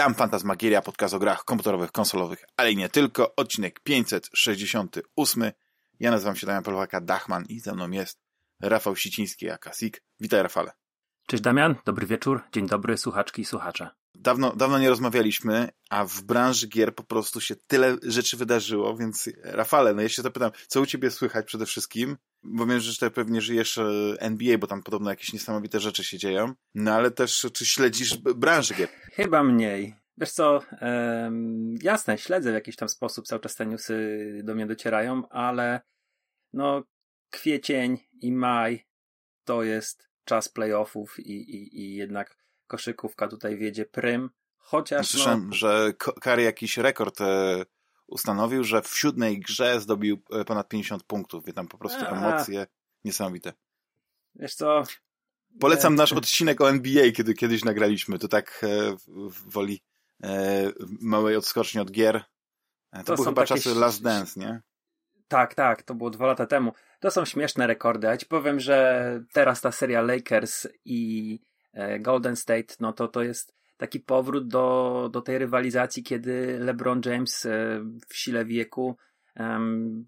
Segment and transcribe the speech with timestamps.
[0.00, 3.36] Witam, Fantasmagieria, podcast o grach komputerowych, konsolowych, ale i nie tylko.
[3.36, 5.44] Odcinek 568.
[6.00, 8.20] Ja nazywam się Damian Polwaka Dachman i ze mną jest
[8.60, 10.02] Rafał Siciński, aka Sik.
[10.20, 10.72] Witaj, Rafale.
[11.26, 13.90] Cześć Damian, dobry wieczór, dzień dobry słuchaczki i słuchacze.
[14.14, 19.28] Dawno, dawno nie rozmawialiśmy, a w branży gier po prostu się tyle rzeczy wydarzyło, więc
[19.42, 22.16] Rafale, no ja się zapytam, co u ciebie słychać przede wszystkim?
[22.42, 26.18] Bo wiem, że tutaj pewnie żyjesz e, NBA, bo tam podobno jakieś niesamowite rzeczy się
[26.18, 28.88] dzieją, no ale też czy śledzisz branżę gier?
[29.12, 29.94] Chyba mniej.
[30.16, 34.66] Wiesz co, um, jasne, śledzę w jakiś tam sposób, cały czas te newsy do mnie
[34.66, 35.80] docierają, ale
[36.52, 36.82] no
[37.30, 38.86] kwiecień i maj
[39.44, 45.08] to jest czas playoffów i, i, i jednak koszykówka tutaj wiedzie prym, chociaż...
[45.08, 47.64] Słyszałem, no, że Kary jakiś rekord e,
[48.10, 52.08] ustanowił, że w siódmej grze zdobił e, ponad 50 punktów, wie tam po prostu A.
[52.08, 52.66] emocje
[53.04, 53.52] niesamowite.
[54.34, 54.82] Wiesz co...
[55.60, 59.82] Polecam e, nasz odcinek o NBA, kiedy kiedyś nagraliśmy, to tak e, w, woli
[60.22, 62.24] e, małej odskoczni od gier.
[62.92, 64.62] E, to, To były chyba takie czasy Last Dance, nie?
[65.28, 66.72] Tak, tak, to było dwa lata temu.
[67.00, 68.06] To są śmieszne rekordy.
[68.06, 71.40] Ja ci powiem, że teraz ta seria Lakers i
[71.72, 77.00] e, Golden State, no to to jest taki powrót do, do tej rywalizacji, kiedy LeBron
[77.06, 78.96] James e, w sile wieku,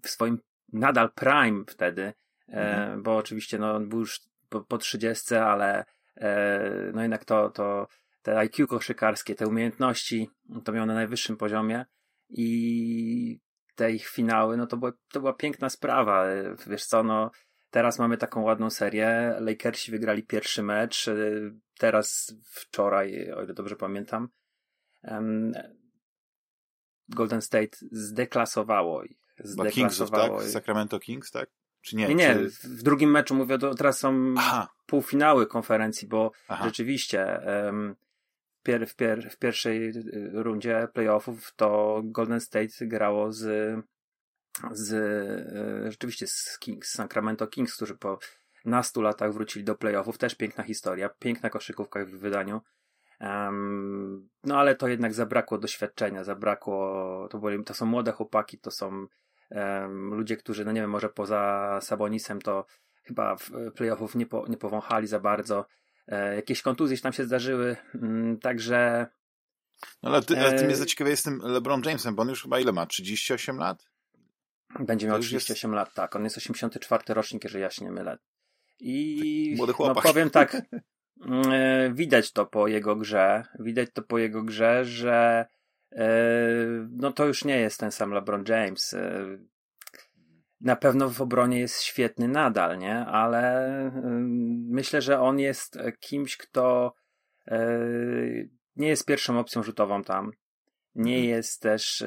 [0.03, 0.39] w swoim
[0.73, 2.13] nadal prime wtedy,
[2.47, 5.85] e, bo oczywiście no, on był już po, po 30, ale
[6.17, 7.87] e, no jednak to, to
[8.21, 10.29] te IQ koszykarskie, te umiejętności,
[10.63, 11.85] to miał na najwyższym poziomie
[12.29, 13.39] i
[13.75, 16.25] te ich finały, no to, była, to była piękna sprawa.
[16.67, 17.31] Wiesz co, no
[17.69, 19.35] teraz mamy taką ładną serię.
[19.39, 21.09] Lakersi wygrali pierwszy mecz.
[21.77, 24.29] Teraz wczoraj, o ile dobrze pamiętam,
[27.09, 29.17] Golden State zdeklasowało ich.
[29.37, 30.19] Chyba Kingsów, tak?
[30.19, 30.41] Zdeklasowało.
[30.41, 31.49] Sacramento Kings, tak?
[31.81, 32.07] Czy nie?
[32.07, 32.49] Nie, nie, Czy...
[32.49, 36.65] w drugim meczu mówię, to teraz są Aha, półfinały konferencji, bo aha.
[36.65, 37.95] rzeczywiście em,
[38.63, 43.41] pier, w, pier, w pierwszej y, rundzie playoffów to Golden State grało z,
[44.71, 48.19] z y, rzeczywiście z Kings, Sacramento Kings, którzy po
[48.65, 50.17] nastu latach wrócili do playoffów.
[50.17, 52.61] Też piękna historia, piękna koszykówka w wydaniu.
[53.19, 58.71] Em, no ale to jednak zabrakło doświadczenia, zabrakło, to, byli, to są młode chłopaki, to
[58.71, 59.07] są
[59.49, 62.65] em, ludzie, którzy, no nie wiem, może poza Sabonisem to
[63.03, 65.65] chyba w playoffów nie, po, nie powąchali za bardzo.
[66.07, 69.07] E, jakieś kontuzje tam się zdarzyły, mm, także
[70.03, 72.43] No ale ty, ale ty e- mnie zaciekawię z tym LeBron Jamesem, bo on już
[72.43, 72.85] chyba ile ma?
[72.85, 73.93] 38 lat?
[74.79, 76.15] będzie miał już jest- 38 lat, tak.
[76.15, 78.17] On jest 84 rocznik, jeżeli ja się nie mylę.
[78.79, 80.03] I Młody no, chłopak.
[80.03, 80.55] powiem tak,
[81.25, 85.45] mm, e, widać to po jego grze, widać to po jego grze, że
[85.91, 86.07] e,
[86.91, 88.93] no to już nie jest ten sam LeBron James.
[88.93, 89.37] E,
[90.61, 92.95] Na pewno w obronie jest świetny nadal, nie?
[92.99, 96.93] Ale ym, myślę, że on jest kimś, kto
[98.75, 100.31] nie jest pierwszą opcją rzutową tam.
[100.95, 101.29] Nie Mhm.
[101.29, 102.03] jest też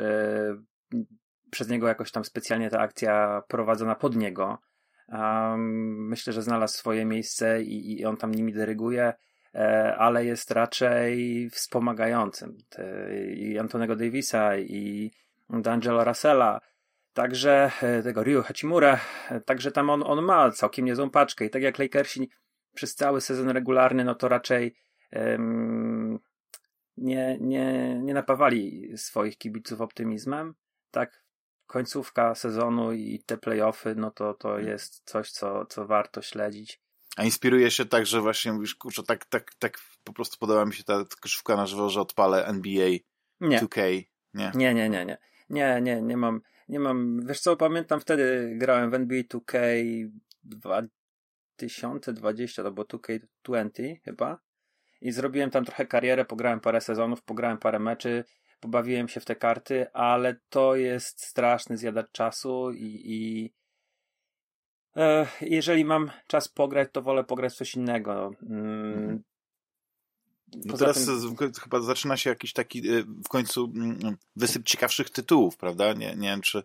[1.50, 4.58] przez niego jakoś tam specjalnie ta akcja prowadzona pod niego.
[5.08, 9.12] Um, myślę, że znalazł swoje miejsce i, i on tam nimi dyryguje,
[9.54, 12.58] e, ale jest raczej wspomagającym.
[12.68, 15.10] Te, I Antonego Davisa, i
[15.50, 16.60] D'Angelo Russella,
[17.12, 19.00] także e, tego Ryu Hachimura,
[19.30, 22.30] e, także tam on, on ma całkiem niezłą paczkę i tak jak Lakersi
[22.74, 24.74] przez cały sezon regularny, no to raczej
[25.10, 26.18] em,
[26.96, 30.54] nie, nie, nie napawali swoich kibiców optymizmem.
[30.90, 31.25] Tak,
[31.66, 36.80] końcówka sezonu i te playoffy, no to, to jest coś, co, co warto śledzić.
[37.16, 40.74] A inspiruje się tak, że właśnie mówisz, kurczę, tak, tak, tak po prostu podoba mi
[40.74, 42.88] się ta koszówka na żywo, że odpalę NBA
[43.40, 44.04] Nie, 2K,
[44.34, 44.52] nie?
[44.54, 45.18] nie, nie, nie, nie.
[45.50, 49.58] Nie, nie, nie mam, nie mam, wiesz co, pamiętam wtedy grałem w NBA 2K
[50.44, 54.38] 2020, to było 2K20 chyba
[55.00, 58.24] i zrobiłem tam trochę karierę, pograłem parę sezonów, pograłem parę meczy,
[58.66, 63.52] pobawiłem się w te karty, ale to jest straszny zjadacz czasu i, i
[64.96, 68.30] e, jeżeli mam czas pograć, to wolę pograć coś innego.
[68.42, 69.22] Mm, Mhm.
[70.64, 75.56] No teraz tym- chyba zaczyna się jakiś taki y, w końcu mm, wysyp ciekawszych tytułów,
[75.56, 75.92] prawda?
[75.92, 76.58] Nie, nie wiem, czy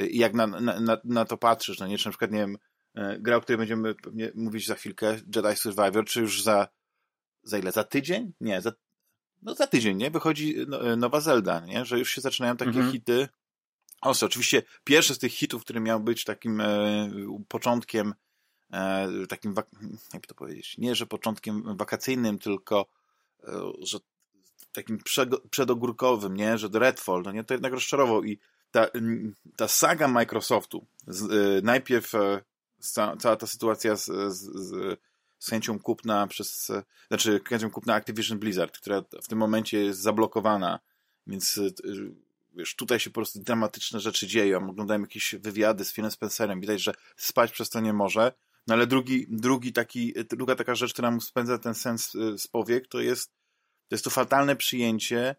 [0.00, 2.58] y, jak na, na, na, to patrzysz, no nie, czy na przykład, nie wiem,
[2.98, 3.94] y, gra, o której będziemy
[4.34, 6.68] mówić za chwilkę, Jedi Survivor, czy już za,
[7.42, 7.72] za ile?
[7.72, 8.32] Za tydzień?
[8.40, 8.72] Nie, za,
[9.42, 10.10] no za tydzień, nie?
[10.10, 11.84] Wychodzi no, y, nowa Zelda, nie?
[11.84, 12.92] Że już się zaczynają takie Mhm.
[12.92, 13.28] hity.
[14.02, 17.10] Ostre, oczywiście pierwszy z tych hitów, który miał być takim e,
[17.48, 18.14] początkiem
[18.72, 19.54] e, takim,
[20.12, 22.86] jakby to powiedzieć, nie, że początkiem wakacyjnym, tylko
[23.44, 23.98] e, że
[24.72, 24.98] takim
[25.50, 28.38] przedogórkowym, nie, że Redfall, no nie, to jednak rozczarował i
[28.70, 28.86] ta,
[29.56, 32.42] ta saga Microsoftu, z, e, najpierw e,
[32.80, 34.98] ca- cała ta sytuacja z, z, z
[35.42, 36.72] z chęcią kupna przez,
[37.08, 40.80] znaczy chęcią kupna Activision Blizzard, która w tym momencie jest zablokowana,
[41.26, 41.60] więc
[42.54, 44.70] wiesz, tutaj się po prostu dramatyczne rzeczy dzieją.
[44.70, 48.32] Oglądałem jakieś wywiady z Philem Spencerem, widać, że spać przez to nie może.
[48.66, 52.88] No ale drugi, drugi taki, druga taka rzecz, która mu spędza ten sens z powiek,
[52.88, 53.28] to jest,
[53.88, 55.36] to jest to fatalne przyjęcie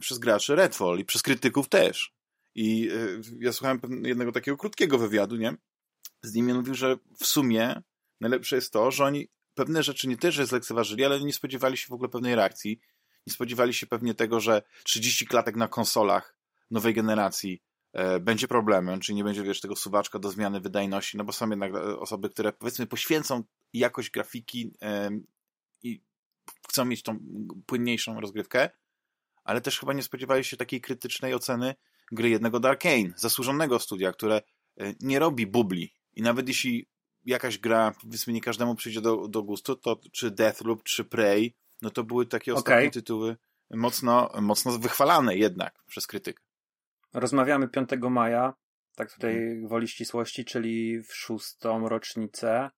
[0.00, 2.14] przez graczy Redfall i przez krytyków też.
[2.54, 2.90] I
[3.38, 5.56] ja słuchałem jednego takiego krótkiego wywiadu, nie?
[6.22, 7.82] Z nim mówił, że w sumie
[8.20, 11.92] najlepsze jest to, że oni pewne rzeczy nie też zlekceważyli, ale nie spodziewali się w
[11.92, 12.80] ogóle pewnej reakcji.
[13.26, 16.36] Nie spodziewali się pewnie tego, że 30 klatek na konsolach
[16.70, 17.62] nowej generacji
[17.92, 21.50] e, będzie problemem, czyli nie będzie, wiesz, tego suwaczka do zmiany wydajności, no bo są
[21.50, 25.10] jednak e, osoby, które powiedzmy poświęcą jakość grafiki e,
[25.82, 26.00] i
[26.68, 27.18] chcą mieć tą
[27.66, 28.70] płynniejszą rozgrywkę,
[29.44, 31.74] ale też chyba nie spodziewali się takiej krytycznej oceny
[32.12, 32.82] gry jednego Dark
[33.16, 34.42] zasłużonego studia, które
[34.80, 35.94] e, nie robi bubli.
[36.14, 36.86] I nawet jeśli
[37.30, 41.90] jakaś gra, powiedzmy, nie każdemu przyjdzie do, do gustu, to czy Deathloop, czy Prey, no
[41.90, 42.90] to były takie ostatnie okay.
[42.90, 43.36] tytuły
[43.70, 46.42] mocno, mocno wychwalane jednak przez krytykę.
[47.14, 48.54] Rozmawiamy 5 maja,
[48.96, 49.68] tak tutaj hmm.
[49.68, 52.70] woli ścisłości, czyli w szóstą rocznicę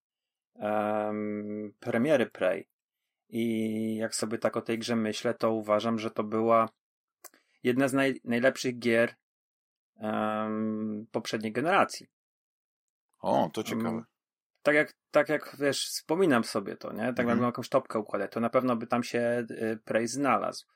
[0.54, 2.68] um, premiery Prey.
[3.28, 6.68] I jak sobie tak o tej grze myślę, to uważam, że to była
[7.62, 9.14] jedna z naj, najlepszych gier
[9.94, 12.06] um, poprzedniej generacji.
[13.20, 14.04] O, to ciekawe
[14.62, 16.98] tak jak, tak jak wiesz, wspominam sobie to, nie?
[16.98, 17.28] Tak mhm.
[17.28, 20.66] jakbym jakąś topkę układać, to na pewno by tam się y, Prey znalazł.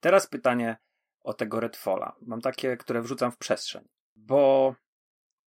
[0.00, 0.76] Teraz pytanie
[1.20, 2.16] o tego Redfalla.
[2.26, 3.88] Mam takie, które wrzucam w przestrzeń.
[4.16, 4.74] Bo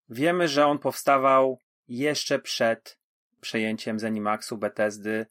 [0.08, 1.58] wiemy, że on powstawał
[1.88, 2.98] jeszcze przed
[3.40, 5.26] przejęciem Zenimaxu, Bethesdy,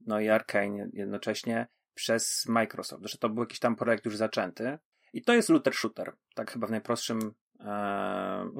[0.00, 4.78] no i Arkane jednocześnie przez Microsoft, że to był jakiś tam projekt już zaczęty.
[5.12, 8.50] I to jest looter shooter, tak chyba w najprostszym e,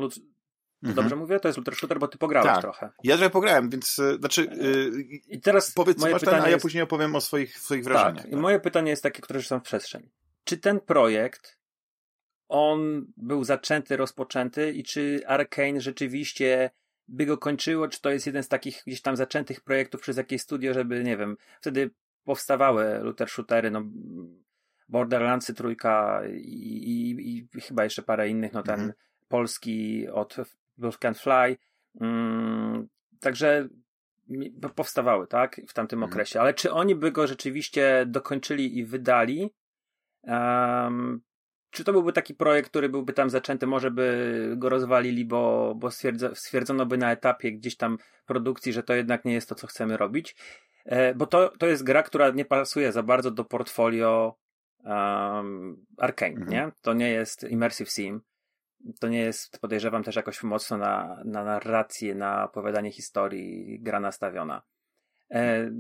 [0.83, 0.95] Mhm.
[0.95, 1.41] Dobrze mówię?
[1.41, 2.61] To jest looter shooter, bo ty pograłeś tak.
[2.61, 2.91] trochę.
[3.05, 6.53] Ja trochę pograłem, więc e, znaczy yy, I teraz powiedz moje pytanie ten, a ja
[6.53, 6.63] jest...
[6.63, 8.23] później opowiem o swoich, swoich wrażeniach.
[8.23, 8.27] Tak.
[8.27, 8.41] I tak.
[8.41, 10.11] moje pytanie jest takie, które już są w przestrzeni.
[10.45, 11.59] Czy ten projekt
[12.49, 16.71] on był zaczęty, rozpoczęty i czy Arkane rzeczywiście
[17.09, 20.43] by go kończyło, czy to jest jeden z takich gdzieś tam zaczętych projektów przez jakieś
[20.43, 21.91] studio, żeby, nie wiem, wtedy
[22.25, 23.83] powstawały looter shootery, no
[24.89, 28.93] Borderlandsy trójka i, i, i chyba jeszcze parę innych, no ten mhm.
[29.29, 30.37] polski od
[30.77, 31.57] People Can Fly.
[32.01, 32.89] Mm,
[33.21, 33.69] także
[34.75, 36.13] powstawały, tak, w tamtym mhm.
[36.13, 36.41] okresie.
[36.41, 39.51] Ale czy oni by go rzeczywiście dokończyli i wydali?
[40.23, 41.23] Um,
[41.71, 45.91] czy to byłby taki projekt, który byłby tam zaczęty, może by go rozwalili, bo, bo
[45.91, 49.67] stwierdzo, stwierdzono by na etapie gdzieś tam produkcji, że to jednak nie jest to, co
[49.67, 50.37] chcemy robić?
[50.85, 54.37] E, bo to, to jest gra, która nie pasuje za bardzo do portfolio
[54.85, 56.51] um, Arkane, mhm.
[56.51, 56.73] nie?
[56.81, 58.21] To nie jest Immersive Sim
[59.01, 64.63] to nie jest, podejrzewam, też jakoś mocno na, na narrację, na opowiadanie historii gra nastawiona.
[65.31, 65.71] E,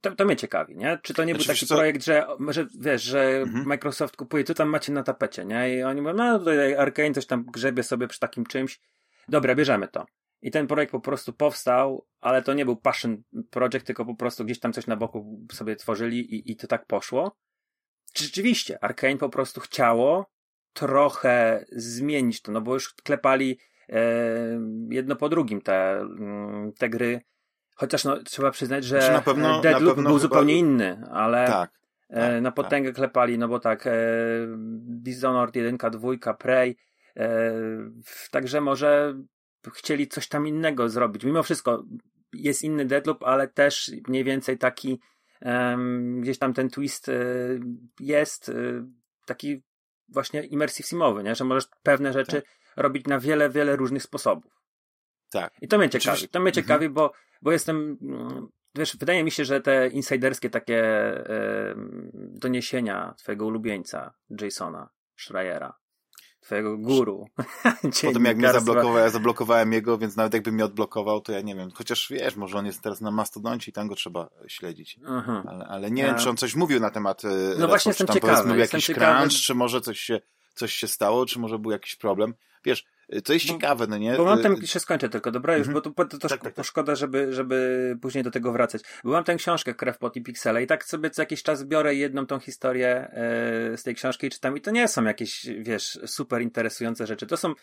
[0.00, 0.98] to, to mnie ciekawi, nie?
[1.02, 1.74] Czy to nie znaczy, był taki co?
[1.74, 3.66] projekt, że, że wiesz, że mhm.
[3.66, 5.76] Microsoft kupuje, co tam macie na tapecie, nie?
[5.76, 8.80] I oni mówią, no tutaj Arkane coś tam grzebie sobie przy takim czymś.
[9.28, 10.06] Dobra, bierzemy to.
[10.42, 14.44] I ten projekt po prostu powstał, ale to nie był passion project, tylko po prostu
[14.44, 17.36] gdzieś tam coś na boku sobie tworzyli i, i to tak poszło.
[18.12, 20.30] Czy rzeczywiście Arkane po prostu chciało
[20.76, 24.02] trochę zmienić to, no bo już klepali e,
[24.90, 27.20] jedno po drugim te, mm, te gry.
[27.74, 31.70] Chociaż no, trzeba przyznać, że znaczy na pewno, Deadloop był zupełnie inny, ale tak,
[32.08, 32.96] e, tak, na potęgę tak.
[32.96, 33.92] klepali, no bo tak, e,
[34.78, 36.76] Dishonored 1, 2, Prey,
[38.30, 39.14] także może
[39.72, 41.24] chcieli coś tam innego zrobić.
[41.24, 41.84] Mimo wszystko
[42.32, 45.00] jest inny Deadloop, ale też mniej więcej taki
[46.20, 47.10] gdzieś tam ten twist
[48.00, 48.52] jest
[49.26, 49.62] taki
[50.08, 51.34] właśnie immersive simowy, nie?
[51.34, 52.50] że możesz pewne rzeczy tak.
[52.76, 54.52] robić na wiele, wiele różnych sposobów.
[55.30, 55.52] Tak.
[55.60, 56.10] I to mnie ciekawi.
[56.10, 56.28] Oczywiście.
[56.28, 56.64] To mnie mhm.
[56.64, 61.74] ciekawi, bo, bo jestem, mm, wiesz, wydaje mi się, że te insiderskie takie e,
[62.14, 65.74] doniesienia twojego ulubieńca, Jasona Schreiera,
[66.46, 67.28] twojego guru.
[68.02, 71.54] Potem jak mnie zablokował, ja zablokowałem jego, więc nawet jakby mnie odblokował, to ja nie
[71.54, 71.70] wiem.
[71.74, 74.98] Chociaż wiesz, może on jest teraz na Mastodoncie i tam go trzeba śledzić.
[75.04, 75.48] Mhm.
[75.48, 78.14] Ale, ale, nie wiem, czy on coś mówił na temat e, No właśnie jestem tam
[78.14, 78.58] ciekawy.
[78.58, 79.18] Jakiś ciekawy.
[79.18, 80.20] crunch, czy może coś się,
[80.54, 82.34] coś się stało, czy może był jakiś problem.
[82.64, 82.84] Wiesz,
[83.14, 84.16] Y, to jest bo, ciekawe, no nie?
[84.16, 85.92] Bo mam y, się skończę tylko, dobra, już, mm -hmm.
[85.94, 86.64] bo to, to, tak, tak, tak.
[86.64, 88.82] szkoda, żeby, żeby później do tego wracać.
[89.04, 91.94] Bo mam tę książkę Krew, Pot i Piksele i tak sobie co jakiś czas biorę
[91.94, 95.98] jedną tą historię e, z tej książki i czytam i to nie są jakieś, wiesz,
[96.06, 97.26] super interesujące rzeczy.
[97.26, 97.54] To są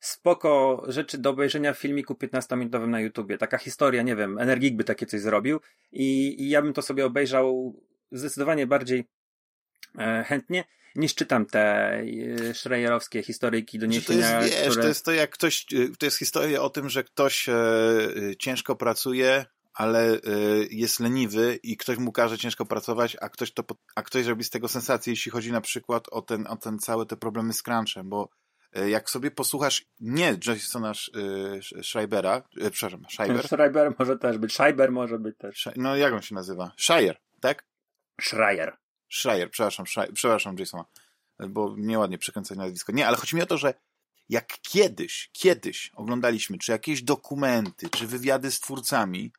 [0.00, 3.38] spoko rzeczy do obejrzenia w filmiku 15-minutowym na YouTubie.
[3.38, 5.60] Taka historia, nie wiem, Energik by takie coś zrobił
[5.92, 7.74] i, i ja bym to sobie obejrzał
[8.12, 9.04] zdecydowanie bardziej
[10.26, 10.64] chętnie
[10.96, 11.92] niż czytam te
[12.48, 14.38] e, Schreierowskie historyjki, doniesienia.
[14.38, 14.82] To jest, wiesz, które...
[14.82, 17.54] to jest to jak ktoś, e, to jest historia o tym, że ktoś e,
[18.38, 20.20] ciężko pracuje, ale y,
[20.70, 24.50] jest leniwy i ktoś mu każe ciężko pracować, a ktoś, to, a ktoś robi z
[24.50, 28.08] tego sensację, jeśli chodzi na przykład o ten, o ten całe te problemy z crunchem,
[28.08, 28.28] bo
[28.86, 30.92] jak sobie posłuchasz nie Jasona
[31.82, 33.46] Schreibera, przepraszam, Schreiber.
[33.48, 35.68] Schreiber może też być, Schreiber może być też.
[35.76, 36.72] No jak on się nazywa?
[36.76, 37.64] Shire, tak?
[38.20, 38.76] Schreier.
[39.14, 40.84] Schreier, przepraszam, Schreier, przepraszam Jasona,
[41.48, 42.92] bo nieładnie przekręcać nazwisko.
[42.92, 43.74] Nie, ale chodzi mi o to, że
[44.28, 49.32] jak kiedyś, kiedyś oglądaliśmy, czy jakieś dokumenty, czy wywiady z twórcami,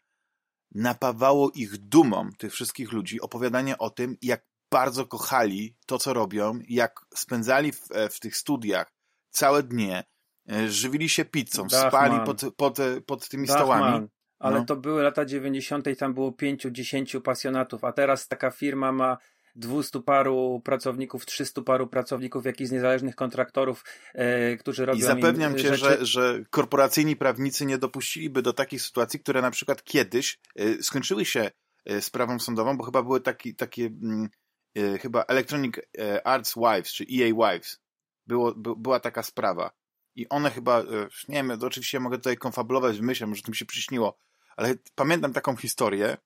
[0.71, 6.59] napawało ich dumą, tych wszystkich ludzi, opowiadanie o tym, jak bardzo kochali to, co robią,
[6.67, 8.93] jak spędzali w, e, w tych studiach
[9.29, 10.03] całe dnie,
[10.51, 11.89] e, żywili się pizzą, Dachman.
[11.91, 13.65] spali pod, pod, pod tymi Dachman.
[13.65, 14.07] stołami.
[14.39, 14.65] Ale no.
[14.65, 15.87] to były lata 90.
[15.87, 19.17] i tam było pięciu, dziesięciu pasjonatów, a teraz taka firma ma
[19.55, 23.83] 200 paru pracowników, 300 paru pracowników, jakichś niezależnych kontraktorów,
[24.13, 24.99] e, którzy robią.
[24.99, 25.77] I zapewniam cię, rzeczy...
[25.77, 31.25] że, że korporacyjni prawnicy nie dopuściliby do takich sytuacji, które na przykład kiedyś e, skończyły
[31.25, 31.51] się
[31.85, 34.29] e, sprawą sądową, bo chyba były taki, takie, mm,
[34.77, 37.79] e, chyba Electronic e, Arts Wives, czy EA Wives.
[38.27, 39.71] Było, by, była taka sprawa.
[40.15, 40.85] I one chyba, e,
[41.29, 44.17] nie wiem, oczywiście mogę tutaj konfabulować w myślach, może to mi się przyśniło,
[44.57, 46.17] ale pamiętam taką historię,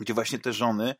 [0.00, 0.94] gdzie właśnie te żony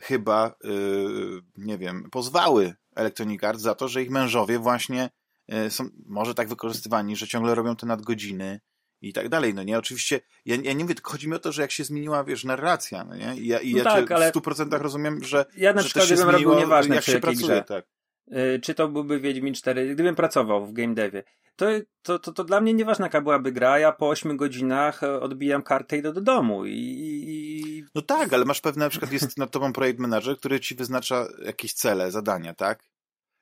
[0.00, 5.10] chyba, yy, nie wiem, pozwały Electronic Arts za to, że ich mężowie właśnie
[5.48, 8.60] yy, są może tak wykorzystywani, że ciągle robią te nadgodziny
[9.00, 9.78] i tak dalej, no nie?
[9.78, 13.04] Oczywiście, ja, ja nie tylko chodzi mi o to, że jak się zmieniła, wiesz, narracja,
[13.04, 13.36] no nie?
[13.36, 14.32] I ja, i no ja tak, ale...
[14.32, 17.46] w 100% rozumiem, że Ja na że przykład się bym robił nieważne, jak się pracuje,
[17.46, 17.64] grze.
[17.64, 17.86] tak.
[18.26, 21.22] Yy, czy to byłby Wiedźmin 4, gdybym pracował w game devie,
[21.56, 21.66] to,
[22.02, 25.62] to, to, to dla mnie nieważna jaka byłaby gra, ja po 8 godzinach e, odbijam
[25.62, 27.84] kartę i idę do domu i, i...
[27.94, 31.26] No tak, ale masz pewne, na przykład jest nad tobą projekt manager, który ci wyznacza
[31.44, 32.84] jakieś cele, zadania, tak?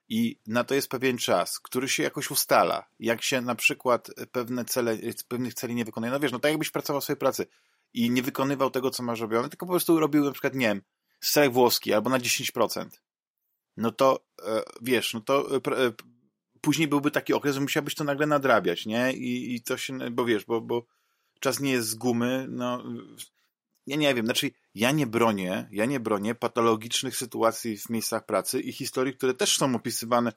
[0.08, 2.86] I na to jest pewien czas, który się jakoś ustala.
[2.98, 4.96] Jak się na przykład pewne cele,
[5.28, 7.46] pewnych celi nie wykonuje, no wiesz, no tak jakbyś pracował w swojej pracy
[7.94, 10.82] i nie wykonywał tego, co masz robione, tylko po prostu robił na przykład, nie wiem,
[11.50, 12.86] włoski albo na 10%.
[13.76, 15.60] No to, e, wiesz, no to e,
[16.60, 19.12] później byłby taki okres, że musiałbyś to nagle nadrabiać, nie?
[19.12, 20.86] I, i to się, bo wiesz, bo, bo
[21.40, 22.84] czas nie jest z gumy, no
[23.86, 28.60] ja nie wiem, znaczy ja nie bronię, ja nie bronię patologicznych sytuacji w miejscach pracy
[28.60, 30.32] i historii, które też są opisywane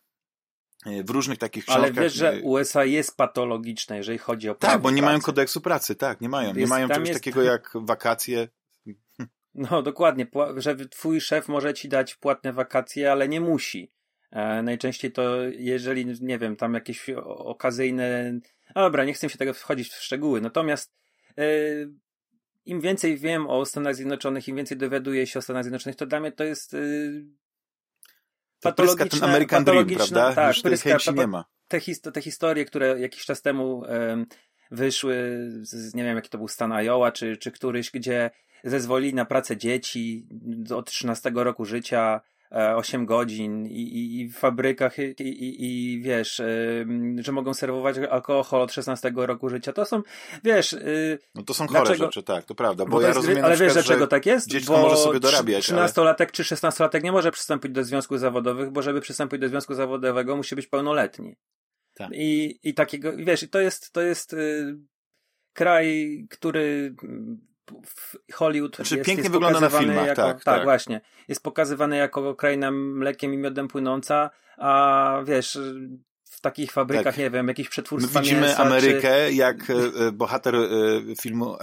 [0.85, 1.83] e, w różnych takich książkach.
[1.83, 5.05] Ale wiesz, że USA jest patologiczne, jeżeli chodzi o Tak, bo nie pracy.
[5.05, 6.47] mają kodeksu pracy, tak, nie mają.
[6.47, 7.19] Jest, nie mają czegoś jest...
[7.19, 8.47] takiego jak wakacje.
[9.55, 13.91] No, dokładnie, że twój szef może ci dać płatne wakacje, ale nie musi.
[14.31, 18.39] E, najczęściej to, jeżeli, nie wiem, tam jakieś okazyjne.
[18.75, 20.41] Dobra, nie chcę się tego wchodzić w szczegóły.
[20.41, 20.93] Natomiast
[21.37, 21.43] e,
[22.65, 26.19] im więcej wiem o Stanach Zjednoczonych, im więcej dowiaduję się o Stanach Zjednoczonych, to dla
[26.19, 26.77] mnie to jest e,
[28.61, 29.19] patologiczne.
[29.19, 30.33] ten American Dream, prawda?
[30.33, 31.45] Tak, Już chęci nie ma.
[31.67, 31.79] Te,
[32.13, 33.83] te historie, które jakiś czas temu
[34.71, 38.31] wyszły, z, nie wiem jaki to był stan Iowa, czy, czy któryś, gdzie
[38.65, 40.27] zezwolili na pracę dzieci
[40.69, 45.15] od 13 roku życia, 8 e, godzin i, i, i w fabrykach i,
[45.65, 46.41] i, wiesz,
[47.19, 49.73] że mogą serwować alkohol od 16 roku życia.
[49.73, 50.01] To są,
[50.43, 50.73] wiesz...
[50.73, 52.05] Y, no to są chore dlaczego?
[52.05, 52.85] rzeczy, tak, to prawda.
[52.85, 54.47] Bo, bo ja jest, rozumiem ale wiesz, dlaczego tak jest?
[54.47, 55.69] Dziecko bo może sobie dorabiać.
[55.69, 56.31] 13-latek ale...
[56.31, 60.55] czy 16-latek nie może przystąpić do związków zawodowych, bo żeby przystąpić do związku zawodowego musi
[60.55, 61.35] być pełnoletni.
[61.93, 62.09] Tak.
[62.13, 64.77] I, I takiego, wiesz, to jest, to jest y,
[65.53, 66.95] kraj, który
[68.33, 70.63] Hollywood znaczy, jest, pięknie jest wygląda na filmach, jako, tak, tak, tak.
[70.63, 71.01] właśnie.
[71.27, 75.59] Jest pokazywany jako kraina mlekiem i miodem płynąca, a wiesz,
[76.23, 77.17] w takich fabrykach, tak.
[77.17, 79.33] nie wiem, jakichś przetwórstwa My widzimy mięsa, Amerykę czy...
[79.33, 80.69] jak e, e, bohater e,
[81.21, 81.55] filmu,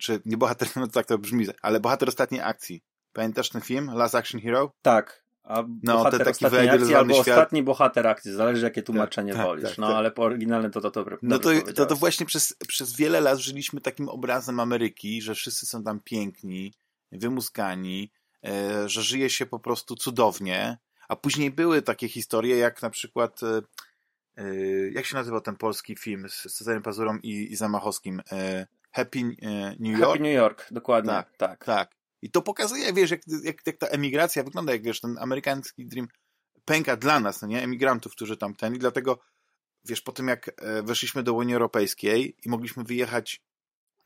[0.00, 2.82] czy nie bohater, no tak to brzmi, ale bohater ostatniej akcji.
[3.12, 3.90] Pamiętasz ten film?
[3.94, 4.72] Last Action Hero?
[4.82, 5.25] Tak.
[5.46, 7.28] A no, bohater te taki akcji, albo świat...
[7.28, 9.68] ostatni bohater akcji, zależy jakie tłumaczenie tak, wolisz.
[9.68, 9.96] Tak, no tak.
[9.96, 11.16] ale po oryginalne to to dobre.
[11.22, 15.66] No to, to, to właśnie przez, przez wiele lat żyliśmy takim obrazem Ameryki, że wszyscy
[15.66, 16.74] są tam piękni,
[17.12, 18.10] wymuskani,
[18.44, 23.40] e, że żyje się po prostu cudownie, a później były takie historie, jak na przykład
[23.42, 23.62] e,
[24.36, 24.44] e,
[24.90, 28.22] jak się nazywał ten polski film z Cezarem Pazurą i, i Zamachowskim?
[28.32, 29.24] E, Happy e,
[29.80, 30.04] New York?
[30.04, 31.12] Happy New York, dokładnie.
[31.12, 31.64] Tak, tak.
[31.64, 31.95] tak.
[32.22, 36.08] I to pokazuje, wiesz, jak, jak, jak ta emigracja wygląda, jak wiesz, ten amerykański dream
[36.64, 39.18] pęka dla nas, no nie, emigrantów, którzy tam ten i dlatego,
[39.84, 43.42] wiesz, po tym jak e, weszliśmy do Unii Europejskiej i mogliśmy wyjechać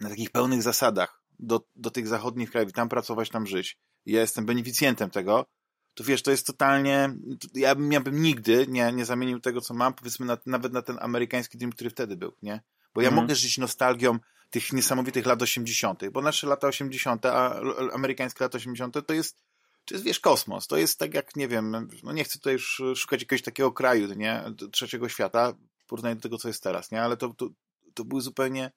[0.00, 3.78] na takich pełnych zasadach do, do tych zachodnich krajów, tam pracować, tam żyć.
[4.06, 5.46] I ja jestem beneficjentem tego,
[5.94, 7.14] to wiesz, to jest totalnie,
[7.54, 10.82] ja bym, ja bym nigdy nie, nie zamienił tego, co mam, powiedzmy, na, nawet na
[10.82, 12.60] ten amerykański dream, który wtedy był, nie?
[12.94, 13.20] Bo ja mm.
[13.20, 14.18] mogę żyć nostalgią
[14.50, 17.60] tych niesamowitych lat 80., bo nasze lata 80., a
[17.92, 19.06] amerykańskie lata 80.
[19.06, 19.42] to jest,
[19.84, 20.66] to jest, wiesz, kosmos.
[20.66, 24.14] To jest tak jak, nie wiem, no nie chcę tutaj już szukać jakiegoś takiego kraju,
[24.14, 24.42] nie,
[24.72, 27.48] trzeciego świata, w porównaniu do tego, co jest teraz, nie, ale to, to,
[27.94, 28.72] to były zupełnie,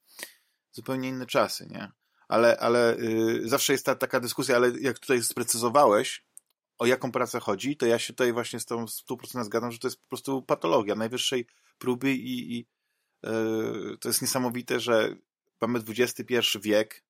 [0.71, 1.91] zupełnie inne czasy, nie.
[2.27, 6.25] ale, ale y, zawsze jest ta taka dyskusja, ale jak tutaj sprecyzowałeś,
[6.77, 9.87] o jaką pracę chodzi, to ja się tutaj właśnie z tą 100% zgadzam, że to
[9.87, 12.67] jest po prostu patologia najwyższej próby i, i
[13.99, 15.15] to jest niesamowite, że
[15.61, 17.03] mamy XXI wiek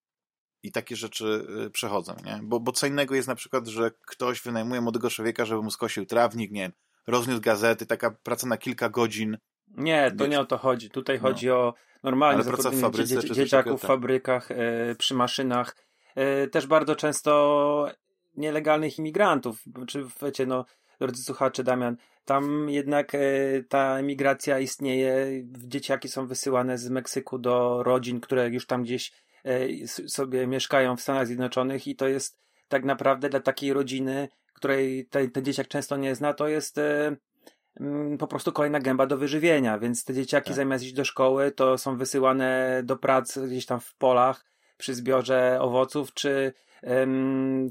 [0.63, 2.39] i takie rzeczy y, przechodzą, nie?
[2.43, 6.05] Bo, bo co innego jest na przykład, że ktoś wynajmuje młodego człowieka, żeby mu skosił
[6.05, 6.71] trawnik, nie wiem,
[7.07, 9.37] rozniósł gazety, taka praca na kilka godzin.
[9.67, 10.89] Nie, to nie o to chodzi.
[10.89, 11.21] Tutaj no.
[11.21, 15.75] chodzi o normalnie zatrudnienie dzie dzie dzieciaków w fabrykach, e, przy maszynach.
[16.15, 17.87] E, też bardzo często
[18.37, 19.63] nielegalnych imigrantów.
[19.87, 20.65] Czy wiecie, no,
[21.07, 23.19] drodzy słuchacze, Damian, tam jednak e,
[23.69, 25.43] ta emigracja istnieje.
[25.43, 29.11] Dzieciaki są wysyłane z Meksyku do rodzin, które już tam gdzieś
[29.45, 35.05] e, sobie mieszkają w Stanach Zjednoczonych i to jest tak naprawdę dla takiej rodziny, której
[35.05, 37.15] ten, ten dzieciak często nie zna, to jest e,
[37.79, 40.55] mm, po prostu kolejna gęba do wyżywienia, więc te dzieciaki tak.
[40.55, 44.45] zamiast iść do szkoły, to są wysyłane do pracy gdzieś tam w polach
[44.77, 46.53] przy zbiorze owoców, czy,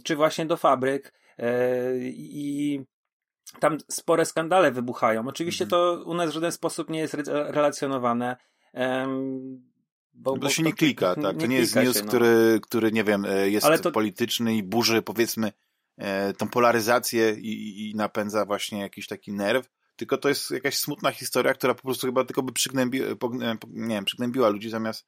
[0.05, 1.13] czy właśnie do fabryk
[2.03, 2.85] i
[3.61, 5.29] tam spore skandale wybuchają.
[5.29, 5.71] Oczywiście mhm.
[5.71, 8.37] to u nas w żaden sposób nie jest relacjonowane.
[8.75, 9.73] Um,
[10.15, 11.35] bo, bo, się nie klika, tak?
[11.35, 12.09] Nie to nie jest news, się, no.
[12.09, 13.93] który, który, nie wiem, e, jest to...
[13.93, 15.53] polityczny i burzy, powiedzmy,
[15.97, 21.11] e, tą polaryzację i, i napędza właśnie jakiś taki nerw, tylko to jest jakaś smutna
[21.11, 23.17] historia, która po prostu chyba tylko by przygnębi, e,
[23.69, 25.07] nie wiem, przygnębiła ludzi zamiast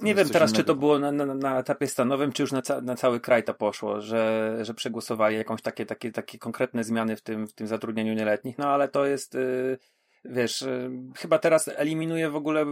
[0.00, 0.62] nie wiem teraz, innego.
[0.62, 3.44] czy to było na, na, na, etapie stanowym, czy już na, ca na cały kraj
[3.44, 7.66] to poszło, że, że przegłosowali jakąś takie, takie, takie konkretne zmiany w tym, w tym
[7.66, 9.78] zatrudnieniu nieletnich, no ale to jest, yy,
[10.24, 12.66] wiesz, yy, chyba teraz eliminuje w ogóle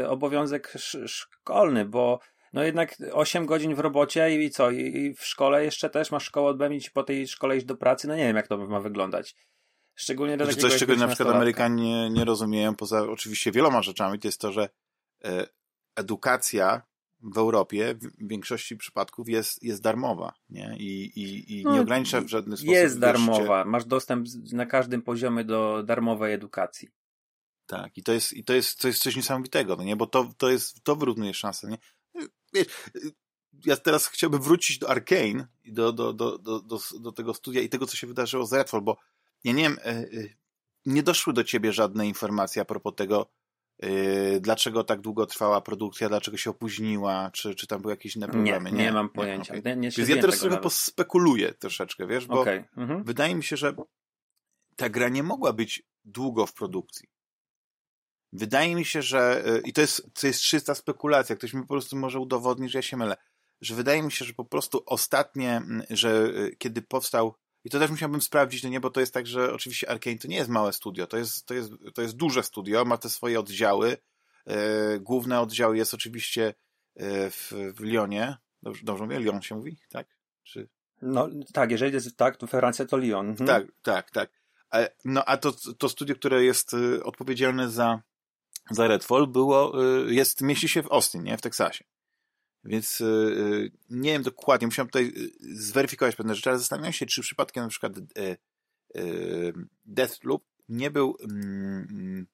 [0.00, 2.20] yy, obowiązek sz szkolny, bo
[2.52, 6.50] no jednak 8 godzin w robocie i, co, I, w szkole jeszcze też masz szkołę
[6.50, 9.36] odbędzić i po tej szkole iść do pracy, no nie wiem jak to ma wyglądać.
[9.94, 14.28] Szczególnie do znaczy, Coś, czego na przykład Amerykanie nie rozumieją, poza oczywiście wieloma rzeczami, to
[14.28, 14.68] jest to, że
[15.24, 15.46] e,
[15.96, 16.82] edukacja
[17.20, 20.76] w Europie w większości przypadków jest, jest darmowa nie?
[20.78, 22.74] I, i, i no, nie ogranicza w żaden sposób.
[22.74, 23.64] Jest darmowa.
[23.64, 26.88] Masz dostęp na każdym poziomie do darmowej edukacji.
[27.66, 29.96] Tak, i to jest, i to jest, to jest coś niesamowitego, no nie?
[29.96, 31.68] bo to, to, jest, to wyrównuje szanse.
[31.68, 31.78] Nie?
[32.54, 32.66] Wiesz,
[33.64, 37.60] ja teraz chciałbym wrócić do Arkane i do, do, do, do, do, do tego studia
[37.60, 38.96] i tego, co się wydarzyło z Redfall, bo
[39.44, 40.06] ja nie wiem, e, e,
[40.86, 43.26] nie doszły do ciebie żadne informacje a propos tego,
[43.82, 48.28] Yy, dlaczego tak długo trwała produkcja, dlaczego się opóźniła, czy, czy tam były jakieś inne
[48.28, 48.70] problemy?
[48.70, 49.54] Nie, nie, nie mam pojęcia.
[49.54, 49.76] Nie, okay.
[49.76, 52.68] nie, Więc ja teraz trochę pospekuluję troszeczkę, wiesz, bo okay.
[52.76, 53.04] mhm.
[53.04, 53.74] wydaje mi się, że
[54.76, 57.08] ta gra nie mogła być długo w produkcji.
[58.32, 61.68] Wydaje mi się, że yy, i to jest, to jest czysta spekulacja, ktoś mi po
[61.68, 63.16] prostu może udowodnić, że ja się mylę,
[63.60, 67.34] że wydaje mi się, że po prostu ostatnie, że yy, kiedy powstał
[67.66, 70.28] i to też musiałbym sprawdzić, no nie, bo to jest tak, że oczywiście Arkane to
[70.28, 73.40] nie jest małe studio, to jest, to jest, to jest duże studio, ma te swoje
[73.40, 73.96] oddziały.
[74.46, 76.54] E, główny oddział jest oczywiście
[76.96, 78.36] e, w, w Lyonie.
[78.62, 79.18] Dobrze, dobrze mówię?
[79.18, 80.06] Lyon się mówi, tak?
[80.42, 80.68] Czy...
[81.02, 83.28] No tak, jeżeli jest tak, to Francja to Lyon.
[83.28, 83.46] Mhm.
[83.46, 84.30] Tak, tak, tak.
[84.74, 88.02] E, no a to, to studio, które jest odpowiedzialne za,
[88.70, 89.72] za Redfall było,
[90.08, 91.38] jest, mieści się w Austin, nie?
[91.38, 91.84] W Teksasie.
[92.66, 97.20] Więc yy, nie wiem dokładnie, musiałem tutaj y, zweryfikować pewne rzeczy, ale zastanawiam się, czy
[97.22, 98.36] przypadkiem na przykład yy,
[98.94, 99.52] yy,
[99.84, 102.26] Deathloop nie był, mm,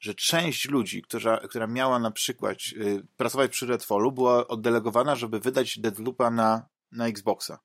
[0.00, 5.40] że część ludzi, która, która miała na przykład y, pracować przy Redfallu, była oddelegowana, żeby
[5.40, 7.58] wydać Deathloopa na, na Xboxa.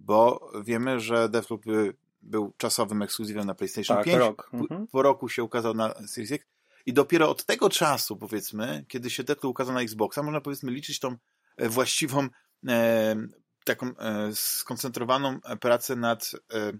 [0.00, 4.18] Bo wiemy, że Deathloop y, był czasowym ekskluzywem na PlayStation tak, 5.
[4.18, 4.50] Rok.
[4.52, 4.86] Mhm.
[4.86, 6.46] Po roku się ukazał na Series X
[6.86, 10.98] i dopiero od tego czasu, powiedzmy, kiedy się Deathloop ukazał na Xboxa, można powiedzmy liczyć
[10.98, 11.16] tą
[11.56, 12.28] e, właściwą,
[12.68, 13.16] e,
[13.64, 16.72] taką e, skoncentrowaną pracę nad, e,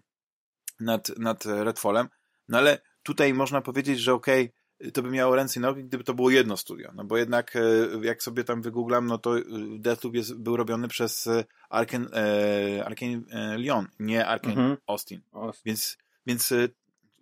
[0.80, 2.08] nad, nad Redfallem.
[2.48, 6.04] No ale tutaj można powiedzieć, że okej, okay, to by miało ręce i nogi, gdyby
[6.04, 6.92] to było jedno studio.
[6.94, 7.60] No bo jednak, e,
[8.02, 9.34] jak sobie tam wygooglam, no to
[9.78, 11.28] Deathloop jest, był robiony przez
[11.70, 13.22] Arkane, e, Arkane
[13.58, 14.76] Lyon, nie Arkane mhm.
[14.86, 15.20] Austin.
[15.32, 15.62] Austin.
[15.64, 16.52] Więc, więc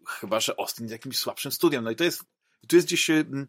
[0.06, 1.84] chyba, że Austin jest jakimś słabszym studiem.
[1.84, 2.24] No i to jest
[2.68, 3.46] tu jest gdzieś mm,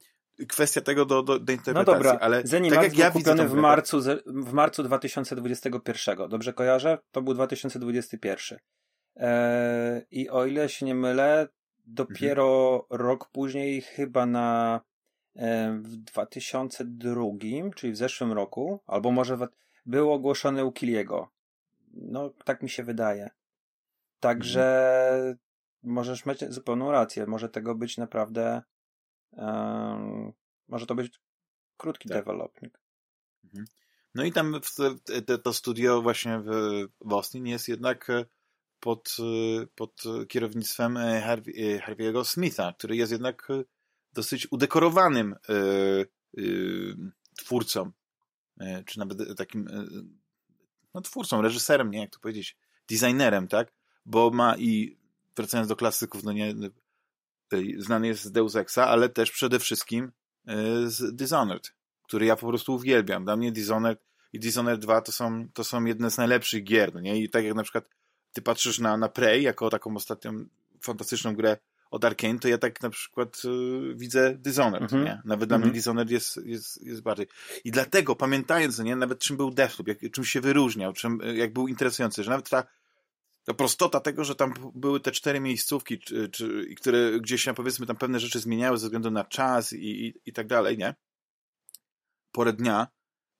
[0.47, 1.93] kwestia tego do, do, do interpretacji.
[1.93, 6.29] No dobra, ale Zenimax tak jak ja kupiony w marcu, w marcu 2021.
[6.29, 6.97] Dobrze kojarzę?
[7.11, 8.59] To był 2021.
[9.15, 11.47] Eee, I o ile się nie mylę,
[11.85, 13.07] dopiero mhm.
[13.07, 14.81] rok później, chyba na
[15.35, 17.23] e, w 2002,
[17.75, 19.47] czyli w zeszłym roku, albo może w,
[19.85, 21.29] był ogłoszony u Kiliego.
[21.93, 23.29] No, tak mi się wydaje.
[24.19, 25.37] Także mhm.
[25.83, 27.25] możesz mieć zupełną rację.
[27.27, 28.61] Może tego być naprawdę
[29.37, 30.33] Um,
[30.67, 31.19] może to być
[31.77, 32.25] krótki tak.
[33.43, 33.65] Mhm.
[34.15, 36.49] No i tam w, te, to studio właśnie w,
[37.01, 38.25] w Austin jest jednak e,
[38.79, 43.47] pod, e, pod kierownictwem e, Harvey, Harvey'ego Smitha, który jest jednak
[44.13, 45.35] dosyć udekorowanym
[47.37, 47.91] twórcą
[48.85, 49.67] czy nawet takim
[50.93, 52.57] no, twórcą, reżyserem, nie jak to powiedzieć,
[52.89, 53.73] designerem, tak?
[54.05, 54.97] Bo ma i,
[55.35, 56.53] wracając do klasyków, no nie,
[57.77, 60.11] znany jest z Deus Exa, ale też przede wszystkim
[60.85, 63.23] z Dishonored, który ja po prostu uwielbiam.
[63.23, 63.99] Dla mnie Dishonored
[64.33, 67.21] i Dishonored 2 to są, to są jedne z najlepszych gier, no nie?
[67.21, 67.85] I tak jak na przykład
[68.33, 70.45] ty patrzysz na, na Prey jako taką ostatnią
[70.81, 71.57] fantastyczną grę
[71.91, 75.07] od Arkane, to ja tak na przykład y, widzę Dishonored, mm -hmm.
[75.07, 75.21] nie?
[75.25, 75.71] Nawet dla mm -hmm.
[75.71, 77.27] mnie Dishonored jest, jest, jest bardziej.
[77.63, 78.95] I dlatego, pamiętając, nie?
[78.95, 82.63] Nawet czym był Deathloop, jak, czym się wyróżniał, czym, jak był interesujący, że nawet ta,
[83.43, 87.85] ta prostota tego, że tam były te cztery miejscówki, czy, czy, które gdzieś tam powiedzmy
[87.85, 90.95] tam pewne rzeczy zmieniały ze względu na czas i, i, i tak dalej, nie?
[92.31, 92.87] Porę dnia,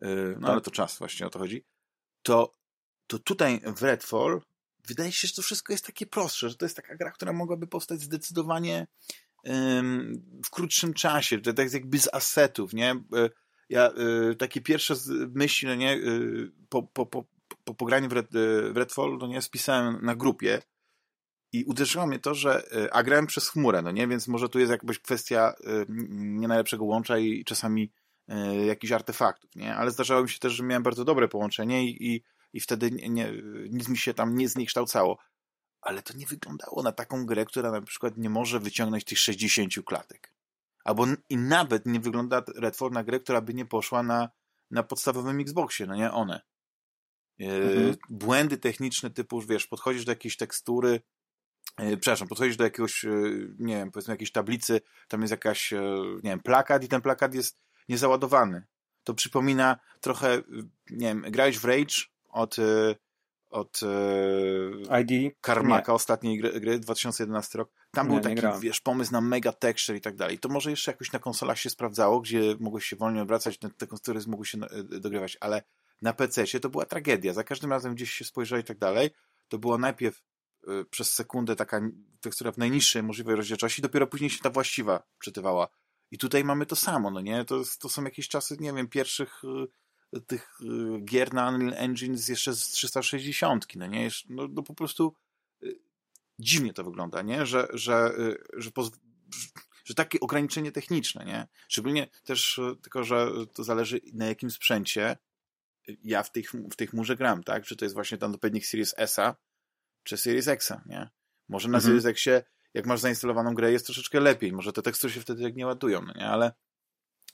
[0.02, 0.50] yy, no tak.
[0.50, 1.66] ale to czas właśnie o to chodzi,
[2.22, 2.56] to,
[3.08, 4.42] to tutaj w Redfall
[4.88, 7.68] wydaje się, że to wszystko jest takie prostsze, że to jest taka gra, która mogłaby
[7.68, 8.88] powstać zdecydowanie
[10.46, 12.92] w krótszym czasie, że to jest jakby z asetów, nie?
[12.92, 13.30] E,
[13.70, 14.96] ja e, takie pierwsze
[15.36, 16.00] myśli, no nie, e,
[16.70, 17.26] po, po, po,
[17.64, 18.28] po pograniu w, Red,
[18.72, 20.62] w Redfall, no nie, spisałem na grupie
[21.52, 24.72] i uderzyło mnie to, że, a grałem przez chmurę, no nie, więc może tu jest
[24.72, 25.54] jakaś kwestia
[26.10, 27.92] nie najlepszego łącza i czasami
[28.66, 32.24] jakichś artefaktów, nie, ale zdarzało mi się też, że miałem bardzo dobre połączenie i, i
[32.54, 33.32] i wtedy nie, nie,
[33.70, 35.18] nic mi się tam nie zniekształcało.
[35.82, 39.74] Ale to nie wyglądało na taką grę, która na przykład nie może wyciągnąć tych 60
[39.86, 40.34] klatek.
[40.84, 44.30] Albo i nawet nie wygląda Redfall na grę, która by nie poszła na,
[44.72, 46.42] na podstawowym Xboxie, no nie one.
[47.40, 47.96] E, mhm.
[48.10, 51.02] Błędy techniczne typu, wiesz, podchodzisz do jakiejś tekstury,
[51.80, 55.72] yy, przepraszam, podchodzisz do jakiegoś, yy, nie wiem, powiedzmy jakiejś tablicy, tam jest jakaś,
[56.24, 58.64] nie wiem, plakat i ten plakat jest niezaładowany.
[59.04, 60.42] To przypomina trochę,
[60.90, 61.96] nie wiem, grałeś w Rage,
[62.30, 62.56] od,
[63.50, 63.80] od
[64.90, 65.36] e, ID?
[65.42, 65.96] Karmaka, nie.
[65.96, 67.72] ostatniej gry, gry, 2011 rok.
[67.92, 70.40] Tam nie, był taki, wiesz, pomysł na mega texture i tak dalej.
[70.40, 73.88] To może jeszcze jakoś na konsolach się sprawdzało, gdzie mogłeś się wolniej obracać, te, te
[74.28, 75.64] mogły się e, dogrywać, ale
[76.04, 77.34] na PC-cie to była tragedia.
[77.34, 79.10] Za każdym razem gdzieś się spojrzał i tak dalej,
[79.48, 80.22] to było najpierw
[80.68, 81.82] y, przez sekundę taka
[82.22, 85.68] tekstura w najniższej możliwej rozdzielczości, dopiero później się ta właściwa czytywała.
[86.12, 87.46] I tutaj mamy to samo, no nie?
[87.46, 89.42] To, to są jakieś czasy, nie wiem, pierwszych
[90.16, 94.10] y, tych y, gier na Unreal Engine z jeszcze z 360, no nie?
[94.30, 95.16] No, no po prostu
[95.64, 95.80] y,
[96.40, 97.46] dziwnie to wygląda, nie?
[97.46, 98.72] Że, że, y, że,
[99.86, 101.48] że takie ograniczenie techniczne, nie?
[101.68, 105.18] Szczególnie też tylko, że to zależy na jakim sprzęcie
[106.04, 107.66] ja w tej, w tej chmurze gram, tak?
[107.66, 109.36] Czy to jest właśnie tam odpowiednik Series S-a,
[110.04, 111.10] czy Series X-a, nie?
[111.50, 111.84] Może na mhm.
[111.84, 112.44] Series Xie,
[112.74, 114.54] jak masz zainstalowaną grę, jest troszeczkę lepiej.
[114.54, 116.28] Może te tekstury się wtedy jak nie ładują, no nie?
[116.28, 116.54] Ale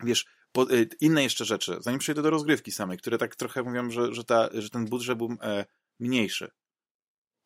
[0.03, 3.91] wiesz, po, y, inne jeszcze rzeczy, zanim przejdę do rozgrywki samej, które tak trochę mówią,
[3.91, 5.65] że, że, ta, że ten budżet był e,
[5.99, 6.51] mniejszy.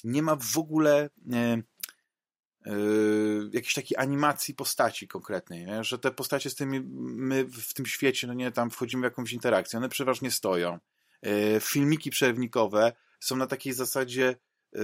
[0.03, 1.37] Nie ma w ogóle e,
[2.65, 2.73] e,
[3.51, 5.83] jakiejś takiej animacji postaci konkretnej, nie?
[5.83, 9.33] że te postacie z tymi, my w tym świecie, no nie, tam wchodzimy w jakąś
[9.33, 10.79] interakcję, one przeważnie stoją.
[11.23, 14.35] E, filmiki przerywnikowe są na takiej zasadzie
[14.75, 14.79] e,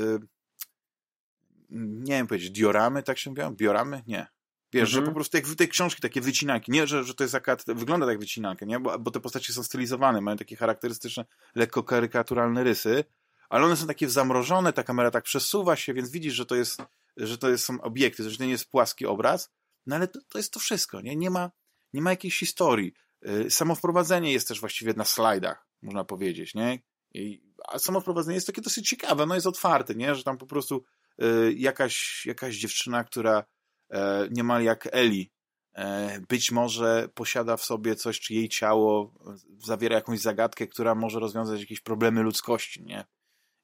[1.69, 3.55] nie wiem powiedzieć, dioramy, tak się mówią?
[3.55, 4.03] Bioramy?
[4.07, 4.27] Nie.
[4.73, 5.05] Wiesz, mhm.
[5.05, 7.57] że po prostu jak w tej książki takie wycinanki, nie, że, że to jest taka,
[7.67, 11.25] wygląda tak wycinanka, nie, bo, bo te postacie są stylizowane, mają takie charakterystyczne,
[11.55, 13.03] lekko karykaturalne rysy,
[13.49, 16.81] ale one są takie zamrożone, ta kamera tak przesuwa się, więc widzisz, że to jest,
[17.17, 19.51] że to jest, są obiekty, że to nie jest płaski obraz,
[19.85, 21.51] no ale to, to jest to wszystko, nie, nie ma,
[21.93, 22.93] nie ma jakiejś historii.
[23.27, 26.79] Y, samo wprowadzenie jest też właściwie na slajdach, można powiedzieć, nie,
[27.13, 30.45] I, a samo wprowadzenie jest takie dosyć ciekawe, no jest otwarte, nie, że tam po
[30.45, 30.83] prostu
[31.23, 33.43] y, jakaś, jakaś dziewczyna, która
[33.91, 35.31] E, niemal jak Eli.
[35.73, 39.13] E, być może posiada w sobie coś, czy jej ciało
[39.57, 43.05] zawiera jakąś zagadkę, która może rozwiązać jakieś problemy ludzkości, nie?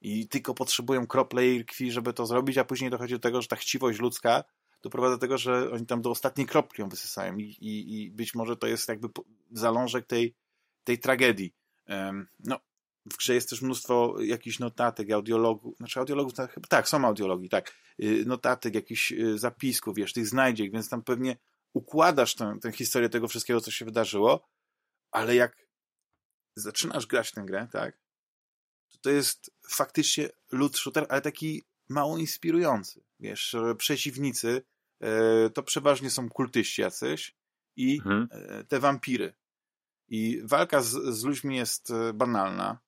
[0.02, 3.48] I tylko potrzebują krople jej krwi, żeby to zrobić, a później dochodzi do tego, że
[3.48, 4.44] ta chciwość ludzka
[4.82, 8.36] doprowadza do tego, że oni tam do ostatniej kropli ją wysysają i, i, i być
[8.36, 9.08] może to jest jakby
[9.52, 10.36] zalążek tej,
[10.84, 11.54] tej tragedii.
[12.40, 12.60] No,
[13.06, 17.76] w grze jest też mnóstwo jakichś notatek, audiologów, znaczy audiologów, tak, tak, są audiologi, tak,
[18.04, 21.38] y, notatek, jakichś y, zapisków, wiesz, tych znajdziek, więc tam pewnie
[21.74, 24.50] układasz tę, tę historię tego wszystkiego, co się wydarzyło,
[25.12, 25.68] ale jak
[26.56, 28.00] zaczynasz grać tę grę, tak,
[28.92, 34.62] to to jest faktycznie loot shooter, ale taki mało inspirujący, wiesz, przeciwnicy
[35.00, 37.36] e, to przeważnie są kultyści jacyś
[37.76, 38.28] i mhm.
[38.32, 39.34] E, te wampiry.
[40.08, 42.80] I walka z, z ludźmi jest e, banalna,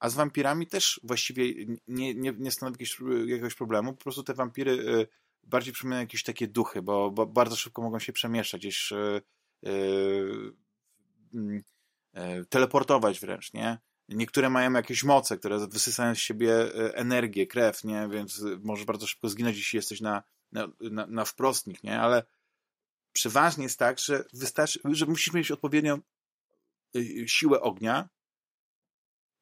[0.00, 3.92] a z wampirami też właściwie nie, nie, nie stanowi jakiegoś, jakiegoś problemu.
[3.92, 5.06] Po prostu te wampiry y,
[5.42, 9.22] bardziej przypominają jakieś takie duchy, bo, bo bardzo szybko mogą się przemieszczać, gdzieś y,
[9.66, 10.52] y,
[11.34, 11.62] mm,
[12.48, 13.78] teleportować wręcz, nie?
[14.08, 18.08] Niektóre mają jakieś moce, które wysysają z siebie energię, krew, nie?
[18.12, 22.00] Więc możesz bardzo szybko zginąć, jeśli jesteś na, na, na, na wprost nich, nie?
[22.00, 22.22] Ale
[23.12, 26.00] przeważnie jest tak, że wystarczy, że musisz mieć odpowiednią
[27.26, 28.08] siłę ognia,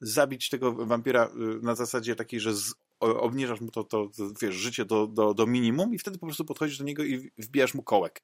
[0.01, 4.55] zabić tego wampira y, na zasadzie takiej, że z, obniżasz mu to, to, to wiesz,
[4.55, 7.83] życie do, do, do minimum i wtedy po prostu podchodzisz do niego i wbijasz mu
[7.83, 8.23] kołek.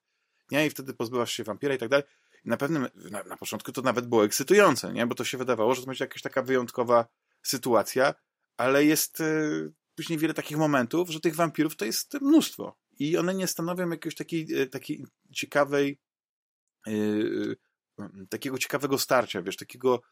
[0.50, 0.66] Nie?
[0.66, 2.06] I wtedy pozbywasz się wampira i tak dalej.
[2.44, 5.06] I na pewnym, na, na początku to nawet było ekscytujące, nie?
[5.06, 7.06] Bo to się wydawało, że to będzie jakaś taka wyjątkowa
[7.42, 8.14] sytuacja,
[8.56, 12.76] ale jest y, później wiele takich momentów, że tych wampirów to jest mnóstwo.
[12.98, 15.98] I one nie stanowią jakiejś takiej, y, takiej ciekawej,
[16.88, 17.56] y,
[18.28, 20.02] takiego ciekawego starcia, wiesz, takiego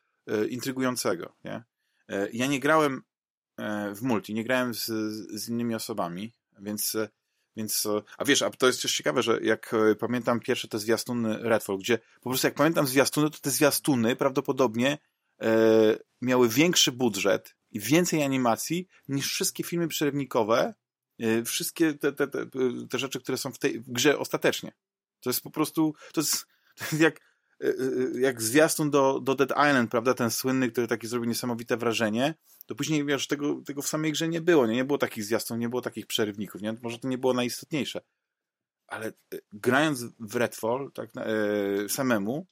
[0.48, 1.62] intrygującego, nie?
[2.32, 3.02] Ja nie grałem
[3.94, 4.86] w multi, nie grałem z,
[5.30, 6.96] z innymi osobami, więc
[7.56, 11.78] więc, a wiesz, a to jest też ciekawe, że jak pamiętam pierwsze te zwiastuny Redfall,
[11.78, 14.98] gdzie po prostu jak pamiętam zwiastuny, to te zwiastuny prawdopodobnie
[15.40, 20.74] e, miały większy budżet i więcej animacji niż wszystkie filmy przerywnikowe,
[21.18, 22.46] e, wszystkie te, te, te,
[22.90, 24.72] te, rzeczy, które są w tej grze ostatecznie.
[25.20, 27.31] To jest po prostu, to jest, to jest jak, e, e,
[28.20, 32.34] jak zwiastun do, do Dead Island, prawda, ten słynny, który taki zrobił niesamowite wrażenie,
[32.66, 34.74] to później, wiesz, tego, tego w samej grze nie było, nie?
[34.74, 36.74] nie było takich zwiastun, nie było takich przerywników, nie?
[36.82, 38.00] Może to nie było najistotniejsze.
[38.86, 39.12] Ale
[39.52, 42.46] grając w Redfall, tak, e, samemu,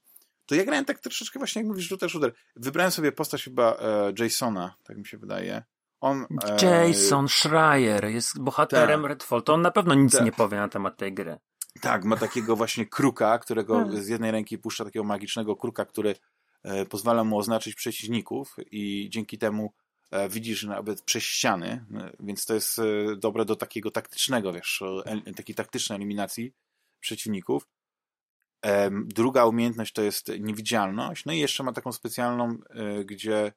[0.47, 2.33] to ja grałem tak troszeczkę właśnie, jak mówisz, shooter, shooter.
[2.57, 5.63] Wybrałem sobie postać chyba e, Jasona, tak mi się wydaje.
[6.01, 9.09] On, e, Jason Schreier jest bohaterem tak.
[9.09, 9.43] Redfall.
[9.43, 10.25] To on na pewno nic tak.
[10.25, 11.39] nie powie na temat tej gry.
[11.81, 14.03] Tak, ma takiego właśnie kruka, którego hmm.
[14.03, 16.15] z jednej ręki puszcza takiego magicznego kruka, który
[16.63, 19.73] e, pozwala mu oznaczyć przeciwników i dzięki temu
[20.11, 22.81] e, widzisz nawet przez ściany, e, więc to jest
[23.17, 24.83] dobre do takiego taktycznego, wiesz,
[25.37, 26.53] takiej taktycznej eliminacji
[27.01, 27.69] przeciwników.
[29.05, 32.59] Druga umiejętność to jest niewidzialność, no i jeszcze ma taką specjalną,
[33.05, 33.53] gdzie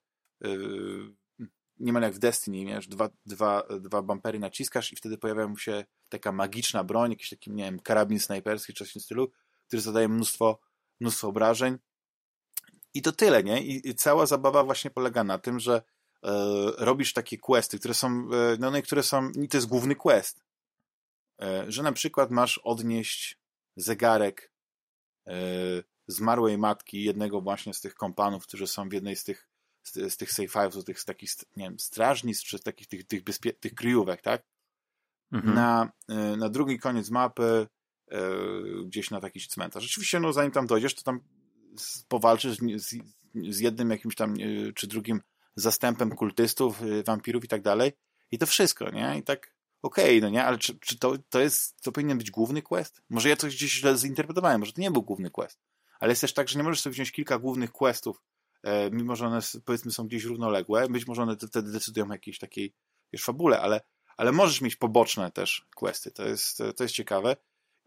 [1.79, 5.85] niemal jak w Destiny, wiesz, dwa, dwa, dwa bumpery naciskasz i wtedy pojawia mu się
[6.09, 9.31] taka magiczna broń, jakiś taki, nie wiem, karabin snajperski czy coś w tym stylu,
[9.67, 10.59] który zadaje mnóstwo,
[10.99, 11.77] mnóstwo obrażeń.
[12.93, 13.63] I to tyle, nie?
[13.63, 16.31] I, i cała zabawa właśnie polega na tym, że e,
[16.77, 19.95] robisz takie questy, które są, e, no, no i które są, i to jest główny
[19.95, 20.43] quest,
[21.41, 23.39] e, że na przykład masz odnieść
[23.75, 24.53] zegarek
[25.27, 25.35] E,
[26.07, 29.49] zmarłej matki jednego właśnie z tych kompanów, którzy są w jednej z tych
[29.83, 33.23] z, z tych safe house'ów, tych z takich, nie wiem, strażnic, czy takich tych, tych,
[33.23, 34.43] bezpie- tych kryjówek, tak?
[35.31, 35.55] Mhm.
[35.55, 37.67] Na, e, na drugi koniec mapy
[38.11, 38.19] e,
[38.85, 39.83] gdzieś na taki cmentarz.
[39.83, 41.19] Rzeczywiście, no zanim tam dojdziesz, to tam
[42.07, 42.95] powalczysz z,
[43.49, 44.35] z jednym jakimś tam,
[44.75, 45.21] czy drugim
[45.55, 47.91] zastępem kultystów, wampirów i tak dalej.
[48.31, 49.17] I to wszystko, nie?
[49.17, 52.31] I tak okej, okay, no nie, ale czy, czy to, to jest, to powinien być
[52.31, 53.01] główny quest?
[53.09, 55.59] Może ja coś gdzieś źle zinterpretowałem, może to nie był główny quest.
[55.99, 58.21] Ale jest też tak, że nie możesz sobie wziąć kilka głównych questów,
[58.91, 62.73] mimo że one powiedzmy są gdzieś równoległe, być może one wtedy decydują o jakiejś takiej,
[63.13, 63.81] wiesz, fabule, ale,
[64.17, 67.35] ale możesz mieć poboczne też questy, to jest, to jest ciekawe.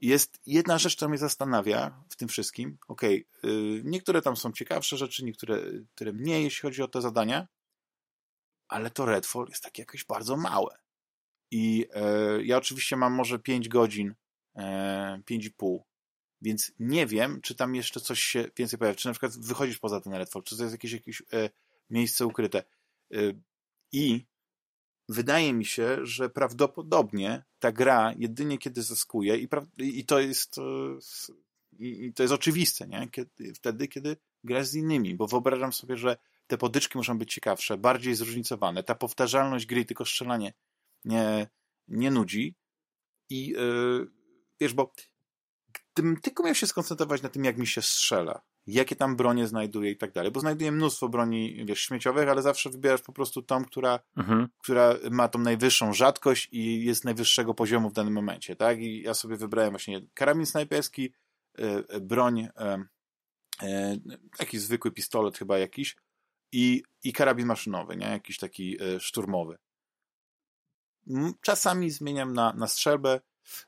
[0.00, 2.78] Jest jedna rzecz, która mnie zastanawia w tym wszystkim.
[2.88, 5.58] Okej, okay, niektóre tam są ciekawsze rzeczy, niektóre
[5.94, 7.46] które mniej, jeśli chodzi o te zadania,
[8.68, 10.78] ale to Redfall jest takie jakieś bardzo małe.
[11.50, 14.14] I e, ja oczywiście mam może 5 godzin,
[14.56, 15.78] e, 5,5,
[16.42, 18.96] więc nie wiem, czy tam jeszcze coś się więcej pojawia.
[18.96, 21.50] Czy na przykład wychodzisz poza ten Redfall, czy to jest jakieś, jakieś e,
[21.90, 22.64] miejsce ukryte.
[23.14, 23.18] E,
[23.92, 24.26] I
[25.08, 30.62] wydaje mi się, że prawdopodobnie ta gra jedynie kiedy zyskuje i, i to jest e,
[31.78, 33.08] i, to jest oczywiste, nie?
[33.10, 37.78] Kiedy, wtedy, kiedy grasz z innymi, bo wyobrażam sobie, że te podyczki muszą być ciekawsze,
[37.78, 40.52] bardziej zróżnicowane, ta powtarzalność gry, tylko strzelanie
[41.04, 41.48] nie,
[41.88, 42.54] nie nudzi.
[43.30, 44.10] I yy,
[44.60, 44.92] wiesz, bo
[45.96, 49.90] gdybym tylko miał się skoncentrować na tym, jak mi się strzela, jakie tam bronie znajduję
[49.90, 53.64] i tak dalej, bo znajduję mnóstwo broni, wiesz, śmieciowych, ale zawsze wybierasz po prostu tą,
[53.64, 54.48] która, mhm.
[54.58, 58.80] która ma tą najwyższą rzadkość i jest najwyższego poziomu w danym momencie, tak?
[58.80, 61.12] I ja sobie wybrałem właśnie karabin snajperski,
[61.58, 62.48] yy, broń,
[63.62, 64.00] yy,
[64.40, 65.96] jakiś zwykły pistolet chyba jakiś
[66.52, 68.06] i, i karabin maszynowy, nie?
[68.06, 69.58] Jakiś taki szturmowy.
[71.40, 73.20] Czasami zmieniam na, na strzelbę.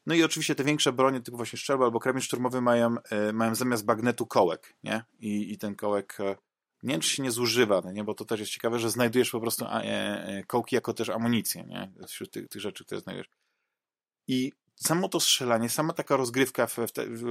[0.07, 3.55] No i oczywiście te większe bronie, typu właśnie strzelba albo karabin szturmowy mają, e, mają
[3.55, 5.05] zamiast bagnetu kołek, nie?
[5.21, 6.37] I, i ten kołek e,
[6.83, 8.05] nie wiem, czy się nie zużywa, no nie?
[8.05, 11.93] bo to też jest ciekawe, że znajdujesz po prostu e, kołki jako też amunicję, nie?
[12.09, 13.31] Wśród tych, tych rzeczy, które znajdujesz.
[14.27, 17.25] I samo to strzelanie, sama taka rozgrywka, w, w, w,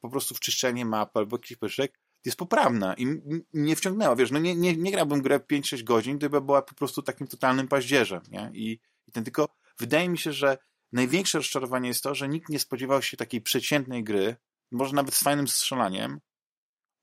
[0.00, 3.06] po prostu wczyszczenie map albo jakiś pyszek jest poprawna i
[3.54, 7.02] nie wciągnęła, wiesz, no nie, nie, nie grałbym grę 5-6 godzin, gdyby była po prostu
[7.02, 8.50] takim totalnym paździerzem, nie?
[8.54, 9.48] I, i ten tylko,
[9.78, 10.58] wydaje mi się, że
[10.92, 14.36] największe rozczarowanie jest to, że nikt nie spodziewał się takiej przeciętnej gry,
[14.70, 16.20] może nawet z fajnym strzelaniem,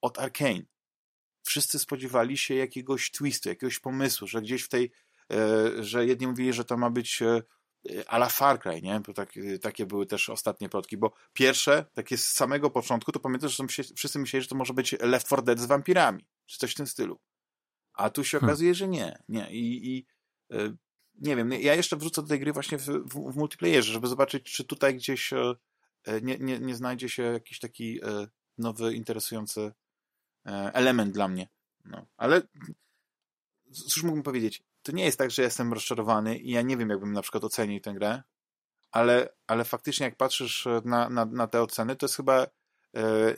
[0.01, 0.61] od Arkane.
[1.43, 4.91] Wszyscy spodziewali się jakiegoś twistu, jakiegoś pomysłu, że gdzieś w tej,
[5.33, 7.41] e, że jedni mówili, że to ma być e,
[8.07, 8.99] a la Far Cry, nie?
[8.99, 13.49] Bo tak, takie były też ostatnie plotki, bo pierwsze, takie z samego początku, to pamiętam,
[13.49, 13.63] że
[13.95, 16.87] wszyscy myśleli, że to może być Left 4 Dead z wampirami, czy coś w tym
[16.87, 17.19] stylu.
[17.93, 18.49] A tu się hmm.
[18.49, 19.23] okazuje, że nie.
[19.29, 19.51] Nie.
[19.51, 20.05] I, i
[20.55, 20.77] y,
[21.17, 24.43] nie wiem, ja jeszcze wrzucę do tej gry właśnie w, w, w multiplayerze, żeby zobaczyć,
[24.43, 25.55] czy tutaj gdzieś y,
[26.21, 28.27] nie, nie, nie znajdzie się jakiś taki y,
[28.57, 29.71] nowy, interesujący
[30.73, 31.47] element dla mnie.
[31.85, 32.05] No.
[32.17, 32.41] Ale
[33.71, 34.63] cóż mógłbym powiedzieć?
[34.81, 37.79] To nie jest tak, że jestem rozczarowany i ja nie wiem, jakbym na przykład ocenił
[37.79, 38.23] tę grę,
[38.91, 42.47] ale, ale faktycznie jak patrzysz na, na, na te oceny, to jest chyba e,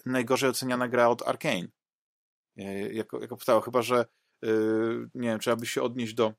[0.06, 1.68] najgorzej oceniana gra od Arkane.
[2.58, 4.06] E, jako, jako chyba że
[4.44, 4.48] e,
[5.16, 6.34] nie wiem, trzeba by się odnieść do,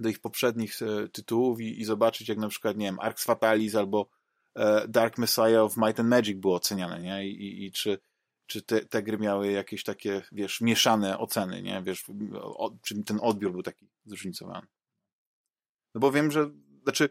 [0.00, 3.74] do ich poprzednich e, tytułów i, i zobaczyć, jak na przykład, nie wiem, Arx Fatalis
[3.74, 4.08] albo
[4.54, 7.28] e, Dark Messiah of Might and Magic było oceniane, nie?
[7.28, 7.98] I, i, i czy,
[8.46, 11.82] czy te, te gry miały jakieś takie, wiesz, mieszane oceny, nie?
[11.82, 12.04] Wiesz,
[12.34, 14.66] o, czy ten odbiór był taki zróżnicowany.
[15.94, 16.50] No bo wiem, że,
[16.82, 17.08] znaczy,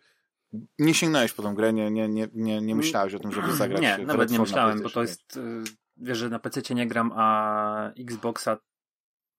[0.80, 3.82] nie sięgnąłeś po tą grę, nie, nie, nie, nie, nie myślałeś o tym, żeby zagrać
[3.82, 5.64] Nie, nawet nie myślałem, bo to jest, y,
[5.98, 8.58] wiesz, że na PC nie gram, a Xboxa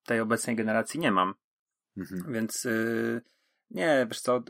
[0.06, 1.34] tej obecnej generacji nie mam.
[1.96, 2.32] Mhm.
[2.32, 3.22] Więc yy,
[3.70, 4.42] nie, wiesz co,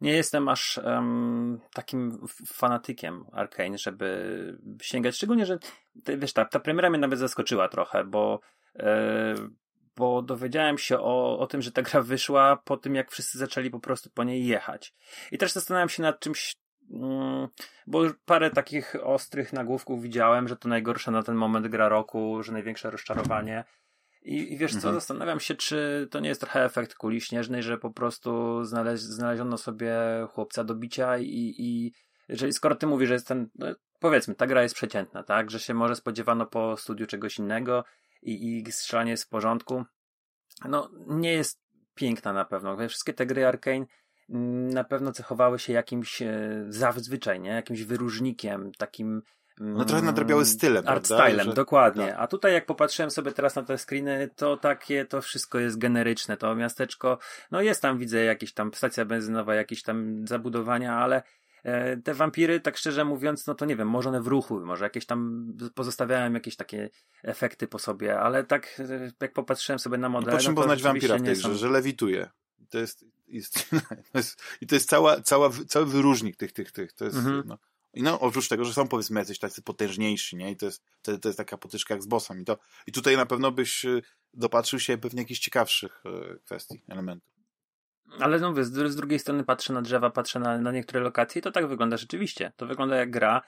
[0.00, 5.16] nie jestem aż um, takim fanatykiem Arkane, żeby sięgać.
[5.16, 5.58] Szczególnie, że
[6.18, 8.40] wiesz, ta, ta premiera mnie nawet zaskoczyła trochę, bo
[8.74, 8.84] yy,
[9.96, 13.70] bo dowiedziałem się o, o tym, że ta gra wyszła po tym, jak wszyscy zaczęli
[13.70, 14.94] po prostu po niej jechać.
[15.32, 16.52] I też zastanawiam się nad czymś,
[16.90, 17.48] mm,
[17.86, 22.52] bo parę takich ostrych nagłówków widziałem, że to najgorsza na ten moment gra roku, że
[22.52, 23.64] największe rozczarowanie.
[24.28, 24.82] I, i wiesz mhm.
[24.82, 29.00] co, zastanawiam się, czy to nie jest trochę efekt kuli śnieżnej, że po prostu znaleź,
[29.00, 29.96] znaleziono sobie
[30.30, 31.92] chłopca do bicia i, i
[32.28, 33.66] jeżeli, skoro ty mówisz, że jest ten, no,
[34.00, 37.84] powiedzmy, ta gra jest przeciętna, tak, że się może spodziewano po studiu czegoś innego
[38.22, 39.84] i, i strzelanie jest w porządku.
[40.64, 41.60] No, nie jest
[41.94, 42.88] piękna na pewno.
[42.88, 43.86] Wszystkie te gry Arkane
[44.30, 47.50] mm, na pewno cechowały się jakimś e, zazwyczaj, nie?
[47.50, 49.22] Jakimś wyróżnikiem, takim
[49.60, 51.54] no trochę nadrabiały stylem, Art stylem, że...
[51.54, 52.06] dokładnie.
[52.06, 52.16] Tak.
[52.18, 56.36] A tutaj jak popatrzyłem sobie teraz na te screeny, to takie, to wszystko jest generyczne.
[56.36, 57.18] To miasteczko,
[57.50, 61.22] no jest tam, widzę jakieś tam stacja benzynowa, jakieś tam zabudowania, ale
[61.62, 64.84] E, te wampiry, tak szczerze mówiąc, no to nie wiem, może one w ruchu, może
[64.84, 66.90] jakieś tam pozostawiałem jakieś takie
[67.22, 70.34] efekty po sobie, ale tak e, jak popatrzyłem sobie na model.
[70.34, 72.30] Po czym no poznać wampira w tej grze, że lewituje.
[72.70, 73.70] To jest, jest,
[74.12, 76.92] to jest, I to jest cała, cała, cały wyróżnik tych, tych, tych.
[76.92, 77.42] To jest, mhm.
[77.46, 77.58] no.
[77.98, 80.50] I no, oprócz tego, że są powiedzmy jacyś tacy potężniejsi, nie?
[80.50, 82.40] I to jest, to, to jest taka potyczka jak z bossem.
[82.40, 84.00] I, to, I tutaj na pewno byś e,
[84.34, 86.02] dopatrzył się pewnie jakichś ciekawszych
[86.44, 87.34] kwestii, elementów.
[88.20, 91.42] Ale no, z, z drugiej strony patrzę na drzewa, patrzę na, na niektóre lokacje i
[91.42, 92.52] to tak wygląda rzeczywiście.
[92.56, 93.42] To wygląda jak gra,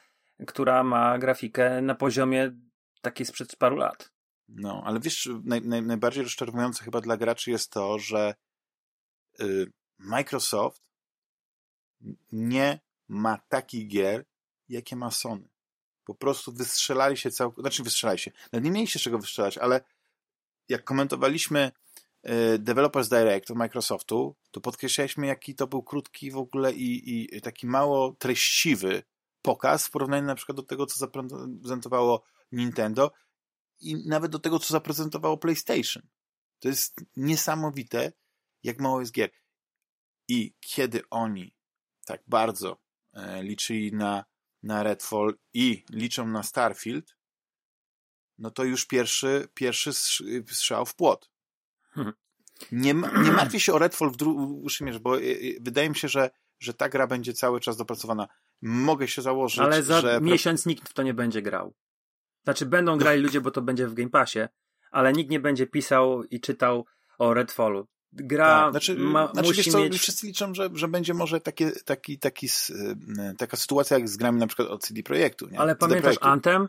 [0.46, 2.52] która ma grafikę na poziomie
[3.00, 4.12] takiej sprzed paru lat.
[4.48, 8.34] No, ale wiesz, naj, naj, najbardziej rozczarowujące chyba dla graczy jest to, że
[9.40, 10.82] y, Microsoft
[12.32, 14.24] nie ma takich gier,
[14.70, 15.48] jakie ma Sony.
[16.04, 18.30] Po prostu wystrzelali się całkowicie, znaczy wystrzelali się.
[18.52, 19.80] No nie mieliście czego wystrzelać, ale
[20.68, 21.72] jak komentowaliśmy
[22.22, 27.40] E, Developers Direct od Microsoftu, to podkreślaliśmy, jaki to był krótki w ogóle i, i
[27.40, 29.02] taki mało treściwy
[29.42, 33.12] pokaz w porównaniu na przykład do tego, co zaprezentowało Nintendo
[33.80, 36.02] i nawet do tego, co zaprezentowało PlayStation.
[36.58, 38.12] To jest niesamowite,
[38.62, 39.30] jak mało jest gier.
[40.28, 41.54] I kiedy oni
[42.06, 42.80] tak bardzo
[43.12, 44.24] e, liczyli na,
[44.62, 47.16] na Redfall i liczą na Starfield,
[48.38, 49.92] no to już pierwszy, pierwszy
[50.46, 51.30] strzał w płot.
[52.72, 56.30] Nie, nie martwię się o Redfall w dłuższym bo y, y, wydaje mi się, że,
[56.58, 58.28] że ta gra będzie cały czas dopracowana.
[58.62, 60.20] Mogę się założyć, Ale za że...
[60.20, 61.74] miesiąc nikt w to nie będzie grał.
[62.44, 64.40] Znaczy będą grali ludzie, bo to będzie w Game Passie,
[64.90, 66.86] ale nikt nie będzie pisał i czytał
[67.18, 67.88] o Redfallu.
[68.12, 69.98] Gra tak, znaczy, ma, znaczy, musi wiesz co, mieć...
[69.98, 74.38] Wszyscy liczą, że, że będzie może takie, taki, taki, y, taka sytuacja jak z grami
[74.38, 75.48] na przykład od CD Projektu.
[75.48, 75.60] Nie?
[75.60, 76.28] Ale CD pamiętasz Projektu.
[76.28, 76.68] Anthem?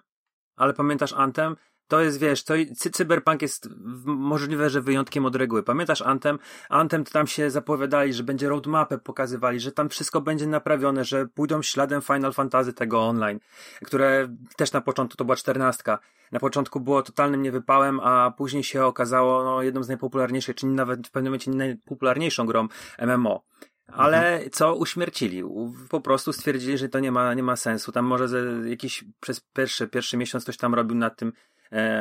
[0.55, 1.55] Ale pamiętasz Anthem?
[1.91, 2.53] To jest, wiesz, to
[2.91, 3.69] cyberpunk jest
[4.05, 5.63] możliwe, że wyjątkiem od reguły.
[5.63, 6.01] Pamiętasz?
[6.69, 11.27] Anthem to tam się zapowiadali, że będzie roadmapę pokazywali, że tam wszystko będzie naprawione, że
[11.27, 13.39] pójdą śladem Final Fantasy tego online,
[13.85, 15.99] które też na początku to była czternastka.
[16.31, 21.07] Na początku było totalnym niewypałem, a później się okazało no, jedną z najpopularniejszych, czy nawet
[21.07, 22.67] w pewnym momencie najpopularniejszą grą
[22.99, 23.43] MMO.
[23.87, 24.51] Ale mhm.
[24.51, 25.43] co uśmiercili?
[25.89, 27.91] Po prostu stwierdzili, że to nie ma, nie ma sensu.
[27.91, 28.27] Tam może
[28.65, 31.33] jakiś przez pierwszy, pierwszy miesiąc ktoś tam robił nad tym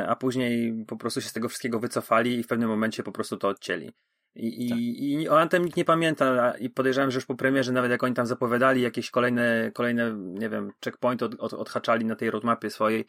[0.07, 3.37] a później po prostu się z tego wszystkiego wycofali i w pewnym momencie po prostu
[3.37, 3.91] to odcięli.
[4.35, 4.77] I, tak.
[4.77, 8.03] i, i o Anthem nikt nie pamięta i podejrzewam, że już po premierze, nawet jak
[8.03, 12.69] oni tam zapowiadali jakieś kolejne, kolejne nie wiem, checkpointy od, od, odhaczali na tej roadmapie
[12.69, 13.05] swojej,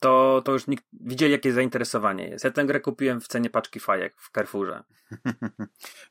[0.00, 2.44] to, to już nikt widzieli, jakie zainteresowanie jest.
[2.44, 4.82] Ja tę grę kupiłem w cenie paczki fajek w Carrefourze.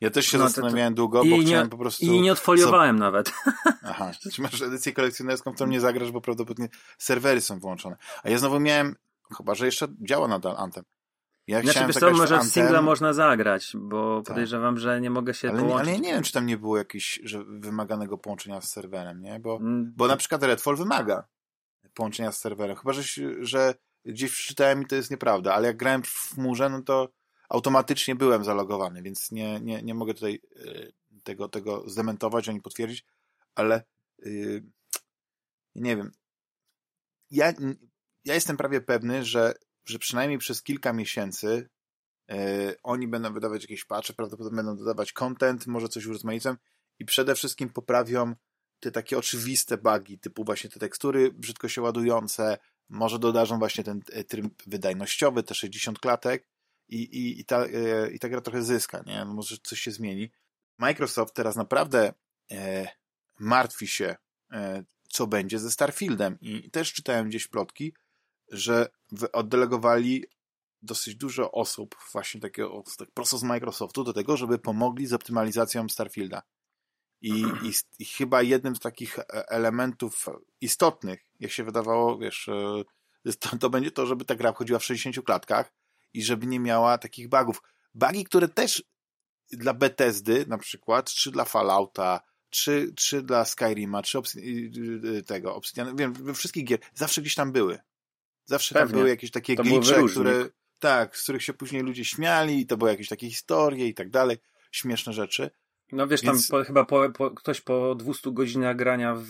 [0.00, 1.02] Ja też się no, zastanawiałem to, to...
[1.02, 2.06] długo, bo I chciałem po prostu...
[2.06, 3.32] I nie odfoliowałem nawet.
[3.82, 6.68] Aha, czy masz edycję kolekcjonerską, którą nie zagrasz, bo prawdopodobnie
[6.98, 7.96] serwery są włączone.
[8.22, 8.96] A ja znowu miałem
[9.36, 10.84] Chyba, że jeszcze działa nadal Anthem.
[11.46, 14.26] Ja znaczy, chciałem wiesz co, może w Anthem, singla można zagrać, bo Tak.
[14.34, 15.80] podejrzewam, że nie mogę się ale, połączyć.
[15.80, 19.40] ale ja nie wiem, czy tam nie było jakiegoś że wymaganego połączenia z serwerem, nie?
[19.40, 21.28] Bo, Mm, bo na przykład Redfall wymaga
[21.94, 22.76] połączenia z serwerem.
[22.76, 23.02] Chyba, że,
[23.40, 23.74] że
[24.04, 27.08] gdzieś przeczytałem i to jest nieprawda, ale jak grałem w chmurze, no to
[27.48, 33.04] automatycznie byłem zalogowany, więc nie, nie, nie mogę tutaj y, tego, tego zdementować ani potwierdzić,
[33.54, 33.82] ale
[34.26, 34.64] y,
[35.74, 36.12] nie wiem.
[37.30, 37.52] Ja,
[38.26, 39.54] ja jestem prawie pewny, że,
[39.84, 41.68] że przynajmniej przez kilka miesięcy
[42.32, 46.56] y, oni będą wydawać jakieś patche, prawdopodobnie będą dodawać content, może coś urozmaicą
[46.98, 48.34] i przede wszystkim poprawią
[48.80, 52.58] te takie oczywiste bugi, typu właśnie te tekstury brzydko się ładujące,
[52.88, 56.48] może dodarzą właśnie ten e, tryb wydajnościowy, te 60 klatek
[56.88, 59.24] i, i, i, ta, e, i ta gra trochę zyska, nie?
[59.24, 60.30] No może coś się zmieni.
[60.78, 62.12] Microsoft teraz naprawdę
[62.50, 62.88] e,
[63.38, 64.16] martwi się,
[65.08, 67.94] co będzie ze Starfieldem i też czytałem gdzieś plotki,
[68.50, 68.88] że
[69.32, 70.24] oddelegowali
[70.82, 75.88] dosyć dużo osób, właśnie takiego tak prosto z Microsoftu, do tego, żeby pomogli z optymalizacją
[75.88, 76.42] Starfielda.
[77.20, 80.26] I, i, I chyba jednym z takich e, elementów
[80.60, 84.84] istotnych, jak się wydawało, wiesz, e, to, to będzie to, żeby ta gra chodziła w
[84.84, 85.72] 60 klatkach
[86.14, 87.62] i żeby nie miała takich bugów.
[87.94, 88.82] Bugi, które też
[89.52, 92.20] dla Bethesdy na przykład, czy dla Fallouta,
[92.50, 94.40] czy, czy dla Skyrima, czy Obs-
[95.26, 97.78] tego, Obsidian, wiem, wszystkich gier, zawsze gdzieś tam były.
[98.46, 98.98] Zawsze tam Pewnie.
[98.98, 100.10] były jakieś takie wyróżnik.
[100.10, 103.94] które, tak, z których się później ludzie śmiali i to były jakieś takie historie i
[103.94, 104.36] tak dalej,
[104.72, 105.50] śmieszne rzeczy.
[105.92, 109.28] No wiesz, Więc- tam po, chyba po, po, ktoś po 200 godzinach grania w...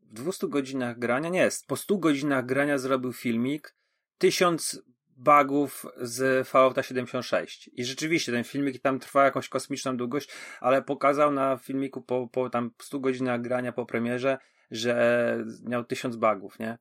[0.00, 1.28] W 200 godzinach grania?
[1.28, 3.74] Nie, po 100 godzinach grania zrobił filmik
[4.18, 4.82] 1000
[5.16, 7.70] bugów z Fallouta 76.
[7.72, 12.50] I rzeczywiście ten filmik tam trwa jakąś kosmiczną długość, ale pokazał na filmiku po, po
[12.50, 14.38] tam 100 godzinach grania po premierze,
[14.70, 16.78] że miał 1000 bugów, nie?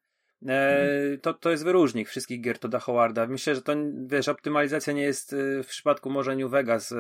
[0.48, 3.28] E, to, to jest wyróżnik wszystkich gier Toda Howarda.
[3.28, 3.74] Myślę, że to,
[4.08, 6.96] wiesz, optymalizacja nie jest y, w przypadku może New Vegas y,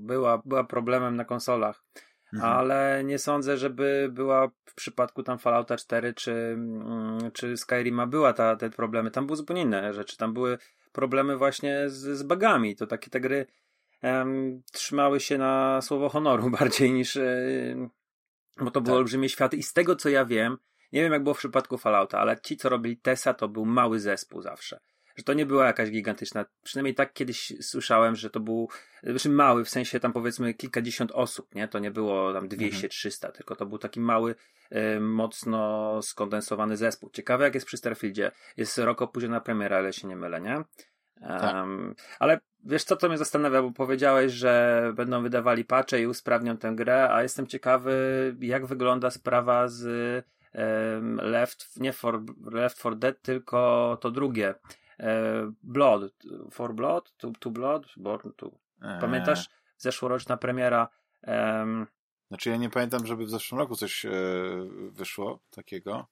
[0.00, 1.84] była, była problemem na konsolach,
[2.32, 2.52] Mhm.
[2.52, 8.32] ale nie sądzę, żeby była w przypadku tam Fallouta 4 czy, mm, czy Skyrima była
[8.32, 9.10] ta, te problemy.
[9.10, 10.16] Tam były zupełnie inne rzeczy.
[10.16, 10.58] Tam były
[10.92, 12.76] problemy właśnie z, z bugami.
[12.76, 13.46] To takie te gry
[14.02, 17.18] em, trzymały się na słowo honoru bardziej niż
[18.60, 18.98] bo to były Tak.
[18.98, 20.58] olbrzymie światy i z tego co ja wiem,
[20.92, 24.00] nie wiem jak było w przypadku Fallouta, ale ci co robili Tesa to był mały
[24.00, 24.80] zespół zawsze.
[25.16, 28.68] Że to nie była jakaś gigantyczna, przynajmniej tak kiedyś słyszałem, że to był
[29.02, 31.68] znaczy mały, w sensie tam powiedzmy kilkadziesiąt osób, nie?
[31.68, 34.34] To nie było tam 200-300, tylko to był taki mały,
[34.70, 37.10] e, mocno skondensowany zespół.
[37.10, 38.30] Ciekawe jak jest przy Starfieldzie.
[38.56, 40.64] Jest rok opóźniona premiera, ale się nie mylę, nie?
[41.20, 46.56] Um, ale wiesz co, to mnie zastanawia, bo powiedziałeś, że będą wydawali patche i usprawnią
[46.56, 47.92] tę grę, a jestem ciekawy,
[48.40, 50.24] jak wygląda sprawa z
[51.22, 52.22] Left, nie for,
[52.52, 54.54] Left 4 Dead, tylko to drugie.
[55.62, 56.02] Blood,
[56.50, 58.50] For Blood, To, to Blood, Born to.
[58.82, 59.48] Eee, Pamiętasz?
[59.76, 60.88] Zeszłoroczna premiera.
[61.22, 61.86] em,
[62.28, 64.10] Znaczy ja nie pamiętam, żeby w zeszłym roku coś e,
[64.90, 66.06] wyszło takiego.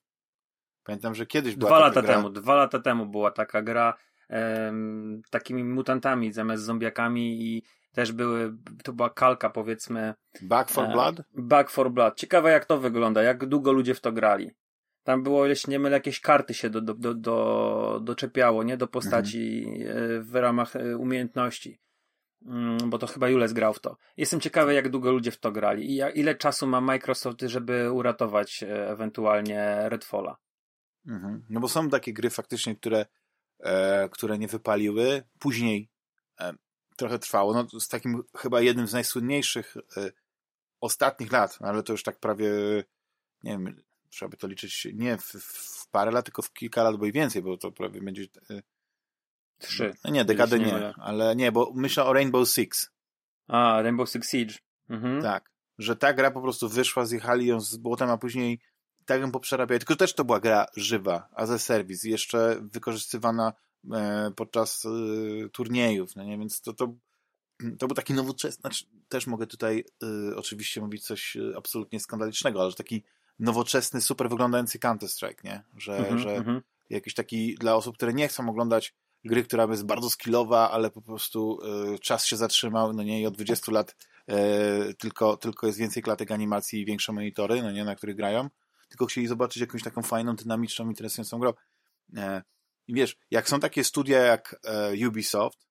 [0.84, 3.94] Pamiętam, że kiedyś była dwa taka lata gra, temu, dwa lata temu była taka gra
[4.28, 7.62] em, takimi mutantami zamiast zombiakami i
[7.96, 11.22] też były, to była kalka powiedzmy Back for E, Blood?
[11.34, 12.16] Back for Blood.
[12.16, 14.50] Ciekawe jak to wygląda, jak długo ludzie w to grali.
[15.02, 18.76] Tam było, jeśli nie mylę, jakieś karty się do, do, do, do, doczepiało, nie?
[18.76, 21.80] Do postaci e, w ramach e, umiejętności.
[22.46, 23.96] Mm, Bo to chyba Jules grał w to.
[24.16, 27.92] Jestem ciekawy, jak długo ludzie w to grali i jak, ile czasu ma Microsoft, żeby
[27.92, 30.36] uratować e, ewentualnie Redfalla.
[31.06, 31.44] Mhm.
[31.50, 33.06] No bo są takie gry faktycznie, które,
[33.60, 35.22] e, które nie wypaliły.
[35.38, 35.90] Później
[36.40, 36.54] e,
[36.96, 37.54] trochę trwało.
[37.54, 40.10] No, z takim chyba jednym z najsłynniejszych e,
[40.80, 42.50] ostatnich lat, ale to już tak prawie,
[43.42, 46.96] nie wiem, trzeba by to liczyć nie w, w parę lat, tylko w kilka lat,
[46.96, 48.22] bo i więcej, bo to prawie będzie...
[48.50, 48.62] E,
[49.58, 49.94] Trzy.
[50.04, 52.90] no nie, dekadę nie nie, ale nie, bo myślę o Rainbow Six.
[53.48, 54.54] A, Rainbow Six Siege.
[54.88, 55.22] Mhm.
[55.22, 55.50] Tak.
[55.78, 58.60] Że ta gra po prostu wyszła, zjechali ją z błotem, a później
[59.06, 59.78] tak ją poprzerabiali.
[59.78, 63.52] Tylko też to była gra żywa, a service, jeszcze wykorzystywana
[64.36, 66.38] podczas e, turniejów, no nie?
[66.38, 66.94] Więc to, to,
[67.78, 72.60] to był taki nowoczesny, znaczy, też mogę tutaj e, oczywiście mówić coś e, absolutnie skandalicznego,
[72.60, 73.02] ale że taki
[73.38, 75.62] nowoczesny, super wyglądający Counter-Strike, nie?
[75.76, 76.62] Że, Mhm, że mhm.
[76.90, 81.02] jakiś taki dla osób, które nie chcą oglądać gry, która jest bardzo skillowa, ale po
[81.02, 81.58] prostu
[81.94, 83.96] e, czas się zatrzymał, no nie, i od 20 lat
[84.28, 88.48] e, tylko, tylko jest więcej klatek animacji i większe monitory, no nie, na których grają,
[88.88, 91.52] tylko chcieli zobaczyć jakąś taką fajną, dynamiczną, interesującą grę.
[92.16, 92.42] E,
[92.88, 95.66] I wiesz, jak są takie studia jak e, Ubisoft,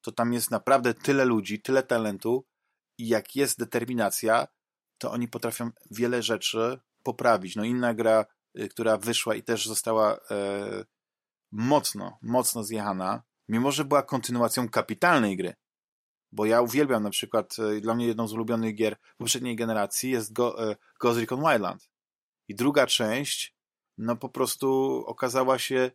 [0.00, 2.46] to tam jest naprawdę tyle ludzi, tyle talentu
[2.98, 4.46] i jak jest determinacja,
[4.98, 7.56] to oni potrafią wiele rzeczy poprawić.
[7.56, 8.26] No inna gra,
[8.58, 10.84] y, która wyszła i też została e,
[11.52, 15.54] mocno, mocno zjechana, mimo że była kontynuacją kapitalnej gry,
[16.32, 20.32] bo ja uwielbiam na przykład, e, dla mnie jedną z ulubionych gier poprzedniej generacji jest
[20.32, 20.56] Go,
[21.00, 21.90] Ghost Recon Wildland.
[22.48, 23.54] I druga część,
[23.98, 24.68] no po prostu
[25.06, 25.90] okazała się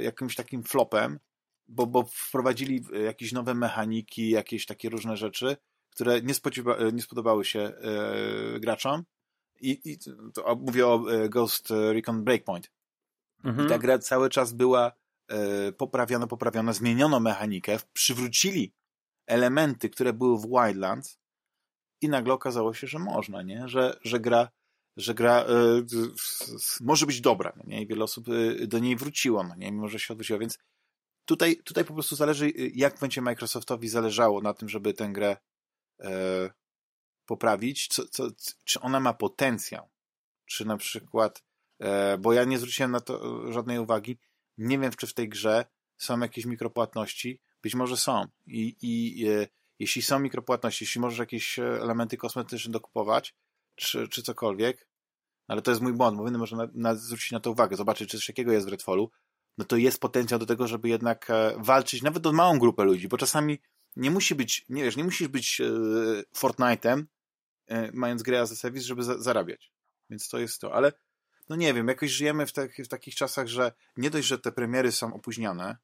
[0.00, 1.18] jakimś takim flopem,
[1.68, 5.56] bo, bo wprowadzili e, jakieś nowe mechaniki, jakieś takie różne rzeczy,
[5.90, 9.04] które nie, spodziewa, nie spodobały się e, graczom.
[9.60, 9.98] I, i
[10.34, 12.70] to, mówię o e, Ghost Recon Breakpoint.
[13.44, 13.66] Mhm.
[13.66, 14.92] I ta gra cały czas była
[15.28, 18.72] e, poprawiona, poprawiona, zmieniono mechanikę, przywrócili
[19.26, 21.18] elementy, które były w Wildlands
[22.00, 23.68] i nagle okazało się, że można, nie?
[23.68, 24.48] Że, że gra,
[24.96, 25.82] że gra e,
[26.80, 27.82] może być dobra, no nie?
[27.82, 29.72] I wiele osób e, do niej wróciło, no nie?
[29.72, 30.58] Mimo, że się odwróciło, więc
[31.24, 35.36] tutaj, tutaj po prostu zależy, jak będzie Microsoftowi zależało na tym, żeby tę grę
[36.00, 36.50] e,
[37.26, 38.28] poprawić, co, co,
[38.64, 39.88] czy ona ma potencjał,
[40.46, 41.44] czy na przykład,
[41.78, 44.18] e, bo ja nie zwróciłem na to żadnej uwagi,
[44.58, 45.64] nie wiem, czy w tej grze
[45.96, 48.24] są jakieś mikropłatności, być może są.
[48.46, 49.46] I, i e,
[49.78, 53.34] jeśli są mikropłatności, jeśli możesz jakieś elementy kosmetyczne dokupować,
[53.76, 54.88] czy, czy cokolwiek,
[55.48, 58.16] ale to jest mój błąd, bo może na, na, zwrócić na to uwagę, zobaczyć, czy
[58.16, 59.10] coś takiego jest w Redfallu,
[59.58, 63.08] no to jest potencjał do tego, żeby jednak e, walczyć nawet o małą grupę ludzi,
[63.08, 63.58] bo czasami
[63.96, 65.64] nie musi być, nie wiesz, nie musisz być e,
[66.36, 67.04] Fortnite'em,
[67.66, 69.72] e, mając grę as a service, żeby za zarabiać.
[70.10, 70.92] Więc to jest to, ale
[71.48, 74.52] no nie wiem, jakoś żyjemy w, tak, w takich czasach, że nie dość, że te
[74.52, 75.76] premiery są opóźnione,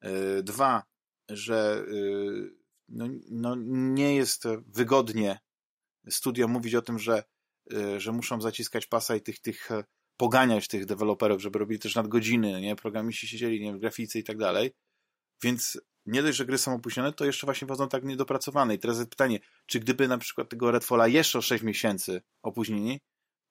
[0.00, 0.82] e, dwa,
[1.28, 1.94] że e,
[2.88, 5.40] no, no, nie jest wygodnie
[6.10, 7.24] studio mówić o tym, że,
[7.72, 9.68] e, że muszą zaciskać pasa i tych, tych
[10.16, 12.76] poganiać tych deweloperów, żeby robili też nadgodziny, nie?
[12.76, 14.70] Programiści siedzieli, nie wiem, graficy i tak dalej.
[15.42, 18.74] Więc nie dość, że gry są opóźnione, to jeszcze właśnie wchodzą tak niedopracowane.
[18.74, 23.00] I teraz jest pytanie, czy gdyby na przykład tego Redfalla jeszcze o 6 miesięcy opóźnili,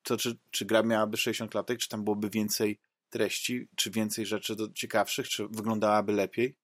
[0.03, 2.79] to czy, czy gra miałaby 60 latek, czy tam byłoby więcej
[3.09, 6.55] treści, czy więcej rzeczy do, ciekawszych, czy wyglądałaby lepiej?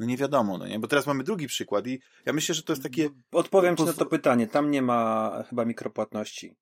[0.00, 0.78] No nie wiadomo, no nie?
[0.78, 3.10] Bo teraz mamy drugi przykład i ja myślę, że to jest takie...
[3.32, 4.46] Odpowiem ci na to pytanie.
[4.46, 6.56] Tam nie ma chyba mikropłatności.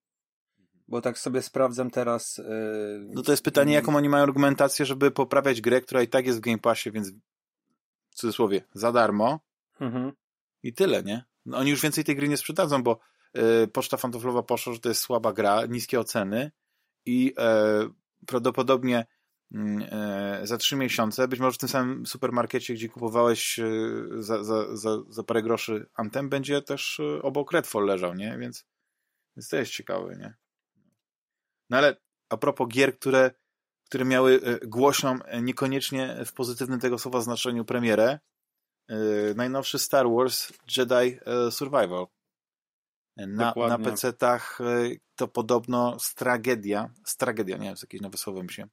[0.89, 2.39] Bo tak sobie sprawdzam teraz.
[2.39, 2.45] Yy...
[3.15, 6.39] No to jest pytanie, jaką oni mają argumentację, żeby poprawiać grę, która i tak jest
[6.39, 7.11] w Game Passie, więc
[8.11, 9.41] w cudzysłowie za darmo.
[9.81, 10.13] Mhm.
[10.63, 11.25] I tyle, nie?
[11.47, 12.99] No, oni już więcej tej gry nie sprzedadzą, bo
[13.35, 16.51] yy, Poczta Fantoflowa poszła, że to jest słaba gra, niskie oceny
[17.07, 17.91] i yy,
[18.27, 19.07] prawdopodobnie
[20.43, 23.71] za trzy miesiące, być może w tym samym supermarkecie, gdzie kupowałeś e,
[24.19, 28.39] za, za, za, za parę groszy Antem, będzie też obok Redfall leżał, nie?
[28.39, 28.67] Więc,
[29.37, 30.35] więc to jest ciekawe, nie?
[31.71, 31.97] No ale
[32.29, 33.31] a propos gier, które,
[33.85, 38.19] które miały e, głośną, e, niekoniecznie w pozytywnym tego słowa znaczeniu premierę,
[38.89, 38.97] e,
[39.35, 41.19] najnowszy Star Wars Jedi
[41.51, 42.07] Survival.
[43.17, 44.59] Na, na PC-tach
[45.17, 48.69] to podobno stragedia, stragedia, nie wiem, jakieś nowe słowo myślę,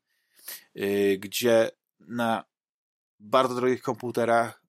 [1.17, 2.43] gdzie na
[3.19, 4.61] bardzo drogich komputerach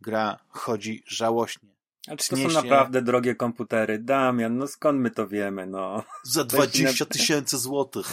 [0.00, 1.68] gra chodzi żałośnie.
[2.08, 3.98] A czy to są naprawdę drogie komputery?
[3.98, 6.04] Damian, no skąd my to wiemy, no?
[6.22, 8.06] Za 20 tysięcy złotych.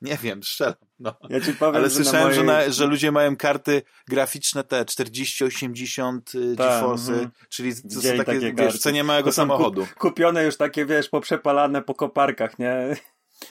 [0.00, 0.74] Nie wiem, strzelam.
[0.98, 1.14] No.
[1.28, 2.34] Ja ci powiem, Ale że słyszałem, mojej...
[2.34, 8.00] że, na, że ludzie mają karty graficzne te 40-80 y, tak, GeForce'y, mm, czyli to
[8.00, 9.80] są takie, takie wiesz, cenie małego samochodu.
[9.80, 12.96] Kup, kupione już takie, wiesz, poprzepalane po koparkach, nie?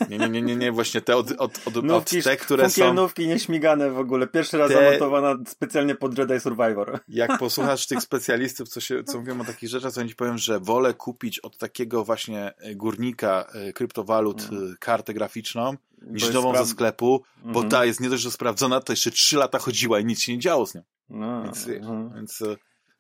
[0.09, 2.93] Nie, nie, nie, nie, nie, właśnie te od, od, od, nówki, od te, które są...
[2.93, 4.27] nówki nieśmigane w ogóle.
[4.27, 4.73] Pierwszy raz te...
[4.73, 6.99] zamontowana specjalnie pod Jedi Survivor.
[7.07, 10.37] Jak posłuchasz tych specjalistów, co, się, co mówią o takich rzeczach, to oni ci powiem,
[10.37, 14.75] że wolę kupić od takiego właśnie górnika e, kryptowalut hmm.
[14.79, 17.69] kartę graficzną, niż nową ze sklepu, bo mhm.
[17.69, 20.39] ta jest nie dość, że sprawdzona, to jeszcze trzy lata chodziła i nic się nie
[20.39, 20.81] działo z nią.
[21.09, 22.13] No, więc, mhm.
[22.15, 22.55] więc, e,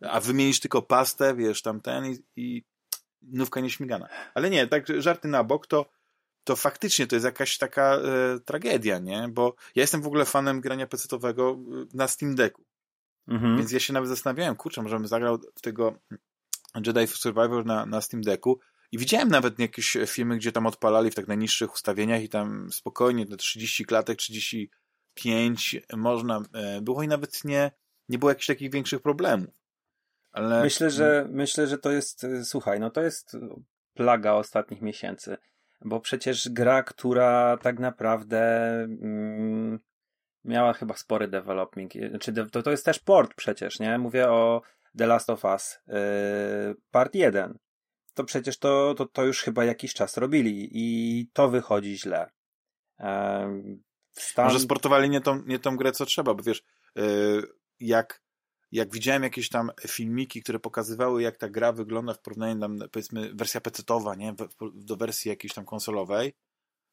[0.09, 2.63] a wymienisz tylko pastę, wiesz, tam ten i, i
[3.21, 4.07] nówka nieśmigana.
[4.33, 5.85] Ale nie, tak żarty na bok, to
[6.49, 9.27] to faktycznie to jest jakaś taka e, tragedia, nie?
[9.31, 12.65] Bo ja jestem w ogóle fanem grania pecetowego e, na Steam Decku.
[13.27, 13.57] Mhm.
[13.57, 15.99] Więc ja się nawet zastanawiałem, kurczę, możemy zagrał w tego
[16.85, 18.59] Jedi Survivor na, na Steam Decku
[18.91, 23.25] i widziałem nawet jakieś filmy, gdzie tam odpalali w tak najniższych ustawieniach i tam spokojnie
[23.25, 27.71] te 30 klatek, 35 można e, było i nawet nie,
[28.09, 29.49] nie było jakichś takich większych problemów.
[30.31, 30.63] Ale...
[30.63, 33.37] Myślę, że myślę, że to jest, słuchaj, no to jest
[33.93, 35.37] plaga ostatnich miesięcy.
[35.81, 39.79] Bo przecież gra, która tak naprawdę mm,
[40.43, 43.97] miała chyba spory development, znaczy to, to jest też port przecież, nie?
[43.97, 44.61] Mówię o
[44.97, 45.95] The Last of Us yy,
[46.91, 47.57] part 1.
[48.13, 52.29] To przecież to, to, to już chyba jakiś czas robili i to wychodzi źle.
[54.11, 54.45] Stan...
[54.45, 56.63] Może sportowali nie tą, nie tą grę, co trzeba, bo wiesz,
[56.95, 57.43] yy,
[57.79, 58.21] jak
[58.71, 63.33] jak widziałem jakieś tam filmiki, które pokazywały, jak ta gra wygląda w porównaniu tam, powiedzmy,
[63.33, 64.35] wersja pecetowa, nie,
[64.73, 66.33] do wersji jakiejś tam konsolowej,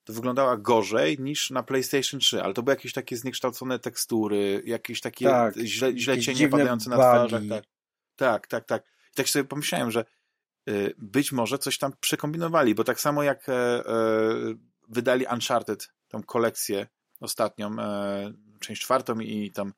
[0.04, 5.00] to wyglądała gorzej niż na PlayStation 3, ale to były jakieś takie zniekształcone tekstury, jakieś
[5.00, 7.42] takie tak, źle, źle cienie padające na twarzach.
[7.48, 7.64] Tak.
[8.16, 8.82] tak, tak, tak.
[9.12, 10.04] I tak sobie pomyślałem, że
[10.68, 13.84] y, być może coś tam przekombinowali, bo tak samo jak e, e,
[14.88, 16.86] wydali Uncharted, tą kolekcję
[17.20, 19.72] ostatnią, e, część czwartą i tam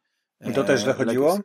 [0.47, 1.39] i to też źle chodziło?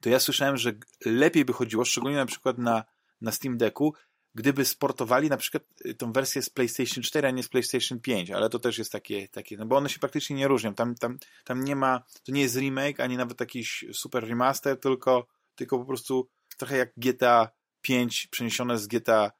[0.00, 0.72] To ja słyszałem, że
[1.04, 2.84] lepiej by chodziło, szczególnie na przykład na,
[3.20, 3.94] na Steam Decku,
[4.34, 8.30] gdyby sportowali na przykład y, tą wersję z PlayStation 4, a nie z PlayStation 5,
[8.30, 10.74] ale to też jest takie, takie no bo one się praktycznie nie różnią.
[10.74, 15.26] Tam, tam, tam nie ma, to nie jest remake, ani nawet jakiś super remaster, tylko,
[15.54, 17.50] tylko po prostu trochę jak GTA
[17.82, 19.32] 5 przeniesione z GTA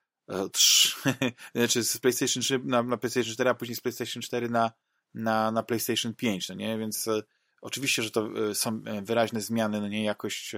[0.53, 4.49] 3, e, znaczy z PlayStation 3 na, na PlayStation 4, a później z PlayStation 4
[4.49, 4.73] na,
[5.15, 6.79] na, na PlayStation 5, no nie?
[6.79, 7.23] Więc e,
[7.61, 10.53] oczywiście, że to e, są wyraźne zmiany, no nie jakość,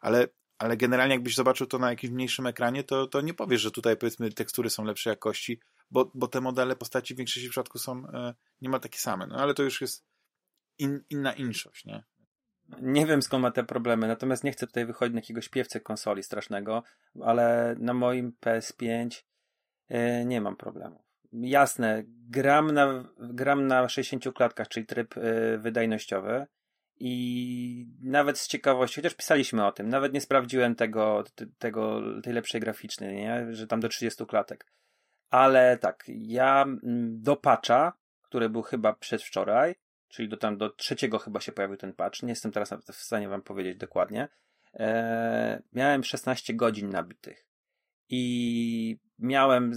[0.00, 0.28] ale
[0.60, 3.96] ale generalnie jakbyś zobaczył to na jakimś mniejszym ekranie, to, to nie powiesz, że tutaj
[3.96, 5.60] powiedzmy tekstury są lepszej jakości,
[5.90, 9.26] bo, bo te modele postaci w większości przypadków są e, niemal takie same.
[9.26, 10.04] No ale to już jest
[10.78, 12.04] in, inna inszość, nie?
[12.82, 16.22] Nie wiem skąd ma te problemy, natomiast nie chcę tutaj wychodzić na jakiegoś śpiewcy konsoli
[16.22, 16.82] strasznego,
[17.22, 19.22] ale na moim PS5
[19.88, 21.02] e, nie mam problemu.
[21.32, 26.46] Jasne, gram na, gram na 60 klatkach, czyli tryb e, wydajnościowy,
[27.00, 31.24] i nawet z ciekawości, chociaż pisaliśmy o tym, nawet nie sprawdziłem tego,
[31.58, 33.46] tego tej lepszej graficznej, nie?
[33.54, 34.66] że tam do 30 klatek.
[35.30, 39.74] Ale tak, ja mm, do patcha, który był chyba przedwczoraj,
[40.08, 43.28] czyli do tam do trzeciego chyba się pojawił ten patch, nie jestem teraz w stanie
[43.28, 44.28] wam powiedzieć dokładnie,
[44.74, 47.46] e, miałem 16 godzin nabitych.
[48.08, 49.72] I miałem,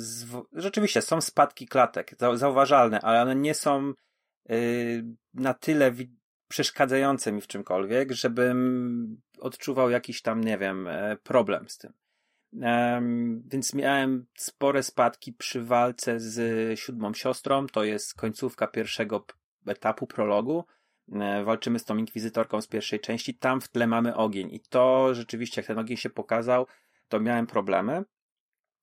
[0.54, 3.94] rzeczywiście są spadki klatek, zauważalne, ale one nie są
[4.52, 5.91] y, na tyle
[6.48, 11.94] przeszkadzające mi w czymkolwiek, żebym odczuwał jakiś tam, nie wiem, e, problem z tym.
[13.46, 17.68] Więc miałem spore spadki przy walce z siódmą siostrą.
[17.68, 19.26] To jest końcówka pierwszego
[19.68, 20.66] etapu prologu.
[21.12, 23.36] E, walczymy z tą inkwizytorką z pierwszej części.
[23.36, 24.50] Tam w tle mamy ogień.
[24.52, 26.68] I to rzeczywiście, jak ten ogień się pokazał,
[27.08, 28.04] to miałem problemy.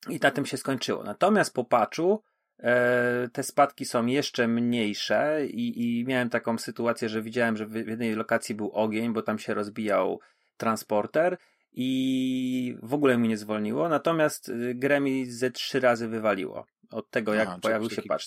[0.09, 1.05] I na tym się skończyło.
[1.05, 2.22] Natomiast po patchu
[2.62, 7.74] E, te spadki są jeszcze mniejsze i, i miałem taką sytuację, że widziałem, że w
[7.74, 10.20] jednej lokacji był ogień, bo tam się rozbijał
[10.57, 11.36] transporter
[11.72, 17.11] i w ogóle mi nie zwolniło, natomiast y, grę mi ze trzy razy wywaliło od
[17.11, 18.24] tego, jak Aha, pojawił się patch.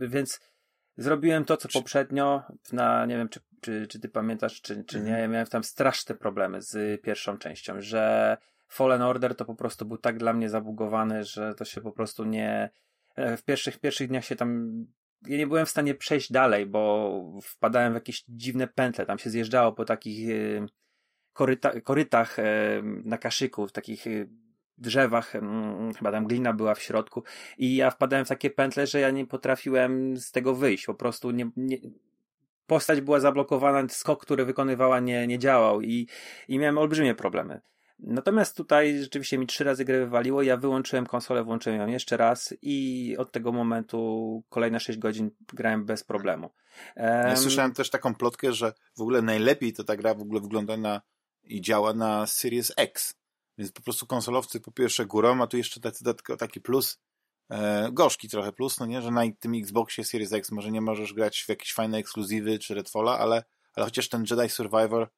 [0.00, 0.40] Więc
[0.96, 2.42] zrobiłem to, co poprzednio,
[2.72, 5.20] na, nie wiem, czy, czy, czy ty pamiętasz, czy, czy nie, mhm.
[5.20, 8.36] ja miałem tam straszne problemy z pierwszą częścią, że
[8.72, 12.24] Fallen Order to po prostu był tak dla mnie zabugowany, że to się po prostu
[12.24, 12.70] nie,
[13.16, 14.72] E, w pierwszych, pierwszych dniach się tam
[15.26, 17.12] ja nie byłem w stanie przejść dalej, bo
[17.42, 20.66] wpadałem w jakieś dziwne pętle, tam się zjeżdżało po takich e,
[21.32, 22.44] koryta, korytach e,
[23.04, 24.04] na kaszyku, w takich
[24.78, 25.32] drzewach,
[25.98, 27.22] chyba tam glina była w środku.
[27.58, 31.30] I ja wpadałem w takie pętle, że ja nie potrafiłem z tego wyjść, po prostu
[31.30, 31.78] nie, nie
[32.66, 35.80] postać była zablokowana, skok, który wykonywała nie, nie działał.
[35.80, 36.08] I,
[36.48, 37.60] i miałem olbrzymie problemy.
[38.02, 42.54] Natomiast tutaj rzeczywiście mi trzy razy grę wywaliło, ja wyłączyłem konsolę, włączyłem ją jeszcze raz
[42.62, 46.50] i od tego momentu kolejne 6 godzin grałem bez problemu.
[46.96, 47.06] Um...
[47.06, 50.76] Ja słyszałem też taką plotkę, że w ogóle najlepiej to ta gra w ogóle wygląda
[50.76, 51.00] na
[51.44, 53.14] i działa na Series X.
[53.58, 56.04] Więc po prostu konsolowcy po pierwsze górą, a tu jeszcze taki,
[56.38, 57.00] taki plus,
[57.50, 61.12] e, gorzki trochę plus, no nie, że na tym Xboxie Series X może nie możesz
[61.12, 63.44] grać w jakieś fajne ekskluzywy czy Redfalla, ale,
[63.74, 65.10] ale chociaż ten Jedi Survivor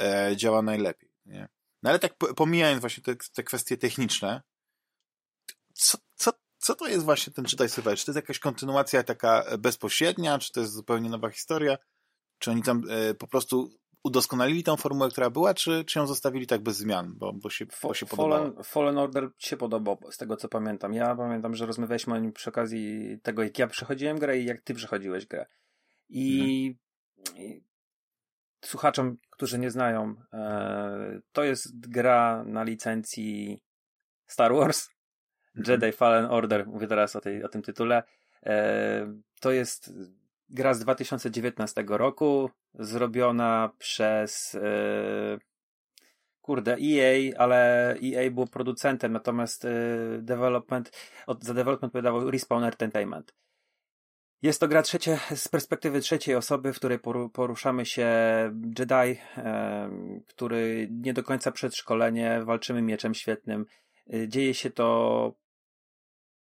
[0.00, 1.48] e, działa najlepiej, nie?
[1.86, 4.42] No ale tak pomijając właśnie te, te kwestie techniczne,
[5.74, 7.98] co, co, co to jest właśnie ten Jedi Survivor?
[7.98, 11.78] Czy to jest jakaś kontynuacja taka bezpośrednia, czy to jest zupełnie nowa historia?
[12.38, 13.70] Czy oni tam e, po prostu
[14.04, 17.66] udoskonalili tą formułę, która była, czy, czy ją zostawili tak bez zmian, bo, bo, się,
[17.82, 18.44] bo się podobało?
[18.44, 20.94] Fallen, Fallen Order się podobał, z tego co pamiętam.
[20.94, 24.60] Ja pamiętam, że rozmawialiśmy o nim przy okazji tego, jak ja przechodziłem grę i jak
[24.60, 25.46] ty przechodziłeś grę.
[26.08, 26.76] I,
[27.18, 27.38] mhm.
[27.46, 27.64] i
[28.66, 33.62] słuchaczom, którzy nie znają, e, to jest gra na licencji
[34.26, 34.88] Star Wars,
[35.56, 35.72] mhm.
[35.82, 38.02] Jedi Fallen Order, mówię teraz o, tej, o tym tytule.
[38.46, 39.92] E, to jest
[40.48, 45.38] gra z 2019 roku, zrobiona przez e,
[46.40, 49.66] kurde, EA, ale EA był producentem, natomiast
[50.18, 50.90] development,
[51.26, 53.34] od, za development odpowiadał Respawn Entertainment.
[54.42, 56.98] Jest to gra trzecie, z perspektywy trzeciej osoby, w której
[57.32, 58.08] poruszamy się
[58.78, 59.20] Jedi,
[60.26, 63.66] który nie do końca przedszkolenie, walczymy mieczem świetnym.
[64.14, 65.34] Y, dzieje się to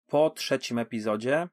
[0.07, 1.47] po trzecim epizodzie.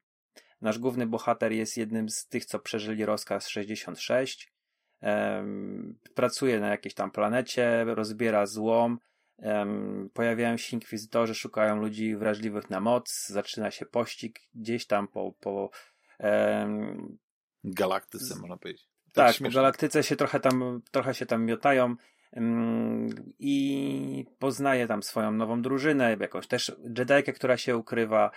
[0.61, 4.53] Nasz główny bohater jest jednym z tych, co przeżyli rozkaz 66.
[6.15, 8.99] Pracuje na jakiejś tam planecie, rozbiera złom.
[10.13, 13.27] Pojawiają się inkwizytorzy, szukają ludzi wrażliwych na moc.
[13.27, 15.69] Zaczyna się pościg gdzieś tam po, po
[16.19, 17.17] Um,
[17.63, 18.89] Galaktyce, można powiedzieć.
[19.13, 21.95] Tak, tak po galaktyce się trochę tam, trochę się tam miotają
[23.39, 28.31] i poznaje tam swoją nową drużynę, jakąś też Jedikę, która się ukrywa,